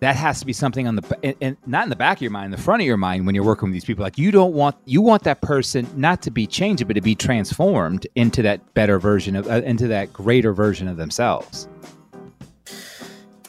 that 0.00 0.16
has 0.16 0.40
to 0.40 0.46
be 0.46 0.52
something 0.52 0.86
on 0.86 0.96
the 0.96 1.18
and, 1.22 1.36
and, 1.40 1.56
not 1.66 1.84
in 1.84 1.90
the 1.90 1.96
back 1.96 2.18
of 2.18 2.22
your 2.22 2.30
mind, 2.30 2.52
the 2.52 2.58
front 2.58 2.82
of 2.82 2.86
your 2.86 2.96
mind 2.96 3.26
when 3.26 3.34
you're 3.34 3.44
working 3.44 3.68
with 3.68 3.72
these 3.72 3.84
people. 3.84 4.04
Like 4.04 4.18
you 4.18 4.30
don't 4.30 4.54
want 4.54 4.76
you 4.84 5.02
want 5.02 5.24
that 5.24 5.40
person 5.40 5.88
not 5.96 6.22
to 6.22 6.30
be 6.30 6.46
changed, 6.46 6.86
but 6.86 6.94
to 6.94 7.00
be 7.00 7.14
transformed 7.14 8.06
into 8.14 8.42
that 8.42 8.74
better 8.74 8.98
version 8.98 9.36
of 9.36 9.48
uh, 9.48 9.62
into 9.64 9.88
that 9.88 10.12
greater 10.12 10.52
version 10.52 10.88
of 10.88 10.96
themselves. 10.96 11.68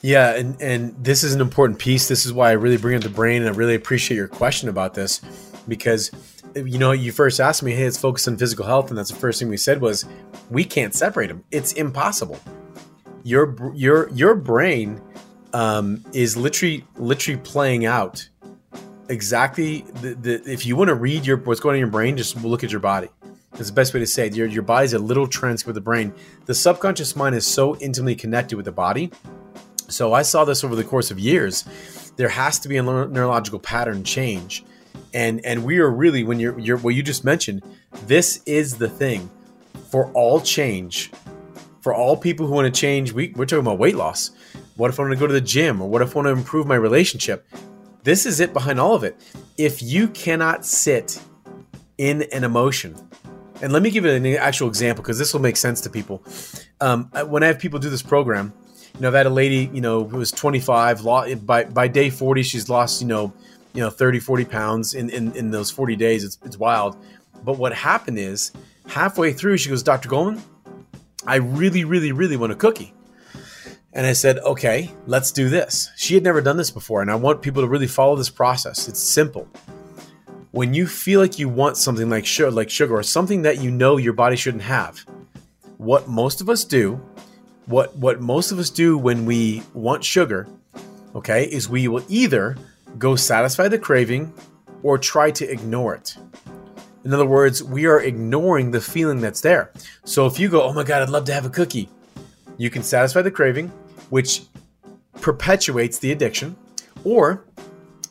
Yeah, 0.01 0.35
and 0.35 0.59
and 0.61 0.95
this 1.03 1.23
is 1.23 1.33
an 1.33 1.41
important 1.41 1.77
piece. 1.77 2.07
This 2.07 2.25
is 2.25 2.33
why 2.33 2.49
I 2.49 2.53
really 2.53 2.77
bring 2.77 2.95
up 2.95 3.03
the 3.03 3.09
brain, 3.09 3.41
and 3.43 3.53
I 3.53 3.57
really 3.57 3.75
appreciate 3.75 4.17
your 4.17 4.27
question 4.27 4.69
about 4.69 4.93
this 4.93 5.21
because 5.67 6.09
you 6.55 6.79
know 6.79 6.93
you 6.93 7.11
first 7.11 7.39
asked 7.39 7.61
me, 7.61 7.73
"Hey, 7.73 7.83
it's 7.83 7.97
focused 7.97 8.27
on 8.27 8.37
physical 8.37 8.65
health," 8.65 8.89
and 8.89 8.97
that's 8.97 9.11
the 9.11 9.19
first 9.19 9.39
thing 9.39 9.49
we 9.49 9.57
said 9.57 9.81
was 9.81 10.05
we 10.49 10.63
can't 10.63 10.95
separate 10.95 11.27
them. 11.27 11.43
It's 11.51 11.73
impossible. 11.73 12.39
Your 13.23 13.73
your 13.75 14.09
your 14.09 14.35
brain 14.35 15.01
um, 15.53 16.03
is 16.13 16.37
literally 16.37 16.85
literally 16.95 17.39
playing 17.41 17.85
out 17.85 18.27
exactly 19.09 19.81
the, 20.01 20.13
the 20.15 20.51
if 20.51 20.65
you 20.65 20.75
want 20.75 20.89
to 20.89 20.95
read 20.95 21.25
your 21.25 21.37
what's 21.37 21.59
going 21.59 21.73
on 21.73 21.75
in 21.75 21.79
your 21.81 21.89
brain, 21.89 22.17
just 22.17 22.35
look 22.43 22.63
at 22.63 22.71
your 22.71 22.81
body. 22.81 23.09
That's 23.53 23.69
the 23.69 23.73
best 23.73 23.93
way 23.93 23.99
to 23.99 24.07
say 24.07 24.27
it. 24.27 24.35
Your 24.35 24.47
your 24.47 24.63
body's 24.63 24.93
a 24.93 24.99
little 24.99 25.27
transcript 25.27 25.69
of 25.69 25.75
the 25.75 25.81
brain. 25.81 26.13
The 26.45 26.53
subconscious 26.53 27.15
mind 27.15 27.35
is 27.35 27.45
so 27.45 27.75
intimately 27.77 28.15
connected 28.15 28.55
with 28.55 28.65
the 28.65 28.71
body 28.71 29.11
so 29.89 30.13
I 30.13 30.21
saw 30.21 30.45
this 30.45 30.63
over 30.63 30.75
the 30.75 30.83
course 30.83 31.11
of 31.11 31.19
years. 31.19 31.65
There 32.15 32.29
has 32.29 32.59
to 32.59 32.69
be 32.69 32.77
a 32.77 32.83
neurological 32.83 33.59
pattern 33.59 34.03
change. 34.03 34.63
And 35.13 35.43
and 35.43 35.63
we 35.63 35.79
are 35.79 35.89
really 35.89 36.23
when 36.23 36.39
you're 36.39 36.57
you're 36.59 36.77
what 36.77 36.93
you 36.93 37.01
just 37.01 37.25
mentioned, 37.25 37.63
this 38.05 38.43
is 38.45 38.77
the 38.77 38.89
thing 38.89 39.29
for 39.89 40.11
all 40.13 40.39
change. 40.39 41.11
For 41.81 41.93
all 41.93 42.17
people 42.17 42.45
who 42.45 42.53
want 42.53 42.73
to 42.73 42.79
change, 42.79 43.13
we, 43.13 43.29
we're 43.35 43.45
talking 43.45 43.65
about 43.65 43.79
weight 43.79 43.95
loss. 43.95 44.31
What 44.75 44.89
if 44.89 44.99
I 44.99 45.03
want 45.03 45.13
to 45.13 45.19
go 45.19 45.27
to 45.27 45.33
the 45.33 45.41
gym? 45.41 45.81
Or 45.81 45.89
what 45.89 46.01
if 46.01 46.15
I 46.15 46.19
want 46.19 46.27
to 46.27 46.31
improve 46.31 46.67
my 46.67 46.75
relationship? 46.75 47.47
This 48.03 48.25
is 48.25 48.39
it 48.39 48.53
behind 48.53 48.79
all 48.79 48.95
of 48.95 49.03
it. 49.03 49.19
If 49.57 49.81
you 49.81 50.07
cannot 50.09 50.65
sit 50.65 51.21
in 51.97 52.23
an 52.31 52.43
emotion, 52.43 52.95
and 53.61 53.73
let 53.73 53.81
me 53.81 53.91
give 53.91 54.05
you 54.05 54.11
an 54.11 54.25
actual 54.25 54.67
example 54.67 55.03
because 55.03 55.17
this 55.17 55.33
will 55.33 55.41
make 55.41 55.57
sense 55.57 55.81
to 55.81 55.89
people. 55.89 56.23
Um, 56.79 57.09
when 57.27 57.43
I 57.43 57.47
have 57.47 57.59
people 57.59 57.79
do 57.79 57.89
this 57.89 58.01
program, 58.01 58.53
you 58.95 59.01
know, 59.01 59.09
I've 59.09 59.13
had 59.13 59.25
a 59.25 59.29
lady, 59.29 59.69
you 59.73 59.81
know, 59.81 60.05
who 60.05 60.17
was 60.17 60.31
25, 60.31 61.03
by, 61.45 61.65
by 61.65 61.87
day 61.87 62.09
40, 62.09 62.43
she's 62.43 62.69
lost, 62.69 63.01
you 63.01 63.07
know, 63.07 63.33
you 63.73 63.81
know, 63.81 63.89
30, 63.89 64.19
40 64.19 64.45
pounds 64.45 64.93
in, 64.93 65.09
in, 65.09 65.35
in 65.35 65.51
those 65.51 65.69
40 65.71 65.95
days. 65.95 66.23
It's, 66.23 66.37
it's 66.43 66.57
wild. 66.57 66.97
But 67.43 67.57
what 67.57 67.73
happened 67.73 68.17
is 68.17 68.51
halfway 68.87 69.33
through, 69.33 69.57
she 69.57 69.69
goes, 69.69 69.83
Dr. 69.83 70.09
Golman, 70.09 70.41
I 71.25 71.35
really, 71.35 71.83
really, 71.83 72.11
really 72.11 72.37
want 72.37 72.51
a 72.51 72.55
cookie. 72.55 72.93
And 73.93 74.05
I 74.05 74.13
said, 74.13 74.37
okay, 74.39 74.91
let's 75.07 75.31
do 75.31 75.49
this. 75.49 75.89
She 75.97 76.13
had 76.13 76.23
never 76.23 76.41
done 76.41 76.57
this 76.57 76.71
before. 76.71 77.01
And 77.01 77.09
I 77.09 77.15
want 77.15 77.41
people 77.41 77.61
to 77.63 77.67
really 77.67 77.87
follow 77.87 78.15
this 78.15 78.29
process. 78.29 78.87
It's 78.87 78.99
simple. 78.99 79.47
When 80.51 80.73
you 80.73 80.87
feel 80.87 81.19
like 81.19 81.39
you 81.39 81.49
want 81.49 81.77
something 81.77 82.09
like 82.09 82.25
sugar, 82.25 82.51
like 82.51 82.69
sugar 82.69 82.95
or 82.95 83.03
something 83.03 83.43
that 83.43 83.59
you 83.59 83.71
know 83.71 83.97
your 83.97 84.13
body 84.13 84.35
shouldn't 84.35 84.63
have, 84.63 84.99
what 85.77 86.07
most 86.07 86.41
of 86.41 86.49
us 86.49 86.63
do 86.63 87.01
what 87.69 87.95
what 87.95 88.19
most 88.19 88.51
of 88.51 88.57
us 88.57 88.71
do 88.71 88.97
when 88.97 89.25
we 89.25 89.61
want 89.73 90.03
sugar, 90.03 90.47
okay, 91.13 91.43
is 91.43 91.69
we 91.69 91.87
will 91.87 92.03
either 92.09 92.57
go 92.97 93.15
satisfy 93.15 93.67
the 93.67 93.77
craving 93.77 94.33
or 94.81 94.97
try 94.97 95.29
to 95.29 95.49
ignore 95.49 95.93
it. 95.93 96.17
In 97.05 97.13
other 97.13 97.25
words, 97.25 97.63
we 97.63 97.85
are 97.85 98.01
ignoring 98.01 98.71
the 98.71 98.81
feeling 98.81 99.21
that's 99.21 99.41
there. 99.41 99.71
So 100.03 100.25
if 100.25 100.39
you 100.39 100.49
go, 100.49 100.63
"Oh 100.63 100.73
my 100.73 100.83
god, 100.83 101.01
I'd 101.01 101.09
love 101.09 101.25
to 101.25 101.33
have 101.33 101.45
a 101.45 101.49
cookie," 101.49 101.89
you 102.57 102.69
can 102.69 102.83
satisfy 102.83 103.21
the 103.21 103.31
craving, 103.31 103.71
which 104.09 104.43
perpetuates 105.21 105.99
the 105.99 106.11
addiction, 106.11 106.55
or 107.03 107.45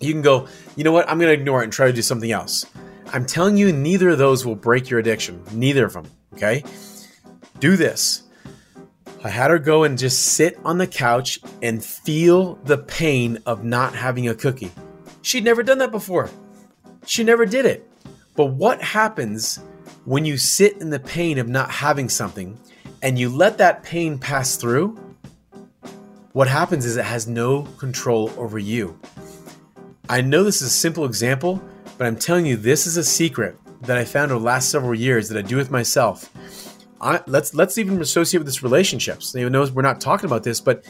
you 0.01 0.12
can 0.12 0.22
go, 0.22 0.47
"You 0.76 0.84
know 0.84 0.93
what? 0.93 1.09
I'm 1.09 1.18
going 1.18 1.28
to 1.28 1.41
ignore 1.41 1.61
it 1.61 1.64
and 1.64 1.72
try 1.72 1.86
to 1.86 1.93
do 1.93 2.03
something 2.03 2.32
else." 2.32 2.64
I'm 3.12 3.24
telling 3.24 3.57
you, 3.57 3.72
neither 3.72 4.11
of 4.11 4.18
those 4.18 4.45
will 4.45 4.55
break 4.55 4.91
your 4.91 5.01
addiction. 5.01 5.43
Neither 5.53 5.86
of 5.86 5.95
them. 5.95 6.07
Okay? 6.34 6.62
Do 7.59 7.76
this. 7.76 8.22
I 9.24 9.30
had 9.30 9.51
her 9.51 9.59
go 9.59 9.82
and 9.82 9.99
just 9.99 10.22
sit 10.22 10.59
on 10.64 10.78
the 10.78 10.86
couch 10.86 11.41
and 11.62 11.84
feel 11.84 12.57
the 12.64 12.78
pain 12.78 13.39
of 13.47 13.64
not 13.64 13.95
having 13.95 14.28
a 14.28 14.34
cookie. 14.34 14.70
She'd 15.22 15.45
never 15.45 15.62
done 15.62 15.78
that 15.78 15.91
before. 15.91 16.30
She 17.07 17.24
never 17.24 17.47
did 17.47 17.64
it. 17.64 17.88
But 18.39 18.53
what 18.53 18.80
happens 18.80 19.59
when 20.05 20.24
you 20.24 20.39
sit 20.39 20.80
in 20.80 20.91
the 20.91 21.01
pain 21.01 21.39
of 21.39 21.49
not 21.49 21.72
having 21.72 22.09
something 22.09 22.57
and 23.03 23.18
you 23.18 23.28
let 23.28 23.59
that 23.59 23.82
pain 23.82 24.16
pass 24.16 24.57
through? 24.57 24.97
What 26.34 26.47
happens 26.47 26.84
is 26.84 26.97
it 26.97 27.05
has 27.05 27.26
no 27.26 27.64
control 27.78 28.30
over 28.36 28.57
you. 28.57 28.97
I 30.09 30.20
know 30.20 30.45
this 30.45 30.62
is 30.62 30.68
a 30.68 30.70
simple 30.70 31.05
example, 31.05 31.61
but 31.99 32.07
I'm 32.07 32.14
telling 32.14 32.47
you, 32.47 32.57
this 32.57 32.86
is 32.86 32.97
a 32.97 33.03
secret 33.03 33.57
that 33.80 33.99
I 33.99 34.05
found 34.05 34.30
over 34.30 34.39
the 34.39 34.47
last 34.47 34.70
several 34.70 34.95
years 34.95 35.28
that 35.30 35.36
I 35.36 35.43
do 35.43 35.57
with 35.57 35.72
myself 35.72 36.30
I, 37.01 37.20
let's 37.26 37.55
let's 37.55 37.78
even 37.78 38.01
associate 38.01 38.39
with 38.39 38.47
this 38.47 38.62
relationships. 38.62 39.34
Even 39.36 39.53
though 39.53 39.66
we're 39.66 39.82
not 39.82 40.01
talking 40.01 40.26
about 40.26 40.43
this, 40.43 40.61
but 40.61 40.84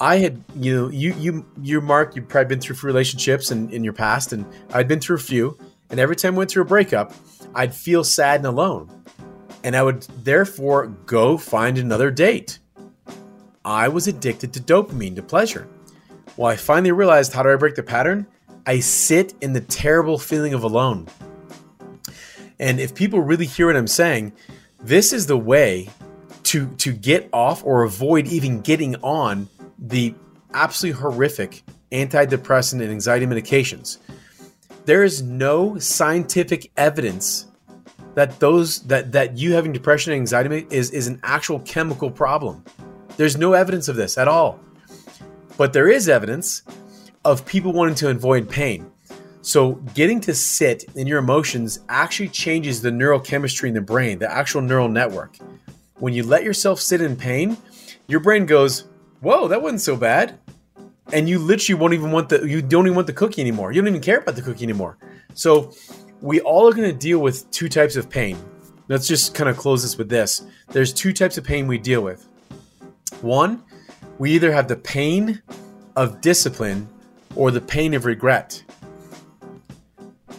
I 0.00 0.16
had 0.16 0.42
you 0.56 0.74
know 0.74 0.88
you 0.88 1.14
you 1.14 1.46
you 1.60 1.80
Marc 1.80 2.16
you've 2.16 2.28
probably 2.28 2.48
been 2.48 2.60
through 2.60 2.76
relationships 2.82 3.50
in, 3.50 3.70
in 3.70 3.84
your 3.84 3.92
past, 3.92 4.32
and 4.32 4.44
I'd 4.72 4.88
been 4.88 5.00
through 5.00 5.16
a 5.16 5.20
few. 5.20 5.58
And 5.90 5.98
every 6.00 6.16
time 6.16 6.34
I 6.34 6.38
went 6.38 6.50
through 6.50 6.62
a 6.62 6.66
breakup, 6.66 7.12
I'd 7.54 7.74
feel 7.74 8.04
sad 8.04 8.40
and 8.40 8.46
alone, 8.46 9.04
and 9.64 9.74
I 9.76 9.82
would 9.82 10.02
therefore 10.22 10.86
go 11.06 11.36
find 11.36 11.78
another 11.78 12.10
date. 12.10 12.58
I 13.64 13.88
was 13.88 14.06
addicted 14.06 14.52
to 14.54 14.60
dopamine, 14.60 15.16
to 15.16 15.22
pleasure. 15.22 15.68
Well, 16.36 16.50
I 16.50 16.56
finally 16.56 16.92
realized 16.92 17.32
how 17.32 17.42
do 17.42 17.50
I 17.50 17.56
break 17.56 17.74
the 17.74 17.82
pattern? 17.82 18.26
I 18.66 18.80
sit 18.80 19.34
in 19.40 19.52
the 19.52 19.60
terrible 19.60 20.18
feeling 20.18 20.54
of 20.54 20.62
alone. 20.62 21.08
And 22.58 22.78
if 22.78 22.94
people 22.94 23.20
really 23.20 23.46
hear 23.46 23.66
what 23.66 23.76
I'm 23.76 23.86
saying, 23.86 24.32
this 24.80 25.12
is 25.12 25.26
the 25.26 25.36
way 25.36 25.88
to 26.44 26.68
to 26.76 26.92
get 26.92 27.28
off 27.32 27.64
or 27.64 27.82
avoid 27.82 28.26
even 28.26 28.60
getting 28.60 28.96
on 28.96 29.48
the 29.78 30.14
absolutely 30.54 31.00
horrific 31.00 31.62
antidepressant 31.92 32.80
and 32.80 32.90
anxiety 32.90 33.26
medications. 33.26 33.98
There 34.90 35.04
is 35.04 35.22
no 35.22 35.78
scientific 35.78 36.72
evidence 36.76 37.46
that 38.16 38.40
those 38.40 38.80
that 38.88 39.12
that 39.12 39.38
you 39.38 39.52
having 39.52 39.70
depression 39.70 40.12
and 40.12 40.18
anxiety 40.18 40.66
is 40.68 40.90
is 40.90 41.06
an 41.06 41.20
actual 41.22 41.60
chemical 41.60 42.10
problem. 42.10 42.64
There's 43.16 43.36
no 43.36 43.52
evidence 43.52 43.86
of 43.86 43.94
this 43.94 44.18
at 44.18 44.26
all. 44.26 44.58
But 45.56 45.72
there 45.72 45.88
is 45.88 46.08
evidence 46.08 46.64
of 47.24 47.46
people 47.46 47.72
wanting 47.72 47.94
to 48.02 48.10
avoid 48.10 48.48
pain. 48.48 48.90
So, 49.42 49.74
getting 49.94 50.20
to 50.22 50.34
sit 50.34 50.82
in 50.96 51.06
your 51.06 51.20
emotions 51.20 51.78
actually 51.88 52.30
changes 52.30 52.82
the 52.82 52.90
neurochemistry 52.90 53.68
in 53.68 53.74
the 53.74 53.80
brain, 53.80 54.18
the 54.18 54.28
actual 54.28 54.60
neural 54.60 54.88
network. 54.88 55.36
When 56.00 56.14
you 56.14 56.24
let 56.24 56.42
yourself 56.42 56.80
sit 56.80 57.00
in 57.00 57.14
pain, 57.14 57.56
your 58.08 58.18
brain 58.18 58.44
goes, 58.44 58.86
"Whoa, 59.20 59.46
that 59.46 59.62
wasn't 59.62 59.82
so 59.82 59.94
bad," 59.94 60.40
and 61.12 61.28
you 61.28 61.38
literally 61.38 61.80
won't 61.80 61.94
even 61.94 62.12
want 62.12 62.28
the 62.28 62.46
you 62.46 62.62
don't 62.62 62.86
even 62.86 62.94
want 62.94 63.06
the 63.06 63.12
cookie 63.12 63.40
anymore. 63.40 63.72
You 63.72 63.80
don't 63.80 63.88
even 63.88 64.00
care 64.00 64.18
about 64.18 64.36
the 64.36 64.42
cookie 64.42 64.64
anymore. 64.64 64.98
So, 65.34 65.72
we 66.20 66.40
all 66.40 66.68
are 66.68 66.72
going 66.72 66.90
to 66.90 66.96
deal 66.96 67.18
with 67.18 67.50
two 67.50 67.68
types 67.68 67.96
of 67.96 68.10
pain. 68.10 68.36
let's 68.88 69.06
just 69.06 69.34
kind 69.34 69.48
of 69.48 69.56
close 69.56 69.82
this 69.82 69.96
with 69.96 70.08
this. 70.08 70.44
There's 70.68 70.92
two 70.92 71.12
types 71.12 71.38
of 71.38 71.44
pain 71.44 71.66
we 71.66 71.78
deal 71.78 72.02
with. 72.02 72.26
One, 73.22 73.62
we 74.18 74.32
either 74.32 74.52
have 74.52 74.68
the 74.68 74.76
pain 74.76 75.40
of 75.96 76.20
discipline 76.20 76.88
or 77.36 77.50
the 77.50 77.60
pain 77.60 77.94
of 77.94 78.04
regret. 78.04 78.62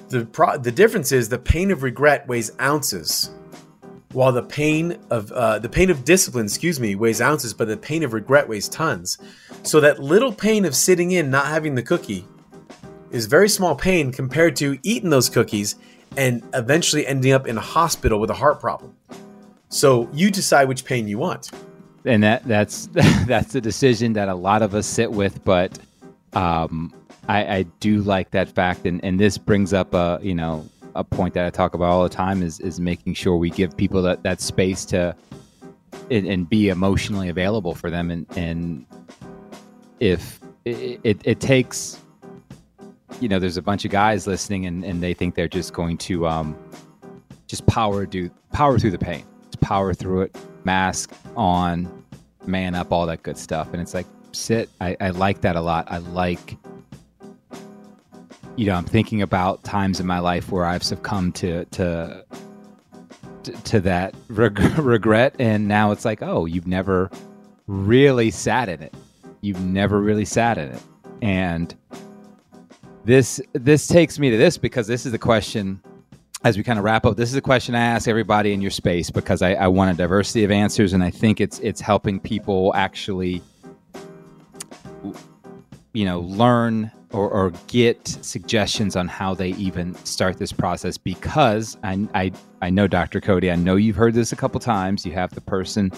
The, 0.09 0.25
pro- 0.25 0.57
the 0.57 0.71
difference 0.71 1.11
is 1.11 1.29
the 1.29 1.39
pain 1.39 1.71
of 1.71 1.83
regret 1.83 2.27
weighs 2.27 2.51
ounces, 2.59 3.31
while 4.13 4.31
the 4.31 4.43
pain 4.43 4.97
of 5.09 5.31
uh, 5.31 5.59
the 5.59 5.69
pain 5.69 5.89
of 5.89 6.03
discipline, 6.05 6.45
excuse 6.45 6.79
me, 6.79 6.95
weighs 6.95 7.21
ounces, 7.21 7.53
but 7.53 7.67
the 7.67 7.77
pain 7.77 8.03
of 8.03 8.13
regret 8.13 8.47
weighs 8.47 8.67
tons. 8.67 9.17
So 9.63 9.79
that 9.79 9.99
little 9.99 10.33
pain 10.33 10.65
of 10.65 10.75
sitting 10.75 11.11
in 11.11 11.29
not 11.29 11.47
having 11.47 11.75
the 11.75 11.83
cookie 11.83 12.25
is 13.11 13.25
very 13.25 13.49
small 13.49 13.75
pain 13.75 14.11
compared 14.11 14.55
to 14.57 14.77
eating 14.83 15.09
those 15.09 15.29
cookies 15.29 15.75
and 16.17 16.43
eventually 16.53 17.05
ending 17.07 17.31
up 17.31 17.47
in 17.47 17.57
a 17.57 17.61
hospital 17.61 18.19
with 18.19 18.29
a 18.29 18.33
heart 18.33 18.59
problem. 18.59 18.95
So 19.69 20.09
you 20.13 20.31
decide 20.31 20.67
which 20.67 20.83
pain 20.83 21.07
you 21.07 21.17
want. 21.17 21.51
And 22.03 22.23
that 22.23 22.43
that's 22.45 22.87
that's 23.27 23.55
a 23.55 23.61
decision 23.61 24.13
that 24.13 24.27
a 24.27 24.35
lot 24.35 24.61
of 24.61 24.75
us 24.75 24.87
sit 24.87 25.11
with, 25.11 25.43
but 25.43 25.77
um, 26.33 26.93
I, 27.27 27.57
I 27.57 27.63
do 27.79 28.01
like 28.01 28.31
that 28.31 28.49
fact, 28.49 28.85
and, 28.85 29.03
and 29.03 29.19
this 29.19 29.37
brings 29.37 29.73
up 29.73 29.93
a 29.93 30.19
you 30.21 30.33
know 30.33 30.67
a 30.95 31.03
point 31.03 31.33
that 31.33 31.45
I 31.45 31.49
talk 31.49 31.73
about 31.73 31.89
all 31.89 32.03
the 32.03 32.09
time 32.09 32.43
is 32.43 32.59
is 32.59 32.79
making 32.79 33.13
sure 33.13 33.37
we 33.37 33.49
give 33.49 33.75
people 33.75 34.01
that, 34.03 34.23
that 34.23 34.41
space 34.41 34.85
to 34.85 35.15
and, 36.09 36.25
and 36.27 36.49
be 36.49 36.69
emotionally 36.69 37.29
available 37.29 37.75
for 37.75 37.89
them, 37.89 38.11
and 38.11 38.25
and 38.37 38.85
if 39.99 40.39
it, 40.65 40.99
it, 41.03 41.21
it 41.23 41.39
takes 41.39 41.99
you 43.19 43.29
know 43.29 43.39
there's 43.39 43.57
a 43.57 43.61
bunch 43.61 43.85
of 43.85 43.91
guys 43.91 44.27
listening 44.27 44.65
and, 44.65 44.83
and 44.83 45.01
they 45.03 45.13
think 45.13 45.35
they're 45.35 45.47
just 45.47 45.73
going 45.73 45.97
to 45.97 46.27
um, 46.27 46.57
just 47.47 47.65
power 47.67 48.05
do 48.05 48.29
power 48.51 48.79
through 48.79 48.91
the 48.91 48.97
pain 48.97 49.23
just 49.45 49.59
power 49.61 49.93
through 49.93 50.21
it 50.21 50.35
mask 50.63 51.11
on 51.35 52.01
man 52.45 52.75
up 52.75 52.91
all 52.91 53.05
that 53.05 53.23
good 53.23 53.37
stuff. 53.37 53.69
And 53.73 53.81
it's 53.81 53.93
like 53.93 54.05
sit 54.31 54.69
I, 54.79 54.95
I 54.99 55.09
like 55.09 55.41
that 55.41 55.55
a 55.55 55.61
lot. 55.61 55.87
I 55.89 55.97
like 55.97 56.57
you 58.61 58.67
know 58.67 58.75
i'm 58.75 58.85
thinking 58.85 59.23
about 59.23 59.63
times 59.63 59.99
in 59.99 60.05
my 60.05 60.19
life 60.19 60.51
where 60.51 60.65
i've 60.65 60.83
succumbed 60.83 61.33
to 61.33 61.65
to 61.65 62.23
to, 63.63 63.79
that 63.79 64.13
reg- 64.29 64.77
regret 64.77 65.35
and 65.39 65.67
now 65.67 65.91
it's 65.91 66.05
like 66.05 66.21
oh 66.21 66.45
you've 66.45 66.67
never 66.67 67.09
really 67.65 68.29
sat 68.29 68.69
in 68.69 68.79
it 68.83 68.93
you've 69.41 69.59
never 69.61 69.99
really 69.99 70.25
sat 70.25 70.59
in 70.59 70.69
it 70.69 70.81
and 71.23 71.73
this 73.03 73.41
this 73.53 73.87
takes 73.87 74.19
me 74.19 74.29
to 74.29 74.37
this 74.37 74.59
because 74.59 74.85
this 74.85 75.07
is 75.07 75.11
the 75.11 75.17
question 75.17 75.81
as 76.43 76.55
we 76.55 76.63
kind 76.63 76.79
of 76.79 76.85
wrap 76.85 77.05
up. 77.05 77.17
This 77.17 77.29
is 77.29 77.35
a 77.35 77.41
question 77.41 77.75
I 77.75 77.81
ask 77.81 78.07
everybody 78.07 78.51
in 78.51 78.61
your 78.61 78.71
space 78.71 79.11
because 79.11 79.43
I, 79.43 79.53
I 79.53 79.67
want 79.67 79.91
a 79.91 79.93
diversity 79.95 80.43
of 80.43 80.49
answers, 80.49 80.93
and 80.93 81.03
I 81.03 81.11
think 81.11 81.39
it's 81.39 81.59
it's 81.59 81.79
helping 81.79 82.19
people 82.19 82.71
actually, 82.75 83.43
you 85.93 86.05
know, 86.05 86.21
learn 86.21 86.91
or, 87.13 87.29
or 87.29 87.51
get 87.67 88.07
suggestions 88.07 88.95
on 88.95 89.07
how 89.07 89.33
they 89.33 89.49
even 89.49 89.95
start 90.05 90.37
this 90.37 90.51
process. 90.51 90.97
Because 90.97 91.77
I, 91.83 92.07
I 92.13 92.31
I 92.61 92.69
know 92.69 92.87
Dr. 92.87 93.21
Cody, 93.21 93.51
I 93.51 93.55
know 93.55 93.75
you've 93.75 93.95
heard 93.95 94.13
this 94.13 94.31
a 94.31 94.35
couple 94.35 94.59
times. 94.59 95.05
You 95.05 95.11
have 95.13 95.33
the 95.33 95.41
person 95.41 95.91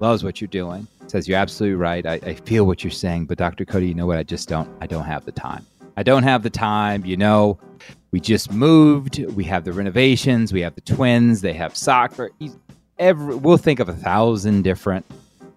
loves 0.00 0.22
what 0.24 0.40
you're 0.40 0.48
doing, 0.48 0.86
says 1.06 1.28
you're 1.28 1.38
absolutely 1.38 1.76
right. 1.76 2.06
I, 2.06 2.14
I 2.14 2.34
feel 2.34 2.66
what 2.66 2.84
you're 2.84 2.90
saying, 2.90 3.26
but 3.26 3.38
Dr. 3.38 3.64
Cody, 3.64 3.88
you 3.88 3.94
know 3.94 4.06
what? 4.06 4.18
I 4.18 4.22
just 4.22 4.48
don't 4.48 4.70
I 4.80 4.86
don't 4.86 5.04
have 5.04 5.24
the 5.24 5.32
time. 5.32 5.66
I 5.96 6.02
don't 6.02 6.22
have 6.22 6.42
the 6.42 6.50
time. 6.50 7.04
You 7.04 7.16
know, 7.16 7.58
we 8.10 8.20
just 8.20 8.52
moved. 8.52 9.18
We 9.34 9.44
have 9.44 9.64
the 9.64 9.72
renovations. 9.72 10.52
We 10.52 10.60
have 10.62 10.74
the 10.74 10.80
twins. 10.80 11.40
They 11.40 11.52
have 11.54 11.76
soccer. 11.76 12.30
Every, 12.98 13.36
we'll 13.36 13.58
think 13.58 13.80
of 13.80 13.88
a 13.88 13.94
thousand 13.94 14.62
different 14.62 15.06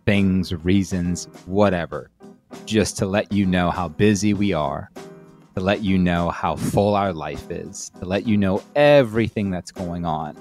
things, 0.05 0.53
reasons, 0.53 1.25
whatever, 1.45 2.10
just 2.65 2.97
to 2.97 3.05
let 3.05 3.31
you 3.31 3.45
know 3.45 3.71
how 3.71 3.87
busy 3.87 4.33
we 4.33 4.53
are, 4.53 4.89
to 5.55 5.61
let 5.61 5.83
you 5.83 5.97
know 5.97 6.29
how 6.29 6.55
full 6.55 6.95
our 6.95 7.13
life 7.13 7.49
is, 7.49 7.91
to 7.99 8.05
let 8.05 8.27
you 8.27 8.37
know 8.37 8.63
everything 8.75 9.51
that's 9.51 9.71
going 9.71 10.05
on. 10.05 10.35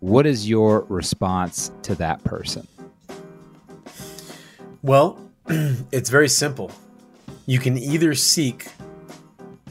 What 0.00 0.26
is 0.26 0.48
your 0.48 0.82
response 0.88 1.70
to 1.82 1.94
that 1.94 2.22
person? 2.24 2.66
Well, 4.82 5.18
it's 5.48 6.10
very 6.10 6.28
simple. 6.28 6.70
You 7.46 7.58
can 7.58 7.78
either 7.78 8.14
seek 8.14 8.66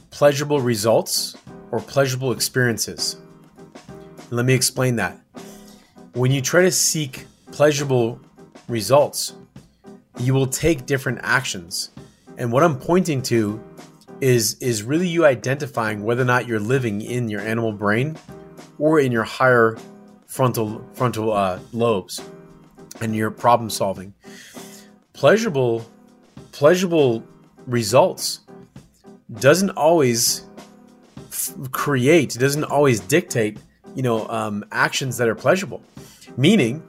pleasurable 0.09 0.61
results 0.61 1.35
or 1.71 1.79
pleasurable 1.79 2.31
experiences. 2.31 3.17
Let 4.31 4.45
me 4.45 4.53
explain 4.53 4.95
that. 4.95 5.17
When 6.13 6.31
you 6.31 6.41
try 6.41 6.61
to 6.63 6.71
seek 6.71 7.25
pleasurable 7.51 8.19
results, 8.67 9.35
you 10.19 10.33
will 10.33 10.47
take 10.47 10.85
different 10.85 11.19
actions. 11.23 11.89
And 12.37 12.51
what 12.51 12.63
I'm 12.63 12.77
pointing 12.77 13.21
to 13.23 13.61
is 14.21 14.55
is 14.59 14.83
really 14.83 15.07
you 15.07 15.25
identifying 15.25 16.03
whether 16.03 16.21
or 16.21 16.25
not 16.25 16.47
you're 16.47 16.59
living 16.59 17.01
in 17.01 17.29
your 17.29 17.41
animal 17.41 17.71
brain 17.71 18.17
or 18.79 18.99
in 18.99 19.11
your 19.11 19.23
higher 19.23 19.77
frontal 20.27 20.85
frontal 20.93 21.31
uh, 21.31 21.59
lobes 21.73 22.21
and 23.01 23.15
your 23.15 23.31
problem 23.31 23.69
solving. 23.69 24.13
Pleasurable 25.13 25.85
pleasurable 26.51 27.23
results 27.67 28.41
doesn't 29.39 29.71
always 29.71 30.45
f- 31.29 31.53
create, 31.71 32.33
doesn't 32.33 32.63
always 32.63 32.99
dictate, 32.99 33.57
you 33.95 34.03
know, 34.03 34.27
um, 34.29 34.63
actions 34.71 35.17
that 35.17 35.27
are 35.27 35.35
pleasurable. 35.35 35.81
Meaning, 36.37 36.83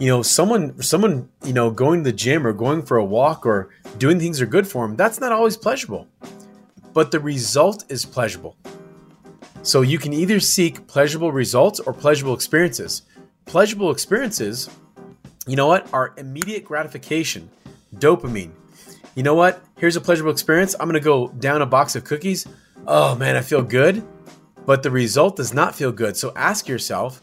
you 0.00 0.08
know, 0.08 0.22
someone, 0.22 0.82
someone, 0.82 1.28
you 1.44 1.52
know, 1.52 1.70
going 1.70 2.02
to 2.02 2.10
the 2.10 2.16
gym 2.16 2.46
or 2.46 2.52
going 2.52 2.82
for 2.82 2.96
a 2.96 3.04
walk 3.04 3.46
or 3.46 3.70
doing 3.98 4.18
things 4.18 4.40
are 4.40 4.46
good 4.46 4.66
for 4.66 4.86
them. 4.86 4.96
That's 4.96 5.20
not 5.20 5.30
always 5.30 5.56
pleasurable, 5.56 6.08
but 6.92 7.12
the 7.12 7.20
result 7.20 7.84
is 7.88 8.04
pleasurable. 8.04 8.56
So 9.62 9.82
you 9.82 9.98
can 9.98 10.12
either 10.12 10.40
seek 10.40 10.86
pleasurable 10.86 11.30
results 11.30 11.78
or 11.78 11.92
pleasurable 11.92 12.34
experiences. 12.34 13.02
Pleasurable 13.44 13.90
experiences, 13.90 14.70
you 15.46 15.54
know 15.54 15.66
what, 15.66 15.92
are 15.92 16.14
immediate 16.16 16.64
gratification, 16.64 17.50
dopamine, 17.94 18.52
you 19.14 19.22
know 19.22 19.34
what? 19.34 19.62
Here's 19.76 19.96
a 19.96 20.00
pleasurable 20.00 20.32
experience. 20.32 20.74
I'm 20.78 20.90
to 20.92 21.00
go 21.00 21.28
down 21.28 21.62
a 21.62 21.66
box 21.66 21.96
of 21.96 22.04
cookies. 22.04 22.46
Oh 22.86 23.16
man, 23.16 23.36
I 23.36 23.42
feel 23.42 23.62
good. 23.62 24.06
But 24.64 24.82
the 24.82 24.90
result 24.90 25.36
does 25.36 25.52
not 25.52 25.74
feel 25.74 25.90
good. 25.90 26.16
So 26.16 26.32
ask 26.36 26.68
yourself 26.68 27.22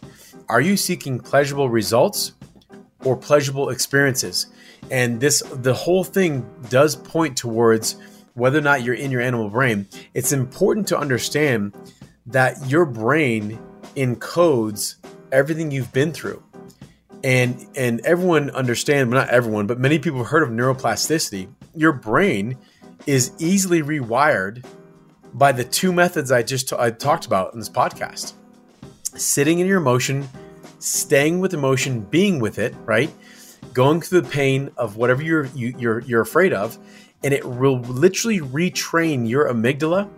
are 0.49 0.61
you 0.61 0.77
seeking 0.77 1.19
pleasurable 1.19 1.69
results 1.69 2.33
or 3.03 3.15
pleasurable 3.15 3.69
experiences? 3.69 4.47
And 4.91 5.19
this, 5.19 5.41
the 5.51 5.73
whole 5.73 6.03
thing 6.03 6.49
does 6.69 6.95
point 6.95 7.37
towards 7.37 7.95
whether 8.33 8.59
or 8.59 8.61
not 8.61 8.83
you're 8.83 8.95
in 8.95 9.11
your 9.11 9.21
animal 9.21 9.49
brain. 9.49 9.87
It's 10.13 10.31
important 10.31 10.87
to 10.89 10.97
understand 10.97 11.73
that 12.27 12.69
your 12.69 12.85
brain 12.85 13.59
encodes 13.95 14.95
everything 15.31 15.71
you've 15.71 15.91
been 15.91 16.11
through. 16.11 16.43
And 17.23 17.65
and 17.75 17.99
everyone 18.01 18.51
understand, 18.51 19.09
well, 19.09 19.21
not 19.21 19.33
everyone, 19.33 19.65
but 19.65 19.79
many 19.79 19.97
people 19.97 20.19
have 20.19 20.27
heard 20.27 20.43
of 20.43 20.49
neuroplasticity 20.49 21.49
your 21.77 21.93
brain 21.93 22.57
is 23.05 23.31
easily 23.37 23.81
rewired 23.81 24.65
by 25.33 25.51
the 25.51 25.63
two 25.63 25.93
methods 25.93 26.31
I 26.31 26.41
just 26.41 26.69
t- 26.69 26.75
I 26.77 26.89
talked 26.89 27.25
about 27.25 27.53
in 27.53 27.59
this 27.59 27.69
podcast. 27.69 28.33
Sitting 29.15 29.59
in 29.59 29.67
your 29.67 29.77
emotion, 29.77 30.27
staying 30.79 31.39
with 31.39 31.53
emotion, 31.53 32.01
being 32.01 32.39
with 32.39 32.59
it, 32.59 32.75
right? 32.85 33.11
Going 33.73 34.01
through 34.01 34.21
the 34.21 34.29
pain 34.29 34.71
of 34.77 34.97
whatever 34.97 35.21
you're 35.21 35.45
you, 35.47 35.75
are 35.89 35.99
you 35.99 36.07
you're 36.07 36.21
afraid 36.21 36.53
of, 36.53 36.77
and 37.23 37.33
it 37.33 37.43
will 37.45 37.79
literally 37.81 38.39
retrain 38.39 39.27
your 39.27 39.49
amygdala 39.49 40.09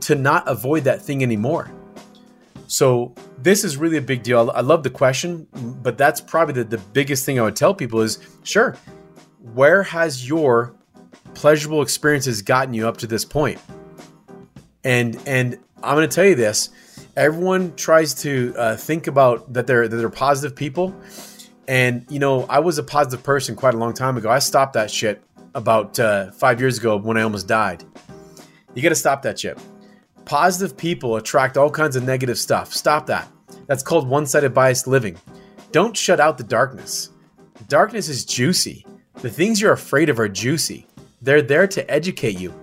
to 0.00 0.14
not 0.14 0.46
avoid 0.48 0.84
that 0.84 1.02
thing 1.02 1.22
anymore. 1.22 1.70
So 2.66 3.14
this 3.36 3.64
is 3.64 3.76
really 3.76 3.96
a 3.96 4.02
big 4.02 4.22
deal. 4.22 4.50
I 4.54 4.60
love 4.60 4.84
the 4.84 4.90
question, 4.90 5.48
but 5.82 5.98
that's 5.98 6.20
probably 6.20 6.54
the, 6.54 6.64
the 6.64 6.78
biggest 6.78 7.24
thing 7.24 7.40
I 7.40 7.42
would 7.42 7.56
tell 7.56 7.74
people 7.74 8.00
is 8.00 8.18
sure, 8.44 8.76
where 9.54 9.82
has 9.82 10.28
your 10.28 10.74
pleasurable 11.34 11.82
experiences 11.82 12.42
gotten 12.42 12.72
you 12.72 12.86
up 12.86 12.98
to 12.98 13.06
this 13.06 13.24
point? 13.24 13.58
And 14.84 15.20
and 15.26 15.58
I'm 15.82 15.96
going 15.96 16.08
to 16.08 16.14
tell 16.14 16.24
you 16.24 16.36
this: 16.36 16.70
everyone 17.16 17.74
tries 17.76 18.14
to 18.22 18.54
uh, 18.56 18.76
think 18.76 19.06
about 19.06 19.52
that 19.52 19.66
they're 19.66 19.88
that 19.88 19.96
they're 19.96 20.10
positive 20.10 20.56
people, 20.56 20.94
and 21.68 22.04
you 22.08 22.18
know 22.18 22.44
I 22.48 22.60
was 22.60 22.78
a 22.78 22.82
positive 22.82 23.22
person 23.22 23.56
quite 23.56 23.74
a 23.74 23.78
long 23.78 23.94
time 23.94 24.16
ago. 24.16 24.30
I 24.30 24.38
stopped 24.38 24.74
that 24.74 24.90
shit 24.90 25.22
about 25.54 25.98
uh, 25.98 26.30
five 26.32 26.60
years 26.60 26.78
ago 26.78 26.96
when 26.96 27.16
I 27.16 27.22
almost 27.22 27.48
died. 27.48 27.84
You 28.74 28.82
got 28.82 28.90
to 28.90 28.94
stop 28.94 29.22
that 29.22 29.38
shit. 29.38 29.58
Positive 30.24 30.76
people 30.76 31.16
attract 31.16 31.56
all 31.56 31.70
kinds 31.70 31.96
of 31.96 32.04
negative 32.04 32.38
stuff. 32.38 32.72
Stop 32.72 33.06
that. 33.06 33.28
That's 33.66 33.82
called 33.82 34.08
one-sided 34.08 34.54
biased 34.54 34.86
living. 34.86 35.16
Don't 35.72 35.96
shut 35.96 36.20
out 36.20 36.38
the 36.38 36.44
darkness. 36.44 37.10
Darkness 37.68 38.08
is 38.08 38.24
juicy. 38.24 38.86
The 39.14 39.30
things 39.30 39.60
you're 39.60 39.72
afraid 39.72 40.08
of 40.08 40.20
are 40.20 40.28
juicy. 40.28 40.86
They're 41.20 41.42
there 41.42 41.66
to 41.66 41.90
educate 41.90 42.38
you. 42.38 42.54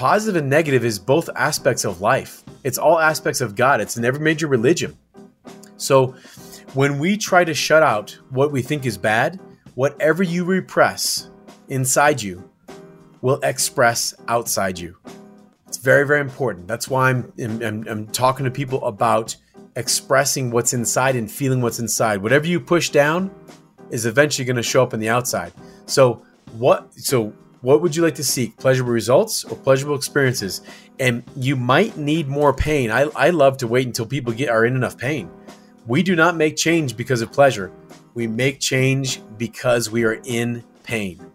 Positive 0.00 0.36
and 0.36 0.48
negative 0.48 0.82
is 0.82 0.98
both 0.98 1.28
aspects 1.36 1.84
of 1.84 2.00
life. 2.00 2.42
It's 2.64 2.78
all 2.78 2.98
aspects 2.98 3.42
of 3.42 3.54
God. 3.54 3.82
It's 3.82 3.98
in 3.98 4.04
every 4.06 4.22
major 4.22 4.46
religion. 4.46 4.96
So 5.76 6.14
when 6.72 6.98
we 6.98 7.18
try 7.18 7.44
to 7.44 7.52
shut 7.52 7.82
out 7.82 8.18
what 8.30 8.50
we 8.50 8.62
think 8.62 8.86
is 8.86 8.96
bad, 8.96 9.38
whatever 9.74 10.22
you 10.22 10.46
repress 10.46 11.28
inside 11.68 12.22
you 12.22 12.50
will 13.20 13.40
express 13.42 14.14
outside 14.26 14.78
you. 14.78 14.96
It's 15.68 15.76
very, 15.76 16.06
very 16.06 16.22
important. 16.22 16.66
That's 16.66 16.88
why 16.88 17.10
I'm, 17.10 17.30
I'm, 17.38 17.86
I'm 17.86 18.06
talking 18.06 18.44
to 18.44 18.50
people 18.50 18.82
about 18.86 19.36
expressing 19.76 20.50
what's 20.50 20.72
inside 20.72 21.14
and 21.14 21.30
feeling 21.30 21.60
what's 21.60 21.78
inside. 21.78 22.22
Whatever 22.22 22.46
you 22.46 22.58
push 22.58 22.88
down 22.88 23.30
is 23.90 24.06
eventually 24.06 24.46
going 24.46 24.56
to 24.56 24.62
show 24.62 24.82
up 24.82 24.94
in 24.94 25.00
the 25.00 25.10
outside. 25.10 25.52
So 25.84 26.24
what? 26.52 26.94
So 26.94 27.34
what 27.62 27.82
would 27.82 27.94
you 27.94 28.02
like 28.02 28.14
to 28.14 28.24
seek? 28.24 28.56
Pleasurable 28.56 28.92
results 28.92 29.44
or 29.44 29.56
pleasurable 29.56 29.96
experiences? 29.96 30.62
And 30.98 31.22
you 31.36 31.56
might 31.56 31.96
need 31.96 32.28
more 32.28 32.54
pain. 32.54 32.90
I, 32.90 33.02
I 33.14 33.30
love 33.30 33.58
to 33.58 33.66
wait 33.66 33.86
until 33.86 34.06
people 34.06 34.32
get 34.32 34.48
are 34.48 34.64
in 34.64 34.76
enough 34.76 34.96
pain. 34.96 35.30
We 35.86 36.02
do 36.02 36.16
not 36.16 36.36
make 36.36 36.56
change 36.56 36.96
because 36.96 37.20
of 37.20 37.32
pleasure. 37.32 37.70
We 38.14 38.26
make 38.26 38.60
change 38.60 39.20
because 39.36 39.90
we 39.90 40.04
are 40.04 40.20
in 40.24 40.64
pain. 40.84 41.30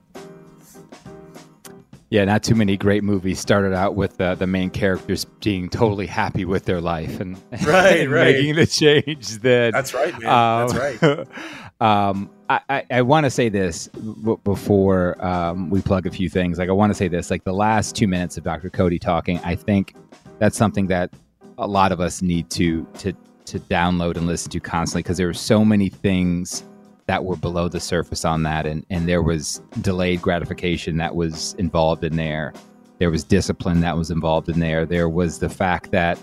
Yeah, 2.09 2.23
not 2.25 2.43
too 2.43 2.55
many 2.55 2.77
great 2.77 3.03
movies 3.03 3.39
started 3.39 3.73
out 3.73 3.95
with 3.95 4.21
uh, 4.21 4.35
the 4.35 4.47
main 4.47 4.69
characters 4.69 5.25
being 5.25 5.69
totally 5.69 6.05
happy 6.05 6.45
with 6.45 6.65
their 6.65 6.79
life 6.79 7.19
and, 7.19 7.37
right, 7.65 8.01
and 8.01 8.11
right. 8.11 8.35
making 8.35 8.55
the 8.55 8.67
change 8.67 9.39
that. 9.39 9.73
That's 9.73 9.93
right, 9.93 10.17
man. 10.19 10.29
Um, 10.29 10.67
That's 10.69 11.01
right. 11.01 11.27
um, 11.81 12.29
I, 12.49 12.59
I, 12.69 12.85
I 12.91 13.01
want 13.01 13.25
to 13.25 13.29
say 13.29 13.49
this 13.49 13.87
b- 13.87 14.35
before 14.43 15.23
um, 15.25 15.69
we 15.69 15.81
plug 15.81 16.05
a 16.05 16.11
few 16.11 16.29
things. 16.29 16.57
Like, 16.57 16.69
I 16.69 16.73
want 16.73 16.91
to 16.91 16.95
say 16.95 17.07
this. 17.07 17.29
Like, 17.29 17.43
the 17.43 17.53
last 17.53 17.95
two 17.95 18.07
minutes 18.07 18.37
of 18.37 18.43
Dr. 18.43 18.69
Cody 18.69 18.99
talking, 18.99 19.39
I 19.39 19.55
think 19.55 19.95
that's 20.39 20.57
something 20.57 20.87
that 20.87 21.11
a 21.57 21.67
lot 21.67 21.91
of 21.91 21.99
us 21.99 22.21
need 22.21 22.49
to 22.51 22.85
to 22.99 23.13
to 23.45 23.59
download 23.59 24.17
and 24.17 24.25
listen 24.27 24.51
to 24.51 24.59
constantly 24.59 25.03
because 25.03 25.17
there 25.17 25.27
were 25.27 25.33
so 25.33 25.63
many 25.63 25.89
things 25.89 26.63
that 27.07 27.23
were 27.23 27.35
below 27.35 27.67
the 27.67 27.79
surface 27.79 28.25
on 28.25 28.43
that 28.43 28.65
and 28.65 28.85
and 28.89 29.07
there 29.07 29.21
was 29.21 29.61
delayed 29.81 30.21
gratification 30.21 30.97
that 30.97 31.15
was 31.15 31.53
involved 31.55 32.03
in 32.03 32.15
there 32.15 32.53
there 32.97 33.11
was 33.11 33.23
discipline 33.23 33.81
that 33.81 33.95
was 33.95 34.09
involved 34.11 34.49
in 34.49 34.59
there 34.59 34.85
there 34.85 35.07
was 35.07 35.39
the 35.39 35.49
fact 35.49 35.91
that 35.91 36.17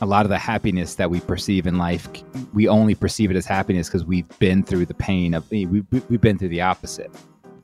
a 0.00 0.06
lot 0.06 0.24
of 0.24 0.30
the 0.30 0.38
happiness 0.38 0.94
that 0.94 1.10
we 1.10 1.20
perceive 1.20 1.66
in 1.66 1.78
life 1.78 2.08
we 2.52 2.68
only 2.68 2.94
perceive 2.94 3.30
it 3.30 3.36
as 3.36 3.46
happiness 3.46 3.88
because 3.88 4.04
we've 4.04 4.28
been 4.38 4.62
through 4.62 4.86
the 4.86 4.94
pain 4.94 5.34
of 5.34 5.48
we, 5.50 5.66
we, 5.66 5.84
we've 6.08 6.20
been 6.20 6.38
through 6.38 6.48
the 6.48 6.60
opposite 6.60 7.10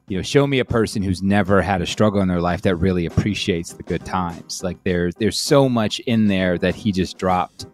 you 0.09 0.17
know 0.17 0.23
show 0.23 0.47
me 0.47 0.59
a 0.59 0.65
person 0.65 1.03
who's 1.03 1.23
never 1.23 1.63
had 1.63 1.83
a 1.83 1.87
struggle 1.87 2.21
in 2.21 2.29
their 2.29 2.41
life 2.41 2.63
that 2.63 2.77
really 2.77 3.07
appreciates 3.07 3.73
the 3.73 3.83
good 3.83 4.05
times 4.05 4.63
like 4.63 4.83
there's 4.85 5.15
there's 5.17 5.39
so 5.39 5.69
much 5.69 5.99
in 6.01 6.27
there 6.27 6.59
that 6.59 6.75
he 6.75 6.93
just 6.93 7.19
dropped 7.19 7.67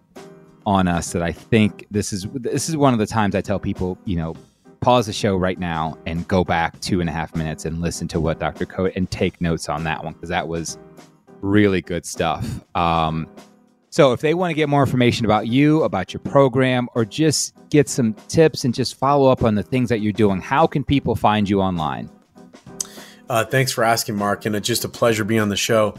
on 0.67 0.89
us 0.89 1.13
that 1.13 1.23
I 1.23 1.33
think 1.33 1.87
this 1.91 2.13
is 2.13 2.27
this 2.35 2.69
is 2.69 2.77
one 2.77 2.93
of 2.93 2.99
the 2.99 3.07
times 3.07 3.35
I 3.35 3.41
tell 3.41 3.61
people, 3.61 3.97
you 4.05 4.17
know, 4.17 4.35
pause 4.81 5.07
the 5.07 5.13
show 5.13 5.37
right 5.37 5.59
now 5.59 5.97
and 6.07 6.27
go 6.27 6.45
back 6.45 6.79
two 6.81 7.01
and 7.01 7.09
a 7.09 7.13
half 7.13 7.35
minutes 7.37 7.65
and 7.65 7.81
listen 7.81 8.09
to 8.09 8.21
what 8.21 8.41
Dr. 8.41 8.67
Cody 8.67 8.93
and 8.97 9.09
take 9.11 9.41
notes 9.41 9.69
on 9.69 9.85
that 9.85 10.03
one 10.03 10.13
because 10.13 10.29
that 10.29 10.49
was 10.49 10.77
really 11.41 11.81
good 11.81 12.05
stuff. 12.05 12.45
Um, 12.75 13.29
so 13.97 14.13
if 14.13 14.21
they 14.21 14.35
want 14.35 14.51
to 14.51 14.55
get 14.55 14.69
more 14.69 14.83
information 14.83 15.25
about 15.25 15.47
you, 15.47 15.83
about 15.83 16.13
your 16.13 16.21
program, 16.21 16.87
or 16.95 17.07
just 17.07 17.55
get 17.71 17.89
some 17.89 18.13
tips 18.29 18.63
and 18.63 18.75
just 18.75 18.99
follow 18.99 19.31
up 19.31 19.43
on 19.43 19.55
the 19.55 19.63
things 19.63 19.89
that 19.89 20.03
you're 20.03 20.13
doing, 20.13 20.39
how 20.39 20.67
can 20.67 20.85
people 20.85 21.17
find 21.17 21.49
you 21.49 21.63
online? 21.63 22.11
Uh, 23.31 23.47
thanks 23.47 23.73
for 23.73 23.83
asking, 23.83 24.15
Marc, 24.15 24.45
and 24.45 24.55
it's 24.55 24.67
just 24.67 24.85
a 24.85 24.89
pleasure 24.91 25.25
being 25.25 25.41
on 25.41 25.49
the 25.49 25.57
show. 25.57 25.95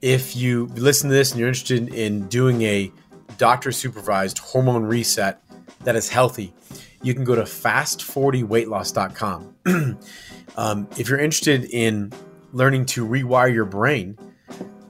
If 0.00 0.36
you 0.36 0.66
listen 0.76 1.10
to 1.10 1.16
this 1.16 1.32
and 1.32 1.40
you're 1.40 1.48
interested 1.48 1.92
in 1.92 2.28
doing 2.28 2.62
a 2.62 2.92
doctor 3.36 3.72
supervised 3.72 4.38
hormone 4.38 4.84
reset 4.84 5.42
that 5.80 5.96
is 5.96 6.08
healthy, 6.08 6.54
you 7.02 7.14
can 7.14 7.24
go 7.24 7.34
to 7.34 7.42
fast40weightloss.com. 7.42 9.56
um, 10.56 10.88
if 10.96 11.08
you're 11.08 11.18
interested 11.18 11.64
in 11.64 12.12
learning 12.52 12.86
to 12.86 13.04
rewire 13.04 13.52
your 13.52 13.64
brain 13.64 14.16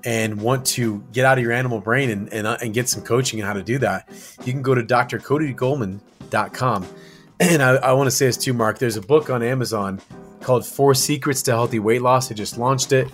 and 0.04 0.40
want 0.40 0.66
to 0.66 1.02
get 1.12 1.24
out 1.24 1.38
of 1.38 1.44
your 1.44 1.52
animal 1.52 1.80
brain 1.80 2.10
and, 2.10 2.32
and, 2.32 2.46
uh, 2.46 2.56
and 2.62 2.74
get 2.74 2.88
some 2.88 3.02
coaching 3.02 3.40
on 3.40 3.46
how 3.46 3.52
to 3.52 3.62
do 3.62 3.78
that, 3.78 4.08
you 4.44 4.52
can 4.52 4.62
go 4.62 4.74
to 4.74 4.82
drcodygolman.com. 4.82 6.86
And 7.42 7.62
I, 7.62 7.76
I 7.76 7.92
want 7.94 8.06
to 8.06 8.10
say 8.10 8.26
this 8.26 8.36
too, 8.36 8.52
Marc. 8.52 8.78
There's 8.78 8.98
a 8.98 9.00
book 9.00 9.30
on 9.30 9.42
Amazon 9.42 9.98
called 10.42 10.66
Four 10.66 10.94
Secrets 10.94 11.40
to 11.44 11.52
Healthy 11.52 11.78
Weight 11.78 12.02
Loss. 12.02 12.30
I 12.30 12.34
just 12.34 12.58
launched 12.58 12.92
it. 12.92 13.08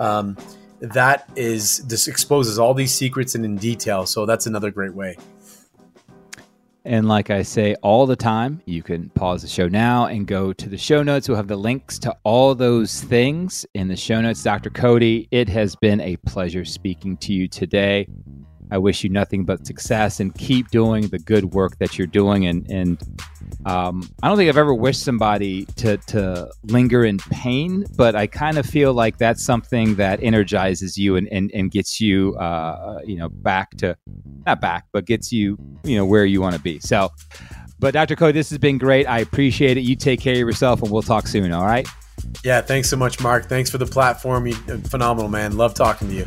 Um, 0.00 0.36
that 0.80 1.30
is 1.36 1.86
this 1.86 2.08
exposes 2.08 2.58
all 2.58 2.74
these 2.74 2.92
secrets 2.92 3.36
and 3.36 3.44
in 3.44 3.54
detail. 3.54 4.04
So 4.04 4.26
that's 4.26 4.46
another 4.46 4.72
great 4.72 4.94
way. 4.94 5.16
And 6.88 7.06
like 7.06 7.28
I 7.28 7.42
say 7.42 7.74
all 7.82 8.06
the 8.06 8.16
time, 8.16 8.62
you 8.64 8.82
can 8.82 9.10
pause 9.10 9.42
the 9.42 9.48
show 9.48 9.68
now 9.68 10.06
and 10.06 10.26
go 10.26 10.54
to 10.54 10.68
the 10.70 10.78
show 10.78 11.02
notes. 11.02 11.28
We'll 11.28 11.36
have 11.36 11.46
the 11.46 11.54
links 11.54 11.98
to 11.98 12.16
all 12.24 12.54
those 12.54 13.02
things 13.02 13.66
in 13.74 13.88
the 13.88 13.96
show 13.96 14.22
notes. 14.22 14.42
Dr. 14.42 14.70
Cody, 14.70 15.28
it 15.30 15.50
has 15.50 15.76
been 15.76 16.00
a 16.00 16.16
pleasure 16.16 16.64
speaking 16.64 17.18
to 17.18 17.34
you 17.34 17.46
today. 17.46 18.08
I 18.70 18.78
wish 18.78 19.02
you 19.02 19.10
nothing 19.10 19.44
but 19.44 19.66
success 19.66 20.20
and 20.20 20.34
keep 20.34 20.68
doing 20.70 21.08
the 21.08 21.18
good 21.18 21.54
work 21.54 21.78
that 21.78 21.98
you're 21.98 22.06
doing. 22.06 22.46
And, 22.46 22.68
and 22.70 23.20
um, 23.66 24.08
I 24.22 24.28
don't 24.28 24.36
think 24.36 24.48
I've 24.48 24.58
ever 24.58 24.74
wished 24.74 25.02
somebody 25.02 25.64
to, 25.76 25.96
to 25.96 26.50
linger 26.64 27.04
in 27.04 27.18
pain, 27.18 27.84
but 27.96 28.14
I 28.14 28.26
kind 28.26 28.58
of 28.58 28.66
feel 28.66 28.92
like 28.92 29.18
that's 29.18 29.44
something 29.44 29.94
that 29.96 30.22
energizes 30.22 30.98
you 30.98 31.16
and, 31.16 31.28
and, 31.28 31.50
and 31.54 31.70
gets 31.70 32.00
you, 32.00 32.34
uh, 32.36 33.00
you 33.04 33.16
know, 33.16 33.28
back 33.28 33.70
to, 33.78 33.96
not 34.46 34.60
back, 34.60 34.86
but 34.92 35.06
gets 35.06 35.32
you, 35.32 35.58
you 35.84 35.96
know, 35.96 36.04
where 36.04 36.24
you 36.24 36.40
want 36.40 36.54
to 36.54 36.60
be. 36.60 36.78
So, 36.80 37.10
but 37.78 37.94
Dr. 37.94 38.16
Cody, 38.16 38.32
this 38.32 38.50
has 38.50 38.58
been 38.58 38.78
great. 38.78 39.06
I 39.06 39.20
appreciate 39.20 39.76
it. 39.76 39.82
You 39.82 39.96
take 39.96 40.20
care 40.20 40.34
of 40.34 40.40
yourself 40.40 40.82
and 40.82 40.90
we'll 40.90 41.02
talk 41.02 41.26
soon. 41.26 41.52
All 41.52 41.64
right. 41.64 41.86
Yeah. 42.44 42.60
Thanks 42.60 42.90
so 42.90 42.96
much, 42.96 43.20
Marc. 43.20 43.46
Thanks 43.46 43.70
for 43.70 43.78
the 43.78 43.86
platform. 43.86 44.46
You, 44.46 44.54
phenomenal, 44.54 45.28
man. 45.28 45.56
Love 45.56 45.74
talking 45.74 46.08
to 46.08 46.14
you. 46.14 46.26